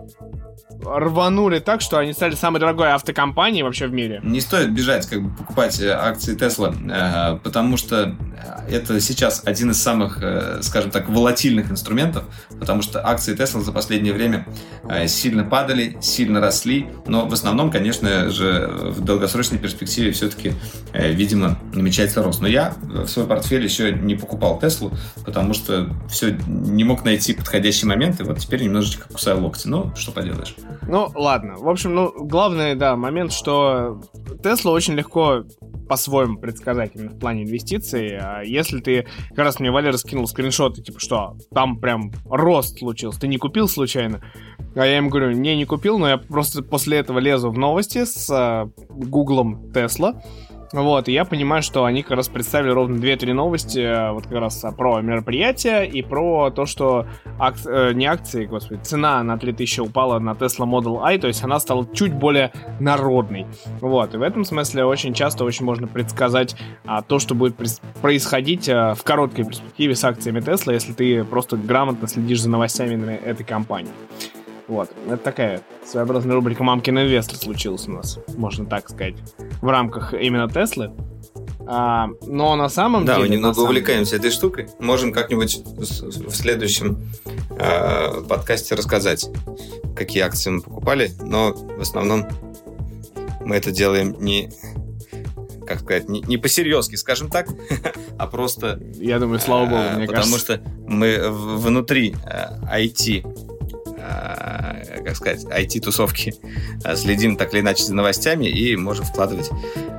[0.84, 4.20] рванули так, что они стали самой дорогой автокомпанией вообще в мире.
[4.22, 8.14] Не стоит бежать, как бы покупать э, акции Tesla, э, потому что
[8.70, 12.24] это сейчас один из самых, э, скажем так, волатильных инструментов,
[12.58, 14.46] потому что акции Tesla за последнее время
[15.06, 20.52] сильно падали, сильно росли, но в основном, конечно же, в долгосрочной перспективе все-таки,
[20.94, 22.40] видимо, намечается рост.
[22.40, 24.92] Но я в свой портфель еще не покупал Теслу,
[25.24, 29.66] потому что все не мог найти подходящий момент, и вот теперь немножечко кусаю локти.
[29.68, 30.54] Ну, что поделаешь.
[30.88, 31.56] Ну, ладно.
[31.56, 34.00] В общем, ну, главный, да, момент, что
[34.42, 35.44] Тесла очень легко
[35.86, 38.16] по-своему предсказать именно в плане инвестиций.
[38.16, 43.20] А если ты, как раз мне Валера скинул скриншоты, типа, что там прям рост случился,
[43.20, 44.22] ты не купил случайно?
[44.74, 48.04] А я ему говорю, не, не купил, но я просто после этого лезу в новости
[48.04, 50.22] с э, гуглом Тесла,
[50.72, 54.38] Вот, и я понимаю, что они как раз представили ровно 2-3 новости, э, вот как
[54.38, 57.06] раз про мероприятие и про то, что
[57.38, 57.56] ак...
[57.64, 61.58] э, не акции, господи, цена на 3000 упала на Tesla Model I, то есть она
[61.58, 63.46] стала чуть более народной.
[63.80, 67.56] Вот, и в этом смысле очень часто очень можно предсказать а, то, что будет
[68.02, 73.14] происходить а, в короткой перспективе с акциями Tesla, если ты просто грамотно следишь за новостями
[73.24, 73.92] этой компании.
[74.68, 74.90] Вот.
[75.06, 79.14] Это такая своеобразная рубрика «Мамкин инвестор» случилась у нас, можно так сказать,
[79.62, 80.92] в рамках именно Теслы.
[81.66, 83.24] А, но на самом да, деле...
[83.24, 84.68] Да, мы немного увлекаемся этой штукой.
[84.78, 86.98] Можем как-нибудь в следующем
[87.50, 89.28] э, подкасте рассказать,
[89.96, 92.26] какие акции мы покупали, но в основном
[93.40, 94.50] мы это делаем не
[95.66, 97.46] как сказать, не, не по-серьезки, скажем так,
[98.18, 98.80] а просто...
[98.94, 100.54] Я думаю, слава богу, мне потому кажется.
[100.54, 103.57] Что мы внутри IT Э,
[105.04, 106.34] как сказать, IT-тусовки
[106.84, 109.50] э, следим так или иначе за новостями и можем вкладывать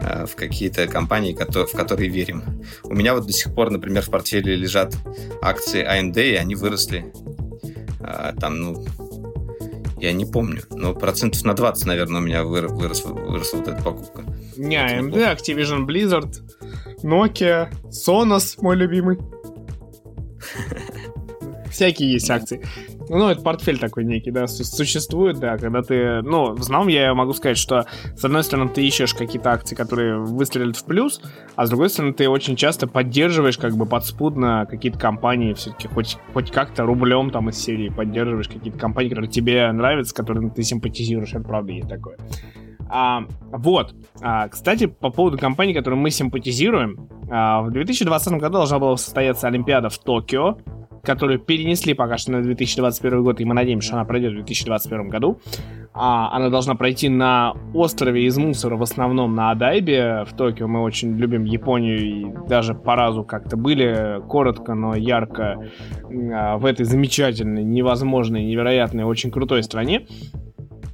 [0.01, 2.43] э, в какие-то компании, в которые верим.
[2.83, 4.95] У меня вот до сих пор, например, в портфеле лежат
[5.41, 7.11] акции AMD, и они выросли
[8.39, 8.85] там, ну,
[9.99, 13.83] я не помню, но процентов на 20, наверное, у меня вырос, вырос, выросла вот эта
[13.83, 14.23] покупка.
[14.57, 16.41] Не, AMD, Activision Blizzard,
[17.03, 19.17] Nokia, Sonos, мой любимый.
[21.71, 22.65] Всякие есть акции.
[23.09, 27.33] Ну, это портфель такой некий, да, существует, да, когда ты, ну, в основном я могу
[27.33, 31.19] сказать, что, с одной стороны, ты ищешь какие-то акции, которые выстрелят в плюс,
[31.55, 36.17] а с другой стороны, ты очень часто поддерживаешь, как бы, подспудно какие-то компании, все-таки хоть,
[36.33, 41.33] хоть как-то рублем там из серии поддерживаешь какие-то компании, которые тебе нравятся, которым ты симпатизируешь,
[41.33, 42.17] это правда есть такое.
[42.89, 43.93] А, вот.
[44.21, 49.47] А, кстати, по поводу компании, которую мы симпатизируем, а, в 2020 году должна была состояться
[49.47, 50.57] Олимпиада в Токио
[51.03, 55.09] которую перенесли пока что на 2021 год, и мы надеемся, что она пройдет в 2021
[55.09, 55.39] году.
[55.93, 60.67] А, она должна пройти на острове из мусора, в основном на Адайбе в Токио.
[60.67, 65.69] Мы очень любим Японию и даже по разу как-то были коротко, но ярко
[66.33, 70.05] а, в этой замечательной, невозможной, невероятной, очень крутой стране.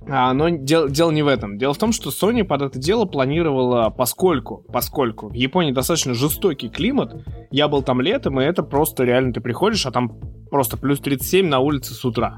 [0.07, 1.57] А, но дел, дело не в этом.
[1.57, 6.69] Дело в том, что Sony под это дело планировала, поскольку, поскольку в Японии достаточно жестокий
[6.69, 10.19] климат, я был там летом, и это просто реально ты приходишь, а там
[10.49, 12.37] просто плюс 37 на улице с утра.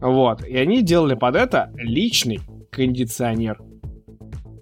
[0.00, 0.44] Вот.
[0.44, 2.40] И они делали под это личный
[2.70, 3.58] кондиционер.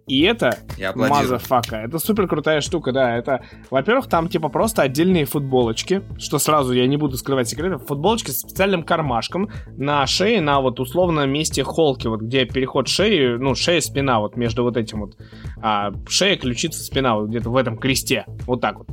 [0.06, 0.58] И это
[0.94, 1.78] motherfucker.
[1.78, 3.16] Это супер крутая штука, да.
[3.16, 7.78] Это, во-первых, там типа просто отдельные футболочки, что сразу я не буду скрывать секреты.
[7.78, 13.36] Футболочки с специальным кармашком на шее, на вот условно месте холки, вот где переход шеи,
[13.36, 15.16] ну, шея-спина, вот между вот этим вот.
[15.60, 18.26] А, шея, ключица, спина, вот где-то в этом кресте.
[18.46, 18.88] Вот так вот.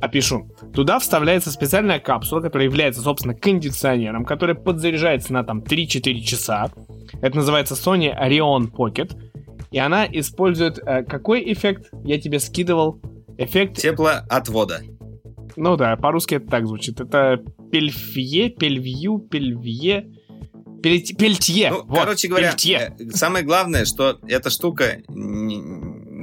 [0.00, 0.50] Опишу.
[0.74, 6.70] Туда вставляется специальная капсула, которая является, собственно, кондиционером, который подзаряжается на там 3-4 часа.
[7.22, 9.16] Это называется Sony Orion Pocket.
[9.74, 11.90] И она использует э, какой эффект?
[12.04, 13.02] Я тебе скидывал.
[13.36, 13.78] Эффект...
[13.78, 14.82] Теплоотвода.
[15.56, 17.00] Ну да, по-русски это так звучит.
[17.00, 17.42] Это
[17.72, 20.12] пельфье, пельвью, пельвье...
[20.80, 21.70] Пельтье.
[21.72, 22.94] Ну, вот, короче говоря, пельтье.
[22.96, 25.02] Э, самое главное, что эта штука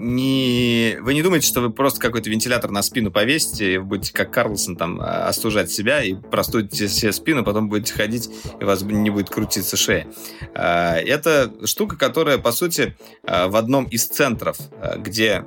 [0.02, 0.98] не...
[1.02, 4.76] Вы не думаете, что вы просто какой-то вентилятор на спину повесите, и будете как Карлсон
[4.76, 8.30] там а, остужать себя и простудите себе спину, потом будете ходить,
[8.60, 10.08] и у вас не будет крутиться шея.
[10.56, 14.58] А, это штука, которая, по сути, а, в одном из центров,
[14.98, 15.46] где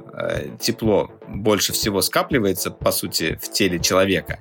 [0.60, 4.38] тепло больше всего скапливается, по сути, в теле человека,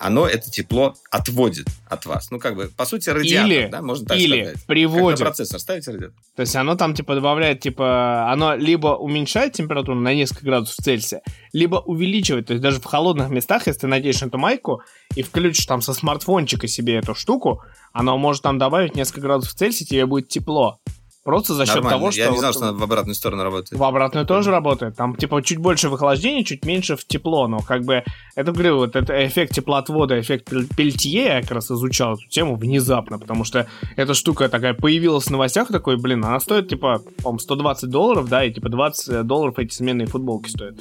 [0.00, 2.30] оно это тепло отводит от вас.
[2.30, 4.66] Ну, как бы, по сути, радиатор, или, да, можно так или сказать.
[4.66, 5.18] приводит.
[5.18, 6.16] Как процессор ставите радиатор.
[6.34, 11.22] То есть оно там, типа, добавляет, типа, оно либо уменьшает температуру на несколько градусов Цельсия,
[11.52, 12.46] либо увеличивает.
[12.46, 14.82] То есть даже в холодных местах, если ты наденешь эту майку
[15.14, 17.62] и включишь там со смартфончика себе эту штуку,
[17.92, 20.78] оно может там добавить несколько градусов Цельсия, тебе будет тепло.
[21.24, 21.98] Просто за счет Нормально.
[21.98, 22.20] того, что...
[22.20, 23.78] Я не знал, что она в обратную сторону работает.
[23.78, 24.96] В обратную тоже работает.
[24.96, 27.46] Там, типа, чуть больше в охлаждении, чуть меньше в тепло.
[27.46, 28.02] Но, как бы,
[28.34, 33.20] это, говорю, вот это эффект теплоотвода, эффект Пельтье, я как раз изучал эту тему внезапно,
[33.20, 37.88] потому что эта штука такая появилась в новостях, такой, блин, она стоит, типа, по 120
[37.88, 40.74] долларов, да, и, типа, 20 долларов эти сменные футболки стоят.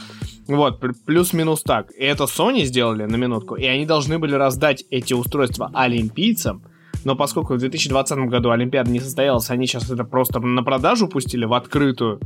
[0.48, 1.92] Вот, плюс-минус так.
[1.92, 6.64] И это Sony сделали на минутку, и они должны были раздать эти устройства олимпийцам,
[7.04, 11.46] но поскольку в 2020 году Олимпиада не состоялась, они сейчас это просто на продажу пустили
[11.46, 12.20] в открытую.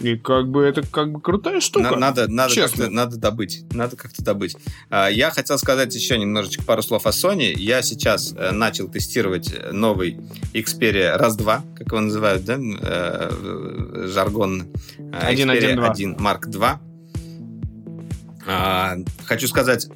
[0.00, 1.96] И как бы это как бы крутая штука.
[1.96, 3.64] Надо, надо, как-то, надо добыть.
[3.72, 4.56] Надо как-то добыть.
[4.90, 7.52] А, я хотел сказать еще немножечко пару слов о Sony.
[7.54, 10.18] Я сейчас э, начал тестировать новый
[10.52, 12.58] Xperia RAS-2, как его называют, да?
[12.58, 14.68] Э, жаргон.
[14.98, 16.78] Э, Xperia 1 Mark II.
[18.46, 19.88] А, хочу сказать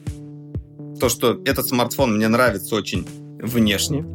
[1.01, 3.07] то, что этот смартфон мне нравится очень
[3.43, 4.06] внешне.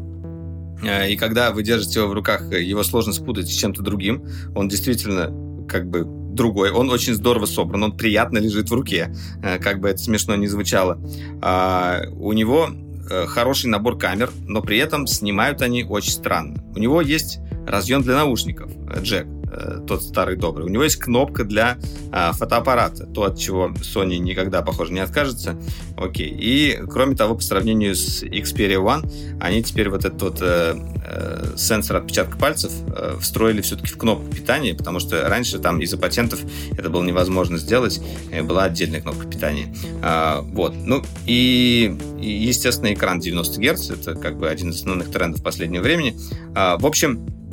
[0.83, 4.25] Э, и когда вы держите его в руках, его сложно спутать с чем-то другим.
[4.55, 5.31] Он действительно
[5.67, 6.05] как бы
[6.37, 6.71] другой.
[6.71, 9.13] Он очень здорово собран, он приятно лежит в руке,
[9.43, 10.97] э, как бы это смешно не звучало.
[11.41, 12.69] А, у него
[13.09, 16.63] э, хороший набор камер, но при этом снимают они очень странно.
[16.73, 19.27] У него есть разъем для наушников, э, джек.
[19.49, 20.65] Э, тот старый добрый.
[20.65, 21.77] У него есть кнопка для
[22.11, 25.55] а, фотоаппарата, то, от чего Sony никогда, похоже, не откажется.
[25.97, 26.29] Окей.
[26.29, 29.09] И, кроме того, по сравнению с Xperia One,
[29.39, 30.75] они теперь вот этот вот э,
[31.05, 35.97] э, сенсор отпечатка пальцев э, встроили все-таки в кнопку питания, потому что раньше там из-за
[35.97, 36.41] патентов
[36.77, 38.01] это было невозможно сделать,
[38.31, 39.73] и была отдельная кнопка питания.
[40.01, 40.73] А, вот.
[40.75, 45.83] Ну, и, и, естественно, экран 90 Гц, это как бы один из основных трендов последнего
[45.83, 46.17] времени.
[46.53, 47.46] А, в общем, Э,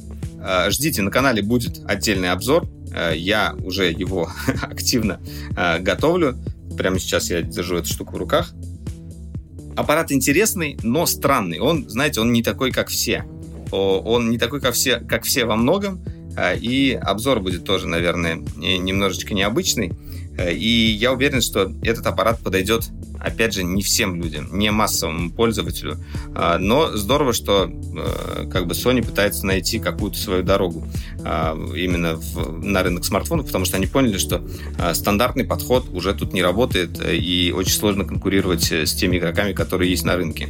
[0.69, 2.69] ждите, на канале будет отдельный обзор.
[2.95, 4.31] Э, я уже его
[4.63, 5.21] активно
[5.57, 6.37] э, готовлю.
[6.77, 8.53] Прямо сейчас я держу эту штуку в руках.
[9.77, 11.59] Аппарат интересный, но странный.
[11.59, 13.25] Он, знаете, он не такой, как все.
[13.73, 16.05] Он не такой, как все, как все во многом.
[16.61, 19.93] И обзор будет тоже, наверное, немножечко необычный.
[20.39, 22.91] И я уверен, что этот аппарат подойдет
[23.25, 25.97] опять же, не всем людям, не массовому пользователю.
[26.35, 30.87] А, но здорово, что э, как бы Sony пытается найти какую-то свою дорогу
[31.25, 34.45] а, именно в, на рынок смартфонов, потому что они поняли, что
[34.79, 39.17] а, стандартный подход уже тут не работает, э, и очень сложно конкурировать э, с теми
[39.17, 40.49] игроками, которые есть на рынке.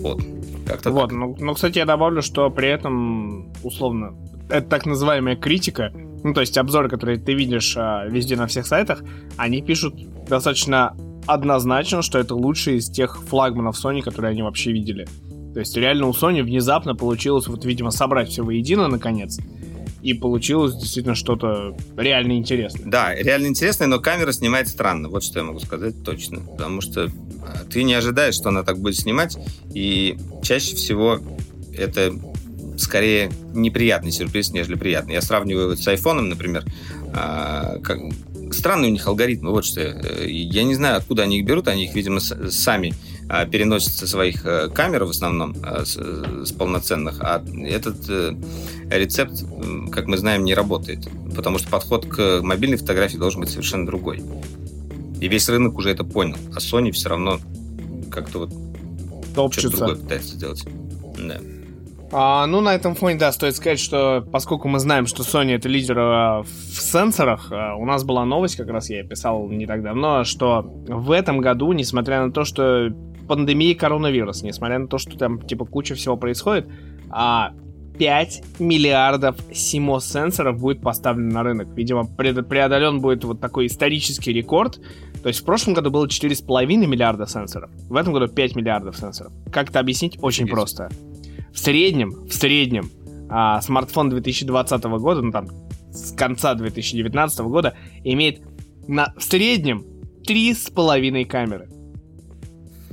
[0.00, 0.22] Вот.
[0.66, 4.14] Как-то вот, ну, ну, кстати, я добавлю, что при этом, условно,
[4.48, 5.92] это так называемая критика,
[6.24, 9.04] ну, то есть обзоры, которые ты видишь а, везде на всех сайтах,
[9.36, 9.94] они пишут
[10.26, 10.96] достаточно
[11.26, 15.06] однозначно, что это лучший из тех флагманов Sony, которые они вообще видели.
[15.52, 19.38] То есть реально у Sony внезапно получилось, вот, видимо, собрать все воедино наконец.
[20.02, 22.90] И получилось действительно что-то реально интересное.
[22.90, 25.08] Да, реально интересное, но камера снимает странно.
[25.08, 26.40] Вот что я могу сказать точно.
[26.40, 27.10] Потому что
[27.42, 29.38] а, ты не ожидаешь, что она так будет снимать.
[29.72, 31.20] И чаще всего
[31.76, 32.14] это
[32.76, 35.14] скорее неприятный сюрприз, нежели приятный.
[35.14, 36.64] Я сравниваю с айфоном, например.
[37.12, 37.98] А, как,
[38.52, 39.80] странные у них алгоритмы, вот что.
[39.80, 42.94] Э, я не знаю, откуда они их берут, они их, видимо, сами
[43.28, 48.34] а, переносят со своих э, камер в основном, а, с полноценных, а этот э,
[48.90, 49.44] рецепт,
[49.90, 54.22] как мы знаем, не работает, потому что подход к мобильной фотографии должен быть совершенно другой.
[55.20, 57.40] И весь рынок уже это понял, а Sony все равно
[58.10, 58.50] как-то вот
[59.34, 59.68] Топчется.
[59.68, 60.64] что-то другое пытается сделать.
[61.18, 61.40] Да.
[62.16, 65.68] А, ну, на этом фоне, да, стоит сказать, что поскольку мы знаем, что Sony это
[65.68, 69.82] лидер а, в сенсорах, а, у нас была новость, как раз я писал не так
[69.82, 72.90] давно, что в этом году, несмотря на то, что
[73.26, 76.68] пандемия коронавирус, несмотря на то, что там, типа, куча всего происходит,
[77.10, 77.50] а
[77.98, 81.66] 5 миллиардов CMOS-сенсоров будет поставлено на рынок.
[81.74, 84.80] Видимо, преодолен будет вот такой исторический рекорд.
[85.20, 89.32] То есть в прошлом году было 4,5 миллиарда сенсоров, в этом году 5 миллиардов сенсоров.
[89.50, 90.16] Как это объяснить?
[90.22, 90.86] Очень Интересно.
[90.86, 91.13] просто
[91.54, 92.90] в среднем, в среднем,
[93.30, 95.48] а, смартфон 2020 года, ну там,
[95.90, 98.42] с конца 2019 года, имеет
[98.88, 99.84] на, в среднем
[100.26, 101.68] три с половиной камеры.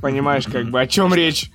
[0.00, 1.50] Понимаешь, как бы, о чем речь?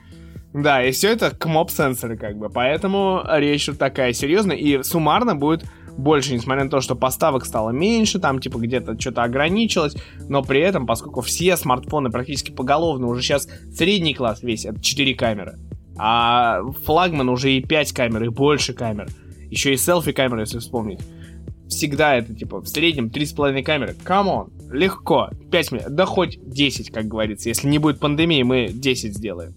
[0.54, 2.50] Да, и все это кмоп сенсоры, как бы.
[2.50, 4.56] Поэтому речь вот такая серьезная.
[4.56, 5.66] И суммарно будет
[5.98, 9.96] больше, несмотря на то, что поставок стало меньше, там типа где-то что-то ограничилось,
[10.30, 15.16] но при этом, поскольку все смартфоны практически поголовно уже сейчас средний класс весь, это 4
[15.16, 15.58] камеры.
[15.98, 19.08] А флагман уже и 5 камер, и больше камер.
[19.50, 21.00] Еще и селфи камеры, если вспомнить.
[21.68, 23.96] Всегда это, типа, в среднем 3,5 камеры.
[24.04, 25.30] Come on, легко.
[25.52, 27.50] 5 минут, да хоть 10, как говорится.
[27.50, 29.54] Если не будет пандемии, мы 10 сделаем.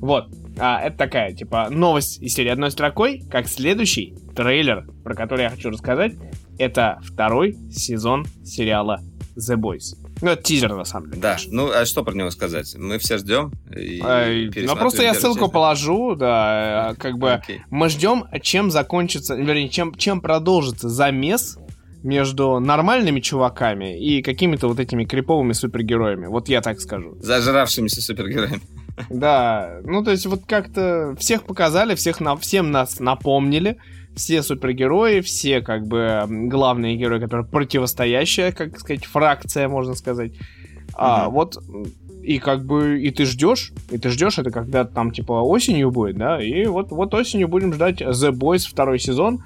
[0.00, 0.28] Вот.
[0.58, 5.50] А, это такая, типа, новость из серии одной строкой, как следующий трейлер, про который я
[5.50, 6.12] хочу рассказать,
[6.58, 9.00] это второй сезон сериала
[9.36, 9.96] The Boys.
[10.24, 11.20] Ну, это тизер, на самом деле.
[11.20, 11.52] Да, конечно.
[11.52, 12.74] ну, а что про него сказать?
[12.78, 13.52] Мы все ждем.
[13.76, 14.00] И
[14.66, 17.58] ну, просто я ссылку положу, да, э, как бы okay.
[17.68, 21.58] мы ждем, чем закончится, вернее, чем, чем продолжится замес
[22.02, 26.26] между нормальными чуваками и какими-то вот этими криповыми супергероями.
[26.26, 27.16] Вот я так скажу.
[27.20, 28.62] Зажравшимися супергероями.
[29.10, 33.76] Да, ну то есть вот как-то всех показали, всех на, всем нас напомнили,
[34.14, 40.32] все супергерои, все как бы главные герои, которые противостоящая, как сказать, фракция, можно сказать.
[40.94, 41.58] А вот
[42.22, 46.16] и как бы и ты ждешь, и ты ждешь это когда там типа осенью будет,
[46.16, 49.42] да, и вот вот осенью будем ждать The Boys второй сезон.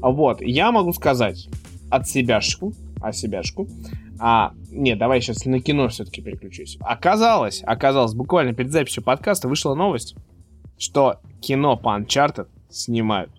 [0.00, 1.48] Вот, я могу сказать
[1.90, 3.68] от себяшку, от себяшку,
[4.18, 6.78] а, нет, давай сейчас на кино все-таки переключусь.
[6.80, 10.14] Оказалось, оказалось, буквально перед записью подкаста вышла новость,
[10.78, 13.30] что кино по Uncharted снимают.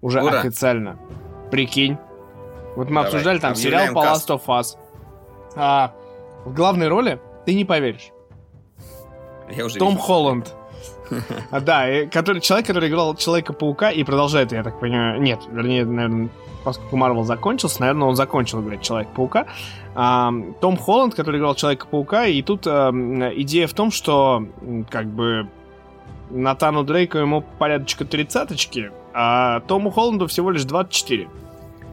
[0.00, 0.40] Уже Ура.
[0.40, 0.98] официально.
[1.50, 1.96] Прикинь.
[2.76, 4.76] Вот мы Давай, обсуждали там сериал по Last of Us.
[5.54, 5.92] А,
[6.44, 8.10] в главной роли ты не поверишь.
[9.50, 10.02] Я уже Том вижу.
[10.02, 10.54] Холланд.
[11.50, 16.28] А, Да, который, человек, который играл Человека-паука и продолжает, я так понимаю, нет, вернее, наверное,
[16.64, 19.46] поскольку Марвел закончился, наверное, он закончил играть Человека-паука.
[19.94, 22.90] А, Том Холланд, который играл Человека-паука, и тут а,
[23.36, 24.44] идея в том, что
[24.90, 25.48] как бы
[26.30, 31.28] Натану Дрейку ему порядочка тридцаточки, а Тому Холланду всего лишь 24.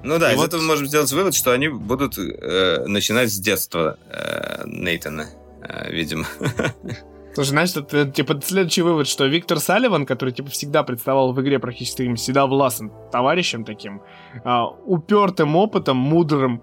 [0.03, 3.31] Ну да, И из вот- этого мы можем сделать вывод, что они будут э, начинать
[3.31, 5.27] с детства э, Нейтана,
[5.61, 6.25] э, видимо.
[7.33, 11.57] Слушай, знаешь, это типа следующий вывод, что Виктор Салливан, который типа всегда представал в игре
[11.59, 14.01] практически всегда властным товарищем таким,
[14.43, 16.61] а, упертым опытом, мудрым,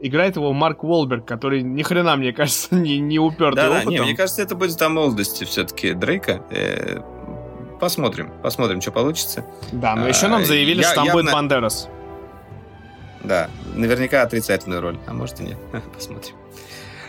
[0.00, 3.92] играет его Марк Уолберг, который ни хрена, мне кажется, не, не упертый Да-да, опытом.
[3.92, 6.42] не, мне кажется, это будет о молодости все-таки Дрейка.
[6.50, 7.00] Э,
[7.78, 9.44] посмотрим, посмотрим, что получится.
[9.72, 11.88] Да, но еще нам А, заявили, что там будет Бандерас.
[13.24, 15.58] Да, наверняка отрицательную роль, а может и нет.
[15.94, 16.34] Посмотрим.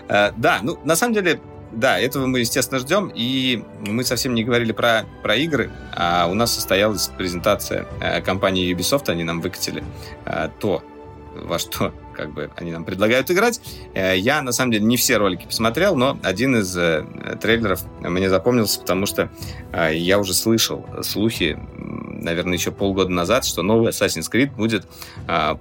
[0.08, 1.40] Э, Да, ну, на самом деле,
[1.72, 3.12] да, этого мы, естественно, ждем.
[3.14, 8.74] И мы совсем не говорили про, про игры, а у нас состоялась презентация э, компании
[8.76, 9.10] Ubisoft.
[9.10, 9.84] Они нам выкатили
[10.26, 10.84] э, то,
[11.36, 13.62] во что как бы они нам предлагают играть.
[13.94, 17.06] Э, Я, на самом деле, не все ролики посмотрел, но один из э,
[17.42, 19.30] трейлеров мне запомнился, потому что
[19.72, 24.86] э, я уже слышал слухи, наверное, еще полгода назад, что новый Assassin's Creed будет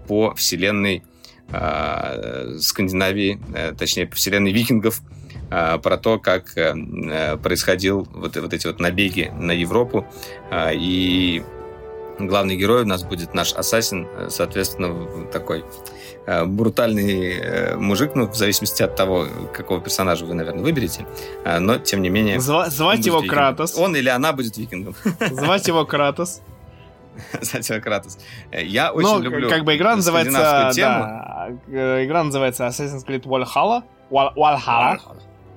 [0.08, 1.04] по вселенной
[2.60, 3.40] Скандинавии,
[3.78, 5.00] точнее, по вселенной викингов,
[5.48, 6.52] про то, как
[7.42, 10.06] происходил вот, вот эти вот набеги на Европу.
[10.52, 11.42] И
[12.18, 15.64] главный герой у нас будет наш ассасин, э, соответственно, такой
[16.26, 21.06] э, брутальный э, мужик, ну, в зависимости от того, какого персонажа вы, наверное, выберете.
[21.44, 22.38] Но, тем не менее...
[22.38, 23.36] Зва- звать его викингом.
[23.36, 23.76] Кратос.
[23.78, 24.94] Он или она будет викингом.
[25.30, 26.42] Звать его Кратос.
[27.40, 28.18] Звать его Кратос.
[28.52, 30.70] Я очень Ну, люблю как бы игра называется...
[30.74, 31.58] тему.
[31.68, 33.82] да, игра называется Assassin's Creed Valhalla.
[34.10, 34.98] Valhalla.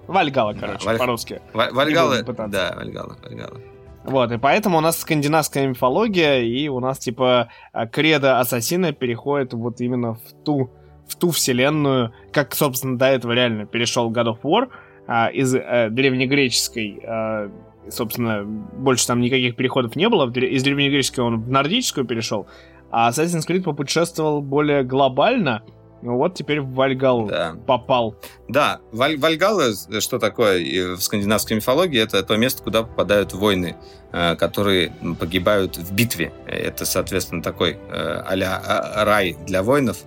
[0.08, 1.42] Вальгала, короче, Валь- по-русски.
[1.54, 2.52] Ва- Вальгалла, будем пытаться.
[2.52, 3.62] да, Вальгалла, Вальгалла.
[4.04, 9.54] Вот, и поэтому у нас скандинавская мифология, и у нас, типа, а, кредо ассасина переходит
[9.54, 10.72] вот именно в ту,
[11.08, 14.70] в ту вселенную, как, собственно, до этого реально перешел God of War
[15.08, 17.52] а, из э, древнегреческой, а,
[17.90, 22.48] собственно, больше там никаких переходов не было, из древнегреческой он в нордическую перешел,
[22.90, 25.62] а Assassin's Creed попутешествовал более глобально,
[26.02, 27.56] ну вот теперь в Вальгалу Да.
[27.68, 28.16] попал.
[28.48, 33.76] Да, Валь- Вальгалла, э, что такое в скандинавской мифологии, это то место, куда попадают воины,
[34.12, 36.34] э, которые погибают в битве.
[36.48, 39.98] Это, соответственно, такой э, а-ля а- рай для воинов.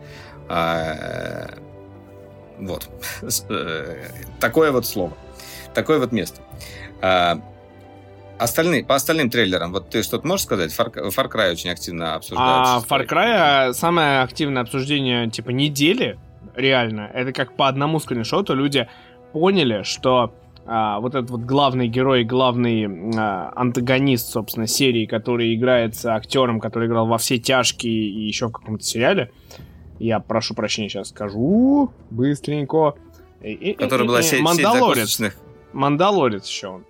[0.49, 1.49] А,
[2.59, 2.89] Вот.
[4.41, 5.17] Такое вот слово.
[5.75, 6.41] Такое вот место.
[8.39, 10.73] А, Остальные, по остальным трейлерам, вот ты что-то можешь сказать?
[10.77, 12.87] Far, Far Cry очень активно А обсуждается.
[12.89, 16.19] Far Cry самое активное обсуждение типа недели,
[16.55, 18.89] реально, это как по одному скриншоту люди
[19.33, 20.35] поняли, что
[20.67, 22.87] а, вот этот вот главный герой, главный
[23.17, 28.53] а, антагонист, собственно, серии, который играется актером, который играл во все тяжкие и еще в
[28.53, 29.31] каком-то сериале.
[29.99, 32.95] Я прошу прощения, сейчас скажу быстренько.
[33.43, 34.97] И- была сеть, сеть Мандалорец.
[34.97, 35.37] закусочных.
[35.73, 36.85] Мандалорец еще он.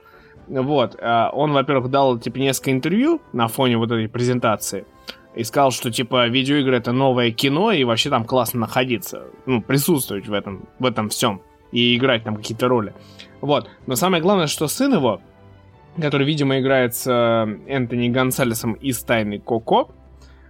[0.49, 0.97] Вот.
[1.01, 4.87] а, Он, во-первых, дал, типа, несколько интервью на фоне вот этой презентации.
[5.35, 9.25] И сказал, что, типа, видеоигры— это новое кино, и вообще там классно находиться.
[9.47, 11.43] Ну, присутствовать в этом, в этом всем.
[11.73, 12.95] И играть там какие-то роли.
[13.41, 13.69] Вот.
[13.87, 15.21] Но самое главное, что сын его,
[16.01, 19.91] который, видимо, играет с э, Энтони Гонсалесом из «Тайны Коко»,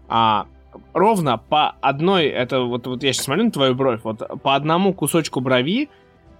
[0.06, 0.46] а,
[0.92, 4.92] ровно по одной, это вот, вот я сейчас смотрю на твою бровь, вот по одному
[4.92, 5.88] кусочку брови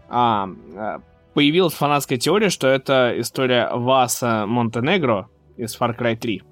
[0.09, 1.01] а, а,
[1.35, 6.43] появилась фанатская теория, что это история Васа Монтенегро из Far Cry 3.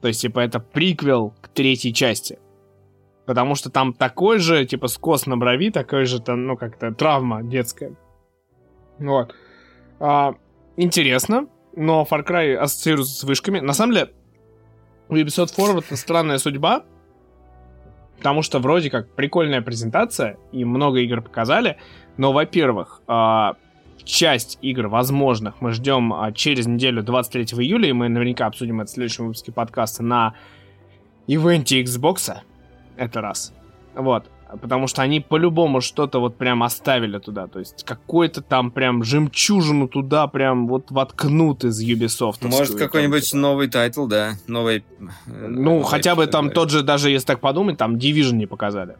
[0.00, 2.38] То есть, типа, это приквел к третьей части.
[3.24, 7.42] Потому что там такой же, типа, скос на брови, такой же, там, ну, как-то травма
[7.42, 7.96] детская.
[8.98, 9.34] Вот.
[10.00, 10.34] А,
[10.76, 13.60] интересно, но Far Cry ассоциируется с вышками.
[13.60, 14.12] На самом деле,
[15.08, 16.84] у Ubisoft Forward странная судьба,
[18.18, 21.78] потому что вроде как прикольная презентация, и много игр показали,
[22.16, 23.54] но, во-первых, а,
[24.04, 28.90] часть игр возможных мы ждем а, через неделю 23 июля, и мы наверняка обсудим это
[28.90, 30.34] в следующем выпуске подкаста на
[31.26, 32.38] ивенте Xbox.
[32.96, 33.52] Это раз.
[33.94, 34.26] Вот.
[34.60, 37.46] Потому что они по-любому что-то вот прям оставили туда.
[37.46, 42.46] То есть какой-то там прям жемчужину туда прям вот воткнут из Ubisoft.
[42.46, 44.78] Может, какой-нибудь новый title, да, новый...
[44.78, 44.82] э,
[45.26, 46.52] Ну, новый, хотя бы там ли.
[46.52, 48.96] тот же, даже если так подумать, там Division не показали.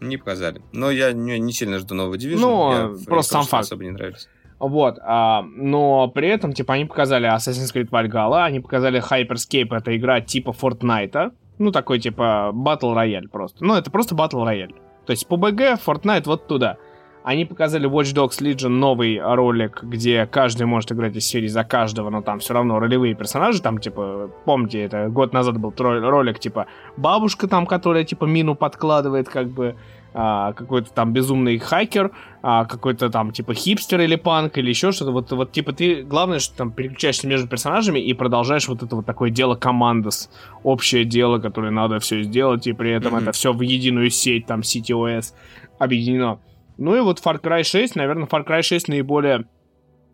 [0.00, 0.62] Не показали.
[0.72, 2.38] Но я не, не сильно жду нового Division.
[2.40, 3.64] Ну, Я просто сам факт.
[3.64, 4.28] особо не нравились.
[4.58, 9.96] Вот, а, но при этом, типа, они показали Assassin's Creed Valhalla, они показали Hyperscape, это
[9.96, 13.64] игра типа Fortnite, ну, такой, типа, Battle Royale просто.
[13.64, 14.74] Ну, это просто Battle Royale.
[15.06, 16.76] То есть, PUBG, Fortnite вот туда.
[17.22, 22.08] Они показали Watch Dogs Legion новый ролик, где каждый может играть из серии за каждого,
[22.08, 26.66] но там все равно ролевые персонажи, там, типа, помните, это год назад был ролик, типа,
[26.96, 29.76] бабушка там, которая, типа, мину подкладывает, как бы,
[30.12, 32.10] а, какой-то там безумный хакер,
[32.42, 35.12] а, какой-то там типа хипстер или панк или еще что-то.
[35.12, 39.06] Вот, вот типа ты, главное, что там переключаешься между персонажами и продолжаешь вот это вот
[39.06, 40.28] такое дело командос,
[40.64, 43.22] общее дело, которое надо все сделать, и при этом mm-hmm.
[43.22, 45.32] это все в единую сеть, там CTOS
[45.78, 46.40] объединено.
[46.80, 49.44] Ну и вот Far Cry 6, наверное, Far Cry 6 наиболее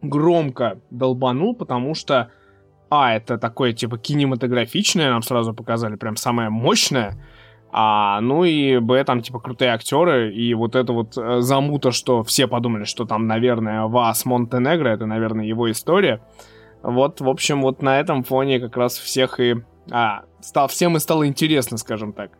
[0.02, 2.32] громко долбанул, потому что,
[2.90, 7.24] а, это такое, типа, кинематографичное, нам сразу показали, прям самое мощное,
[7.70, 12.24] а, ну и б, там, типа, крутые актеры, и вот это вот э, замута, что
[12.24, 16.20] все подумали, что там, наверное, Вас Монтенегро, это, наверное, его история.
[16.82, 19.54] Вот, в общем, вот на этом фоне как раз всех и...
[19.92, 22.32] А, стал, всем и стало интересно, скажем так.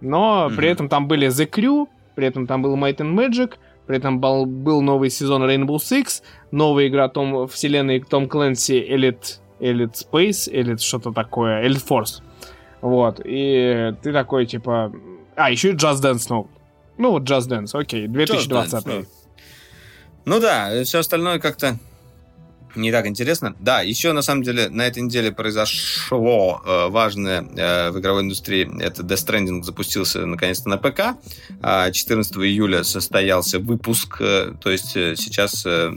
[0.00, 0.56] Но mm-hmm.
[0.56, 3.54] при этом там были The Crew, при этом там был Might and Magic,
[3.86, 9.38] при этом был, был новый сезон Rainbow Six, новая игра Том, вселенной Том Клэнси Elite,
[9.60, 12.22] Elite Space, Elite что-то такое, Elite Force.
[12.80, 14.92] Вот, и ты такой, типа...
[15.36, 16.48] А, еще и Just Dance, ну.
[16.96, 18.72] Ну, вот Just Dance, окей, 2020.
[18.72, 19.06] Just Dance,
[20.24, 20.34] ну.
[20.36, 21.78] ну да, все остальное как-то
[22.76, 23.54] не так интересно.
[23.60, 28.68] Да, еще на самом деле на этой неделе произошло э, важное э, в игровой индустрии.
[28.82, 31.00] Это Death Stranding запустился наконец-то на ПК.
[31.00, 31.14] Э,
[31.62, 34.16] а 14 июля состоялся выпуск.
[34.20, 35.90] Э, то есть э, сейчас э,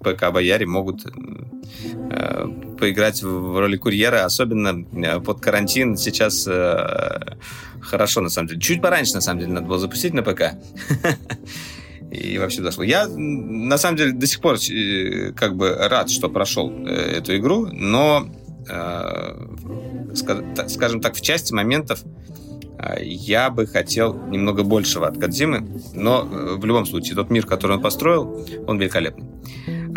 [0.00, 2.46] ПК-бояре могут э,
[2.78, 4.24] поиграть в роли курьера.
[4.24, 7.36] Особенно э, под карантин сейчас э,
[7.80, 8.60] хорошо, на самом деле.
[8.60, 10.54] Чуть пораньше, на самом деле, надо было запустить на ПК.
[12.10, 12.82] и вообще дошло.
[12.84, 17.36] Я, на самом деле, до сих пор э, как бы рад, что прошел э, эту
[17.36, 18.28] игру, но,
[18.68, 22.02] э, скажем так, в части моментов
[23.00, 27.82] я бы хотел немного большего от Кадзимы, но в любом случае, тот мир, который он
[27.82, 29.26] построил, он великолепный.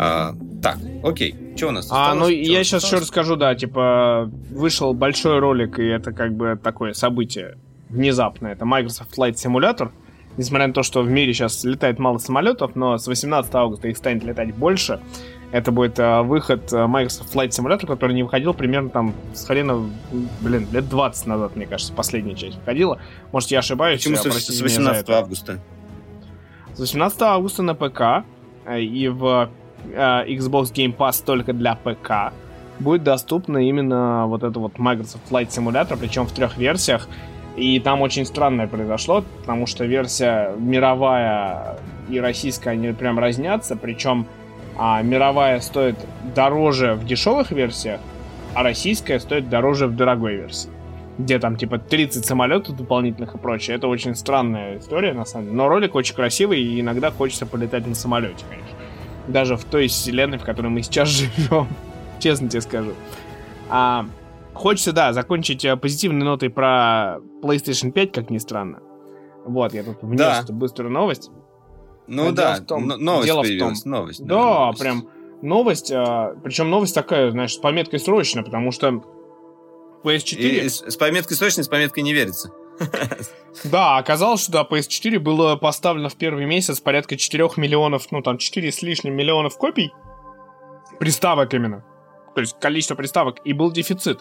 [0.00, 2.12] А, так, окей, что у нас а, осталось?
[2.12, 6.34] А, ну, что я сейчас еще расскажу, да, типа, вышел большой ролик, и это как
[6.34, 7.56] бы такое событие
[7.88, 8.52] внезапное.
[8.52, 9.92] Это Microsoft Flight Simulator,
[10.36, 13.96] несмотря на то, что в мире сейчас летает мало самолетов, но с 18 августа их
[13.96, 15.00] станет летать больше.
[15.50, 19.86] Это будет э, выход э, Microsoft Flight Simulator, который не выходил примерно там с хрена,
[20.40, 22.98] блин, лет 20 назад, мне кажется, последняя часть выходила.
[23.32, 24.00] Может, я ошибаюсь.
[24.00, 25.60] Почему с, с 18 августа?
[26.74, 28.24] С 18 августа на ПК
[28.64, 29.50] э, и в
[29.92, 32.32] э, Xbox Game Pass только для ПК
[32.78, 37.08] будет доступно именно вот это вот Microsoft Flight Simulator, причем в трех версиях.
[37.56, 41.76] И там очень странное произошло, потому что версия мировая
[42.08, 44.26] и российская, они прям разнятся, причем
[44.76, 45.96] а, мировая стоит
[46.34, 48.00] дороже в дешевых версиях,
[48.54, 50.70] а российская стоит дороже в дорогой версии.
[51.18, 53.76] Где там типа 30 самолетов дополнительных и прочее.
[53.76, 55.56] Это очень странная история, на самом деле.
[55.58, 58.78] Но ролик очень красивый, и иногда хочется полетать на самолете, конечно.
[59.28, 61.68] Даже в той вселенной, в которой мы сейчас живем.
[62.18, 62.92] Честно тебе скажу.
[63.68, 64.06] А,
[64.54, 68.80] Хочется, да, закончить э, позитивной нотой про PlayStation 5, как ни странно.
[69.44, 70.40] Вот, я тут внес да.
[70.42, 71.30] эту быструю новость.
[72.06, 74.24] Ну Но да, том, новость дело в том, новость.
[74.24, 74.80] Да, да новость.
[74.80, 75.08] прям
[75.42, 79.02] новость, а, причем новость такая, знаешь, с пометкой срочно, потому что
[80.04, 80.36] PS4...
[80.36, 82.52] И, с, с пометкой срочно, с пометкой не верится.
[83.64, 88.38] Да, оказалось, что да, PS4 было поставлено в первый месяц порядка 4 миллионов, ну там
[88.38, 89.92] 4 с лишним миллионов копий.
[90.98, 91.84] Приставок именно.
[92.34, 93.40] То есть количество приставок.
[93.44, 94.20] И был дефицит.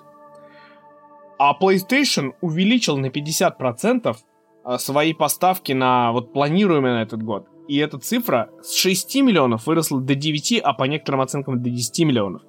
[1.43, 4.15] А PlayStation увеличил на 50%
[4.63, 7.47] а, свои поставки на вот планируемые на этот год.
[7.67, 12.05] И эта цифра с 6 миллионов выросла до 9, а по некоторым оценкам до 10
[12.05, 12.43] миллионов.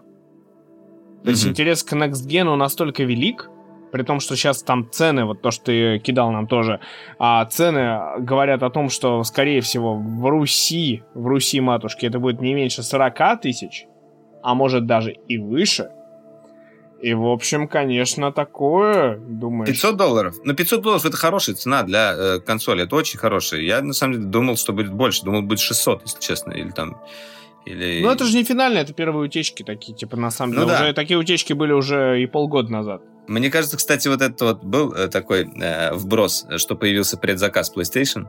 [1.25, 3.49] То есть интерес к Next Gen настолько велик,
[3.93, 6.81] при том, что сейчас там цены, вот то, что ты кидал нам тоже,
[7.19, 12.43] а цены говорят о том, что, скорее всего, в Руси, в Руси, матушки, это будет
[12.43, 13.87] не меньше 40 тысяч,
[14.43, 15.93] а может даже и выше–
[17.03, 19.67] и, в общем, конечно, такое, думаю.
[19.67, 20.37] 500 долларов?
[20.45, 23.61] Ну, 500 долларов это хорошая цена для э, консоли, это очень хорошая.
[23.61, 27.03] Я, на самом деле, думал, что будет больше, думал, будет 600, если честно, или там...
[27.67, 28.03] Или...
[28.03, 30.73] Ну, это же не финальные, это первые утечки такие, типа, на самом ну деле.
[30.73, 30.85] Ну, да.
[30.85, 33.03] уже, такие утечки были уже и полгода назад.
[33.27, 38.27] Мне кажется, кстати, вот это вот был э, такой э, вброс, что появился предзаказ PlayStation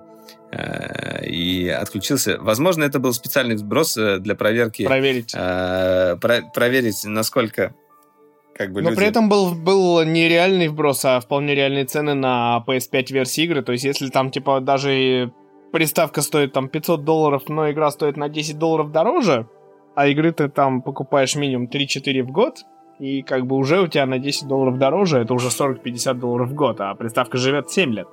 [0.51, 2.37] э, и отключился.
[2.39, 4.85] Возможно, это был специальный вброс э, для проверки.
[4.85, 5.31] Проверить.
[5.35, 7.75] Э, про проверить, насколько
[8.55, 8.99] как бы Но люди...
[8.99, 13.63] при этом был, был не реальный вброс, а вполне реальные цены на PS5 версии игры.
[13.63, 15.31] То есть, если там, типа, даже
[15.71, 19.47] приставка стоит там 500 долларов, но игра стоит на 10 долларов дороже,
[19.95, 22.59] а игры ты там покупаешь минимум 3-4 в год,
[22.99, 26.53] и как бы уже у тебя на 10 долларов дороже, это уже 40-50 долларов в
[26.53, 28.07] год, а приставка живет 7 лет.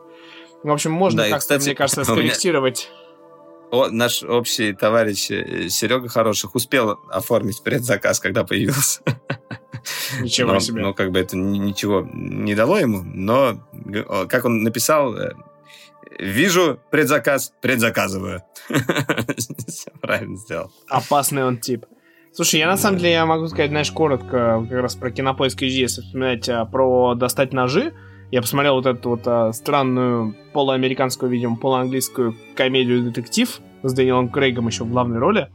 [0.63, 2.91] В общем, можно да, как-то, мне кажется, скорректировать
[3.71, 9.01] о, наш общий товарищ э, Серега Хороших успел оформить предзаказ, когда появился.
[10.21, 10.83] Ничего но, себе.
[10.83, 13.61] Но как бы это ни- ничего не дало ему, но
[14.29, 15.33] как он написал, э,
[16.19, 18.43] вижу предзаказ, предзаказываю.
[18.69, 20.73] Всё Правильно сделал.
[20.89, 21.87] Опасный он тип.
[22.33, 25.69] Слушай, я на самом деле я могу сказать, знаешь, коротко, как раз про кинопоиск HD,
[25.69, 27.93] если вспоминать а, про достать ножи.
[28.31, 34.85] Я посмотрел вот эту вот а, странную полуамериканскую, видимо, полуанглийскую комедию-детектив с Дэниелом Крейгом еще
[34.85, 35.49] в главной роли.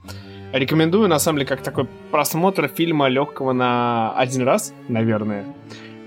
[0.56, 5.44] Рекомендую, на самом деле, как такой просмотр фильма легкого на один раз, наверное.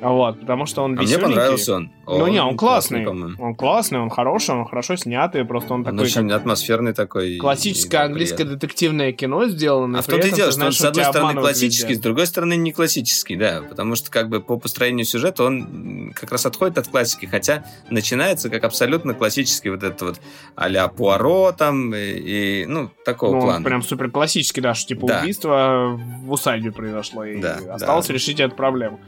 [0.00, 1.90] Вот, потому что он А мне понравился он.
[2.06, 3.04] Ну не, он классный.
[3.04, 3.34] по-моему.
[3.42, 7.36] Он классный, он хороший, он хорошо снятый, просто он Он такой очень атмосферный такой.
[7.38, 8.56] классическое английское приятный.
[8.60, 9.98] детективное кино сделано.
[9.98, 12.00] А в том-то и дело, что он, с он одной стороны классический, везде.
[12.00, 16.30] с другой стороны не классический, да, потому что как бы по построению сюжета он как
[16.30, 20.20] раз отходит от классики, хотя начинается как абсолютно классический вот этот вот
[20.54, 23.64] а-ля Пуаро там и, и, ну, такого Ну, он плана.
[23.64, 25.20] прям супер классический, да, что типа Да.
[25.22, 28.14] убийство в усадьбе произошло, и Да, осталось да.
[28.14, 29.00] решить эту проблему.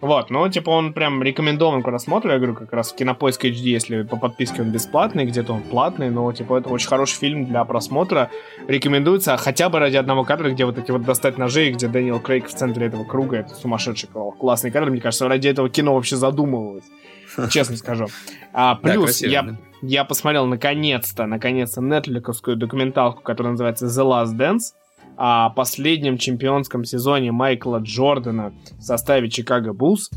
[0.00, 3.52] Вот, ну, типа, он прям рекомендован к просмотру, я говорю, как раз в Кинопоиск HD,
[3.52, 7.64] если по подписке он бесплатный, где-то он платный, но, типа, это очень хороший фильм для
[7.64, 8.30] просмотра,
[8.66, 12.48] рекомендуется хотя бы ради одного кадра, где вот эти вот достать ножи, где Дэниел Крейг
[12.48, 16.16] в центре этого круга, это сумасшедший кл- классный кадр, мне кажется, ради этого кино вообще
[16.16, 16.84] задумывалось,
[17.50, 18.06] честно скажу.
[18.52, 24.74] А, плюс, я я посмотрел наконец-то, наконец-то нетфликовскую документалку, которая называется The Last Dance
[25.22, 30.08] о последнем чемпионском сезоне Майкла Джордана в составе Чикаго Буллс.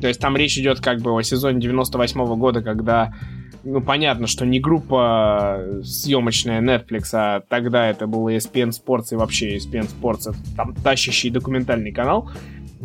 [0.00, 3.14] То есть там речь идет как бы о сезоне 98 года, когда
[3.62, 9.56] ну, понятно, что не группа съемочная Netflix, а тогда это был ESPN Sports и вообще
[9.56, 12.28] ESPN Sports, там тащащий документальный канал,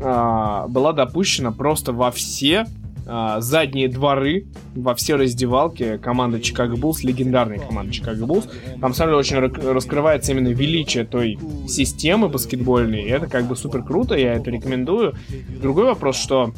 [0.03, 2.67] а, была допущена просто во все
[3.05, 8.47] а, задние дворы, во все раздевалки команды Чикаго Буллс, легендарной команды Чикаго Буллс.
[8.79, 13.83] Там, самом деле, очень раскрывается именно величие той системы баскетбольной, и это как бы супер
[13.83, 15.15] круто, я это рекомендую.
[15.61, 16.53] Другой вопрос, что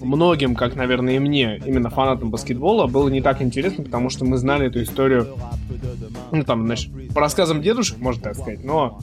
[0.00, 4.36] многим, как, наверное, и мне, именно фанатам баскетбола, было не так интересно, потому что мы
[4.36, 5.28] знали эту историю,
[6.32, 9.00] ну, там, знаешь, по рассказам дедушек, можно так сказать, но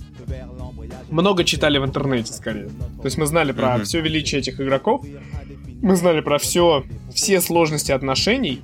[1.10, 2.68] много читали в интернете, скорее.
[2.68, 3.84] То есть мы знали про Мгм.
[3.86, 5.06] все величие этих игроков,
[5.82, 6.84] мы знали про все,
[7.14, 8.62] все сложности отношений.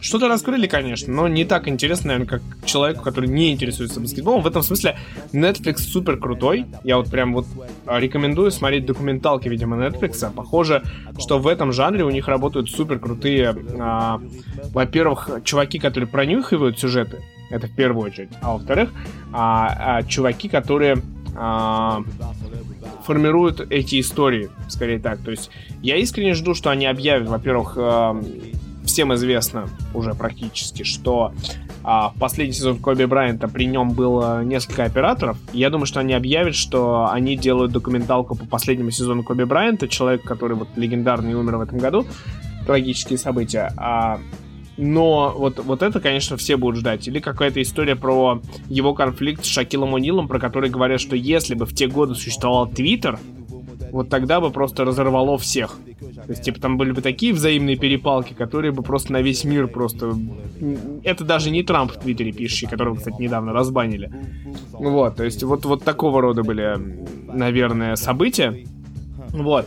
[0.00, 4.40] Что-то раскрыли, конечно, но не так интересно, наверное, как человеку, который не интересуется баскетболом.
[4.40, 4.96] В этом смысле
[5.32, 6.66] Netflix супер крутой.
[6.84, 7.46] Я вот прям вот
[7.84, 10.32] а, рекомендую смотреть документалки, видимо, Netflix.
[10.34, 10.82] Похоже,
[11.18, 14.22] что в этом жанре у них работают супер крутые, а,
[14.72, 17.22] во-первых, чуваки, которые пронюхивают сюжеты.
[17.50, 18.30] Это в первую очередь.
[18.40, 18.90] А во-вторых,
[19.32, 21.02] а, а, чуваки, которые
[21.36, 22.02] а,
[23.04, 25.20] формируют эти истории, скорее так.
[25.20, 25.50] То есть
[25.82, 28.24] я искренне жду, что они объявят, во-первых, эм,
[28.84, 31.32] всем известно уже практически, что
[31.82, 35.38] а, в последний сезон Коби Брайанта при нем было несколько операторов.
[35.52, 40.22] Я думаю, что они объявят, что они делают документалку по последнему сезону Коби Брайанта, человек,
[40.22, 42.06] который вот легендарный умер в этом году,
[42.66, 43.72] трагические события.
[43.76, 44.20] А,
[44.80, 47.06] но вот, вот это, конечно, все будут ждать.
[47.06, 51.66] Или какая-то история про его конфликт с Шакилом Унилом, про который говорят, что если бы
[51.66, 53.18] в те годы существовал Твиттер,
[53.92, 55.78] вот тогда бы просто разорвало всех.
[56.14, 59.68] То есть, типа, там были бы такие взаимные перепалки, которые бы просто на весь мир
[59.68, 60.14] просто...
[61.02, 64.10] Это даже не Трамп в Твиттере пишущий, которого, кстати, недавно разбанили.
[64.72, 66.78] Вот, то есть, вот, вот такого рода были,
[67.32, 68.64] наверное, события.
[69.30, 69.66] Вот.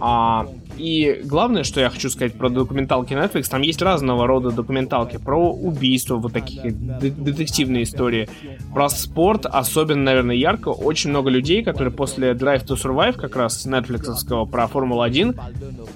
[0.00, 0.46] А,
[0.76, 5.50] и главное, что я хочу сказать про документалки Netflix, там есть разного рода документалки про
[5.52, 8.28] убийства, вот такие де- детективные истории,
[8.72, 10.68] про спорт, особенно, наверное, ярко.
[10.68, 15.38] Очень много людей, которые после Drive to Survive, как раз Netflix про Формулу-1,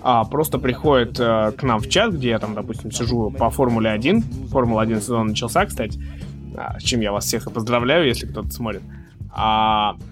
[0.03, 4.49] а, просто приходят э, к нам в чат, где я там, допустим, сижу по Формуле-1.
[4.51, 6.01] Формула-1 сезон начался, кстати.
[6.57, 8.83] А, с чем я вас всех и поздравляю, если кто-то смотрит.
[8.83, 9.08] А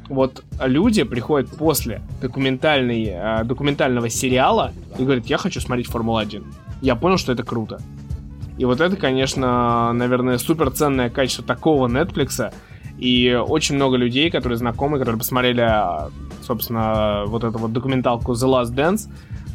[0.09, 6.45] вот люди приходят после документальной, э, документального сериала и говорят, я хочу смотреть Формулу-1.
[6.83, 7.81] Я понял, что это круто.
[8.59, 12.53] И вот это, конечно, наверное, супер ценное качество такого Netflix.
[12.99, 16.11] И очень много людей, которые знакомы, которые посмотрели, а,
[16.43, 19.11] собственно, вот эту вот документалку The Last Dance,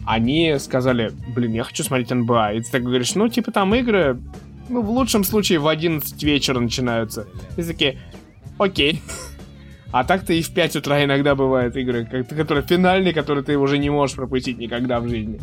[0.06, 2.54] они сказали, блин, я хочу смотреть НБА.
[2.54, 4.20] И ты так говоришь, ну, типа там игры,
[4.70, 7.28] ну, в лучшем случае в 11 вечера начинаются.
[7.58, 7.98] И такие,
[8.60, 9.02] окей.
[9.92, 13.90] А так-то и в 5 утра иногда бывают игры, которые финальные, которые ты уже не
[13.90, 15.40] можешь пропустить никогда в жизни.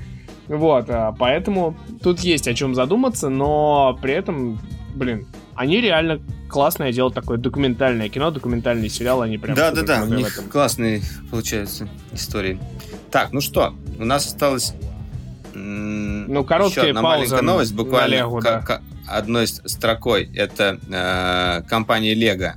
[0.47, 4.59] Вот, а, поэтому тут есть о чем задуматься, но при этом,
[4.95, 10.03] блин, они реально классное делают такое документальное кино, документальный сериал, они прям Да, да, да,
[10.05, 10.49] у них этом.
[10.49, 12.59] классные получаются истории.
[13.11, 14.73] Так, ну что, у нас осталось.
[15.55, 18.15] Ну, короткая еще одна маленькая новость, буквально.
[18.15, 18.81] Легу, ка- да.
[19.07, 22.53] одной строкой, это э, компания Lego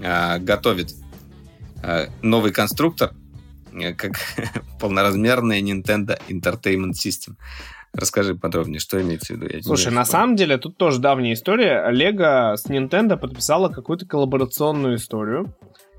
[0.00, 0.94] э, готовит
[2.22, 3.12] новый конструктор,
[3.72, 4.12] э, как
[4.80, 7.36] полноразмерная Nintendo Entertainment System.
[7.92, 9.54] Расскажи подробнее, что имеется в виду.
[9.54, 11.86] Я Слушай, на самом деле тут тоже давняя история.
[11.90, 15.54] Лего с Nintendo подписала какую-то коллаборационную историю.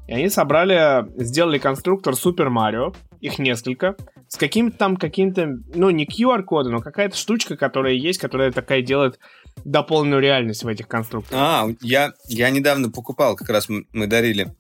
[0.07, 3.95] И они собрали, сделали конструктор Супер Марио, их несколько,
[4.27, 9.18] с каким-то там каким-то, ну не QR-коды, но какая-то штучка, которая есть, которая такая делает
[9.64, 11.41] дополненную реальность в этих конструкторах.
[11.41, 14.53] А, я, я недавно покупал, как раз мы, дарили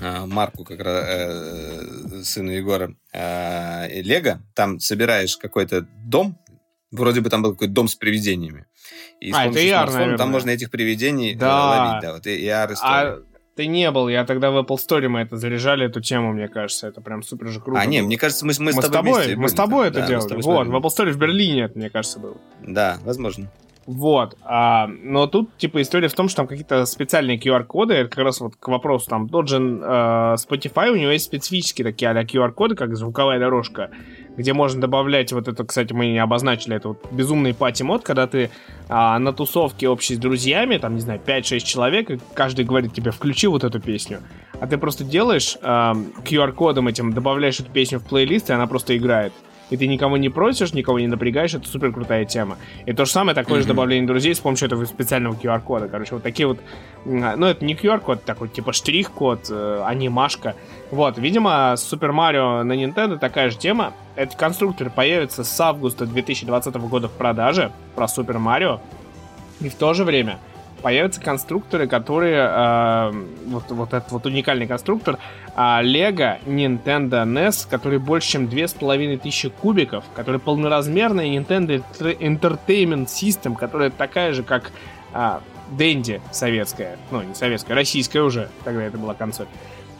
[0.00, 4.40] Марку, как раз э, сыну Егора, и Лего.
[4.54, 6.38] Там собираешь какой-то дом,
[6.90, 8.66] вроде бы там был какой-то дом с привидениями.
[9.20, 10.18] И с А, это помощью AR, смартфона наверное.
[10.18, 11.66] там можно этих привидений э, Да.
[11.66, 12.02] ловить.
[12.02, 12.92] Да, вот AR история.
[12.92, 13.22] А
[13.56, 16.88] ты не был, я тогда в Apple Store мы это заряжали, эту тему, мне кажется,
[16.88, 17.80] это прям супер же круто.
[17.80, 19.88] А, не, мне кажется, мы, с- мы, мы с тобой, вместе мы были с тобой
[19.88, 20.28] это Да, с делали.
[20.28, 20.84] тобой Вот, в смотрели.
[20.84, 22.36] Apple Store в Берлине это, мне кажется, было.
[22.60, 23.48] Да, возможно.
[23.86, 24.36] Вот.
[24.42, 28.40] А, но тут, типа, история в том, что там какие-то специальные QR-коды, это как раз
[28.40, 32.76] вот к вопросу, там, тот же э, Spotify, у него есть специфические такие а QR-коды,
[32.76, 33.90] как звуковая дорожка,
[34.36, 38.50] где можно добавлять вот это, кстати, мы не обозначили, это вот безумный пати-мод, когда ты
[38.88, 43.10] а, на тусовке общей с друзьями, там, не знаю, 5-6 человек, и каждый говорит тебе,
[43.10, 44.20] включи вот эту песню,
[44.60, 45.94] а ты просто делаешь а,
[46.24, 49.32] QR-кодом этим, добавляешь эту песню в плейлист, и она просто играет.
[49.74, 52.58] И ты никого не просишь, никого не напрягаешь, это супер крутая тема.
[52.86, 53.68] И то же самое, такое же Мгм.
[53.74, 55.88] добавление друзей с помощью этого специального QR-кода.
[55.88, 56.60] Короче, вот такие вот,
[57.04, 60.54] а, ну это не QR-код, такой типа штрих-код, э, анимашка.
[60.92, 63.94] Вот, видимо, с Super Mario на Nintendo такая же тема.
[64.14, 68.78] Этот конструктор появится с августа 2020 года в продаже про Super Mario.
[69.60, 70.38] И в то же время
[70.84, 72.46] появятся конструкторы, которые...
[72.46, 73.12] э,
[73.46, 75.18] вот, вот этот вот уникальный конструктор
[75.56, 83.56] а, Lego Nintendo NES, который больше, чем 2500 кубиков, который полноразмерная Nintendo Enter- Entertainment System,
[83.56, 84.72] которая такая же, как
[85.14, 85.40] а,
[85.72, 86.98] Dendy советская.
[87.10, 88.50] Ну, не советская, российская уже.
[88.64, 89.46] Тогда это была консоль.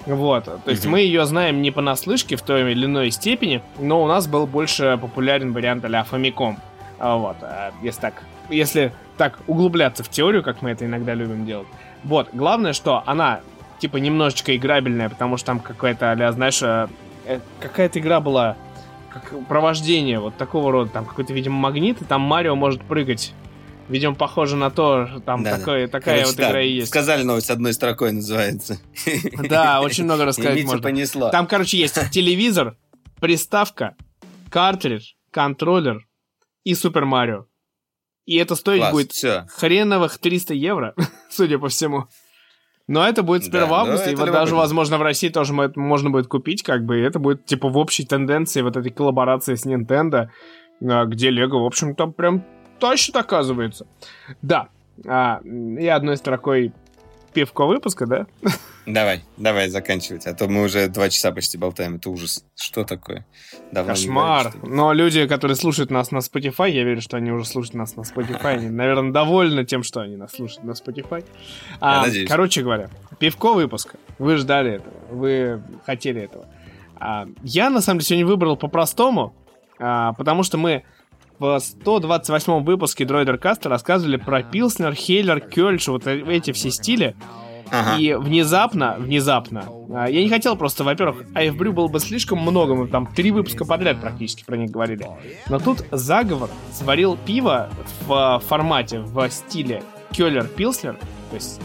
[0.05, 0.93] Вот, то есть Мгм.
[0.93, 4.99] мы ее знаем не понаслышке в той или иной степени, но у нас был больше
[5.01, 6.57] популярен вариант а-ля Famicom.
[6.99, 7.37] Вот,
[7.83, 11.69] если так, если так углубляться в теорию, как мы это иногда любим делать.
[12.03, 13.41] Вот, главное, что она
[13.79, 16.89] типа немножечко играбельная, потому что там какая-то, а знаешь, э,
[17.27, 18.57] э, какая-то игра была,
[19.13, 23.33] как провождение вот такого рода, там какой-то, видимо, магнит, и там Марио может прыгать.
[23.89, 25.59] Видимо, похоже на то, что там Да-да.
[25.59, 26.89] такое, такая Короче, вот да, игра и есть.
[26.89, 28.79] Сказали новость одной строкой называется.
[29.49, 30.83] Да, очень много рассказать И Митю можно.
[30.83, 31.29] понесло.
[31.31, 32.77] Там, короче, есть телевизор,
[33.21, 33.95] приставка,
[34.51, 36.07] картридж, контроллер
[36.65, 37.45] и Супер Марио.
[38.27, 39.47] И это стоить Класс, будет все.
[39.57, 40.95] хреновых 300 евро,
[41.31, 42.07] судя по всему.
[42.87, 46.11] Но это будет с 1 Да, августа, и вот даже, возможно, в России тоже можно
[46.11, 49.65] будет купить, как бы, и это будет, типа, в общей тенденции вот этой коллаборации с
[49.65, 50.29] Nintendo,
[50.83, 52.45] а, где Лего, в общем, там прям
[52.79, 53.87] тащит, оказывается.
[54.43, 54.69] Да,
[55.07, 56.73] а, и одной строкой
[57.33, 58.27] пивко выпуска, да?
[58.87, 61.97] Давай, давай заканчивать, а то мы уже два часа почти болтаем.
[61.97, 62.45] Это ужас.
[62.55, 63.27] Что такое?
[63.73, 64.43] Давно Кошмар.
[64.51, 64.75] говорили, что?
[64.75, 68.03] Но люди, которые слушают нас на Spotify, я верю, что они уже слушают нас на
[68.03, 71.25] Spotify, они, наверное, довольны тем, что они нас слушают на Spotify.
[71.81, 72.05] А.
[72.29, 73.97] Короче говоря, пивко выпуска.
[74.19, 76.47] Вы ждали этого, вы хотели этого.
[76.97, 79.35] А, я, на самом деле, сегодня выбрал по-простому,
[79.79, 80.85] а, потому что мы
[81.39, 87.17] в 128 выпуске Дроидер Каста рассказывали про Пилснер, Хейлер, Кёльш, вот э- эти все стили.
[87.75, 87.99] Ага.
[87.99, 92.87] И внезапно, внезапно, а, я не хотел просто, во-первых, Айфбрю было бы слишком много, мы
[92.87, 95.09] там три выпуска подряд практически про них говорили.
[95.49, 97.69] Но тут заговор сварил пиво
[98.07, 99.83] в а, формате, в стиле
[100.13, 100.97] Келлер Пилснер,
[101.31, 101.61] то есть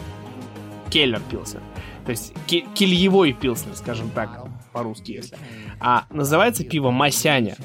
[0.89, 1.61] Келлер Пилснер,
[2.05, 5.37] то есть кильевой Пилснер, скажем так, по-русски если.
[5.79, 7.55] А называется пиво Масяня.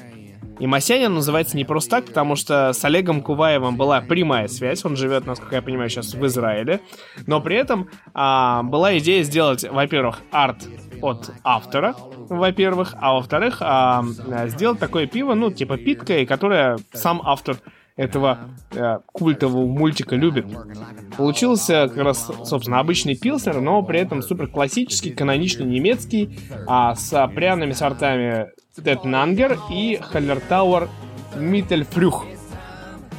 [0.59, 4.85] И Масяня называется не просто так, потому что с Олегом Куваевым была прямая связь.
[4.85, 6.79] Он живет, насколько я понимаю, сейчас в Израиле.
[7.27, 10.67] Но при этом а, была идея сделать, во-первых, арт
[11.01, 11.95] от автора,
[12.29, 14.03] во-первых, а во-вторых, а,
[14.47, 17.57] сделать такое пиво, ну, типа питкое, которое сам автор
[17.95, 20.45] этого э, культового мультика любит.
[21.17, 27.27] Получился как раз, собственно, обычный пилснер, но при этом супер классический, каноничный немецкий, а с
[27.33, 30.89] пряными сортами Тетнангер и Халлертауэр
[31.37, 32.25] Миттельфрюх.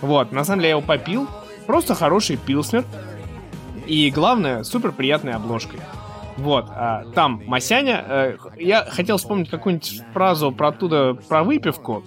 [0.02, 1.26] Вот, на самом деле я его попил.
[1.66, 2.84] Просто хороший пилснер.
[3.86, 5.80] И главное, супер приятной обложкой.
[6.36, 8.04] Вот, а, там Масяня.
[8.06, 12.04] э, я хотел вспомнить какую-нибудь фразу про оттуда, про выпивку,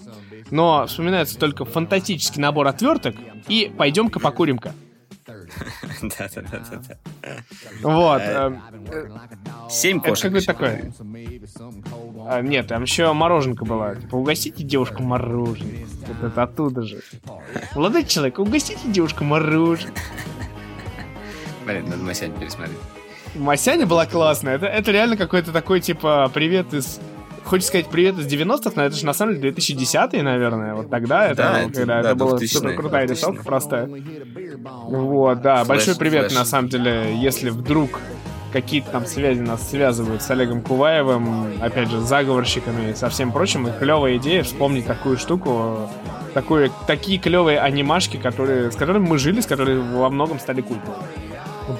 [0.51, 3.15] но вспоминается только фантастический набор отверток
[3.47, 4.73] и пойдем-ка покурим-ка.
[6.01, 6.97] Да-да-да.
[7.81, 8.21] Вот.
[8.21, 8.53] Э,
[8.91, 9.09] э,
[9.69, 10.23] Семь Это кошек.
[10.23, 10.93] какой еще такой?
[12.27, 13.95] а, Нет, там еще мороженка была.
[13.95, 15.87] Типа, угостите девушку мороженым.
[16.07, 17.01] Вот это оттуда же.
[17.75, 19.93] Молодой человек, угостите девушку мороженым.
[21.65, 22.77] Блин, надо Масянь пересмотреть.
[23.35, 24.55] Масяня была классная.
[24.55, 26.99] Это, это реально какой-то такой, типа, привет из...
[27.49, 30.75] Хочешь сказать привет из 90-х, но это же на самом деле 2010-е, наверное.
[30.75, 33.15] Вот тогда это, Да, это- когда да, это была 2000-е, супер крутая 2000-е.
[33.15, 33.89] рисовка простая.
[34.87, 36.37] Вот, да, Flash, большой привет, Flash.
[36.37, 38.01] на самом деле, если вдруг
[38.53, 43.31] какие-то там связи нас связывают с Олегом Куваевым, опять же, с заговорщиками и со всем
[43.31, 45.89] прочим, и клевая идея вспомнить такую штуку,
[46.35, 51.01] такую, такие клевые анимашки, которые, с которыми мы жили, с которыми во многом стали культовыми.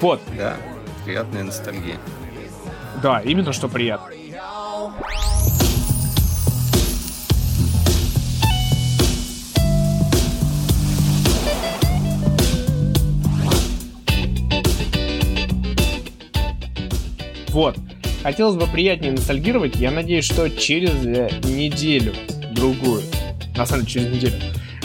[0.00, 0.56] Вот, Да,
[1.04, 1.96] приятная ностальгия.
[3.00, 4.08] да, именно что приятно.
[17.50, 17.76] Вот.
[18.22, 19.76] Хотелось бы приятнее ностальгировать.
[19.76, 22.14] Я надеюсь, что через э, неделю,
[22.52, 23.02] другую,
[23.56, 24.34] на самом деле через неделю,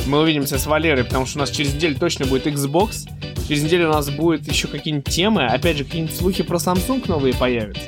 [0.07, 3.07] мы увидимся с Валерой, потому что у нас через неделю точно будет Xbox.
[3.47, 5.45] Через неделю у нас будет еще какие-нибудь темы.
[5.45, 7.83] Опять же, какие-нибудь слухи про Samsung новые появятся.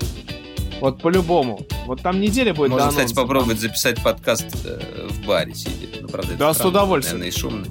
[0.79, 1.61] Вот по-любому.
[1.85, 5.87] Вот там неделя будет Можно, кстати, попробовать записать подкаст э, в баре сидя.
[6.01, 7.19] Ну, правда, это Да, с странно, удовольствием.
[7.19, 7.65] Наверное, и шумно.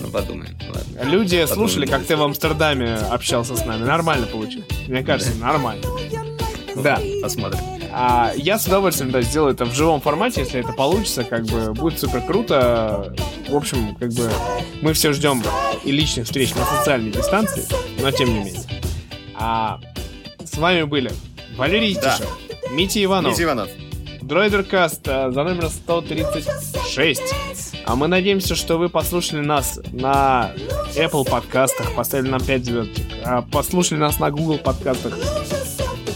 [0.00, 0.56] Ну, подумаем.
[0.72, 1.10] Ладно.
[1.10, 3.84] Люди Потом слушали, как ты в Амстердаме общался с нами.
[3.84, 4.68] Нормально получилось.
[4.86, 5.82] Мне кажется, нормально.
[6.82, 7.00] Да.
[7.22, 7.60] Посмотрим.
[7.92, 11.72] А я с удовольствием, да, сделаю это в живом формате, если это получится, как бы
[11.72, 13.14] будет супер круто.
[13.48, 14.30] В общем, как бы
[14.82, 15.42] мы все ждем
[15.84, 17.64] и личных встреч на социальной дистанции,
[18.00, 18.62] но тем не менее.
[19.34, 19.80] А
[20.44, 21.10] с вами были
[21.56, 22.16] Валерий Да.
[22.16, 22.38] Тишев,
[22.70, 23.68] Митя Иванов, Митя Иванов.
[24.22, 27.22] Дройдеркаст э, за номером 136.
[27.84, 30.52] А мы надеемся, что вы послушали нас на
[30.96, 35.16] Apple подкастах, поставили нам 5 звездочек, а послушали нас на Google подкастах,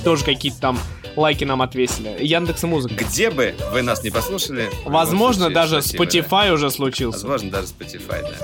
[0.03, 0.79] тоже какие-то там
[1.17, 2.17] лайки нам отвесили.
[2.21, 2.95] Яндекс Музыка.
[2.95, 4.71] Где бы вы нас не послушали...
[4.85, 6.71] Возможно, случае, даже спасибо, Spotify уже да.
[6.71, 7.27] случился.
[7.27, 8.37] Возможно, даже Spotify, да.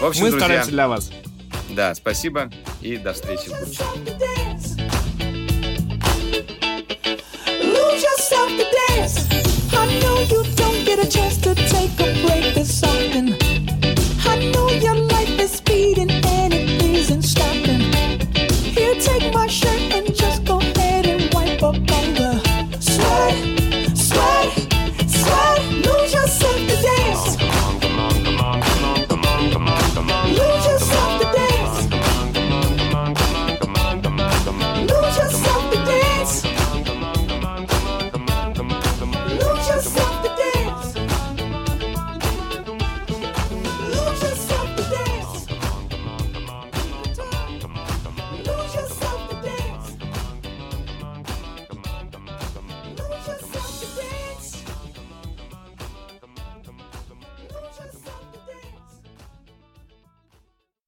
[0.00, 1.10] В общем, Мы друзья, стараемся для вас.
[1.70, 2.50] да, спасибо
[2.80, 3.84] и до встречи в будущем.
[7.62, 9.26] Lose yourself to dance.
[9.72, 11.54] I know you don't get a chance to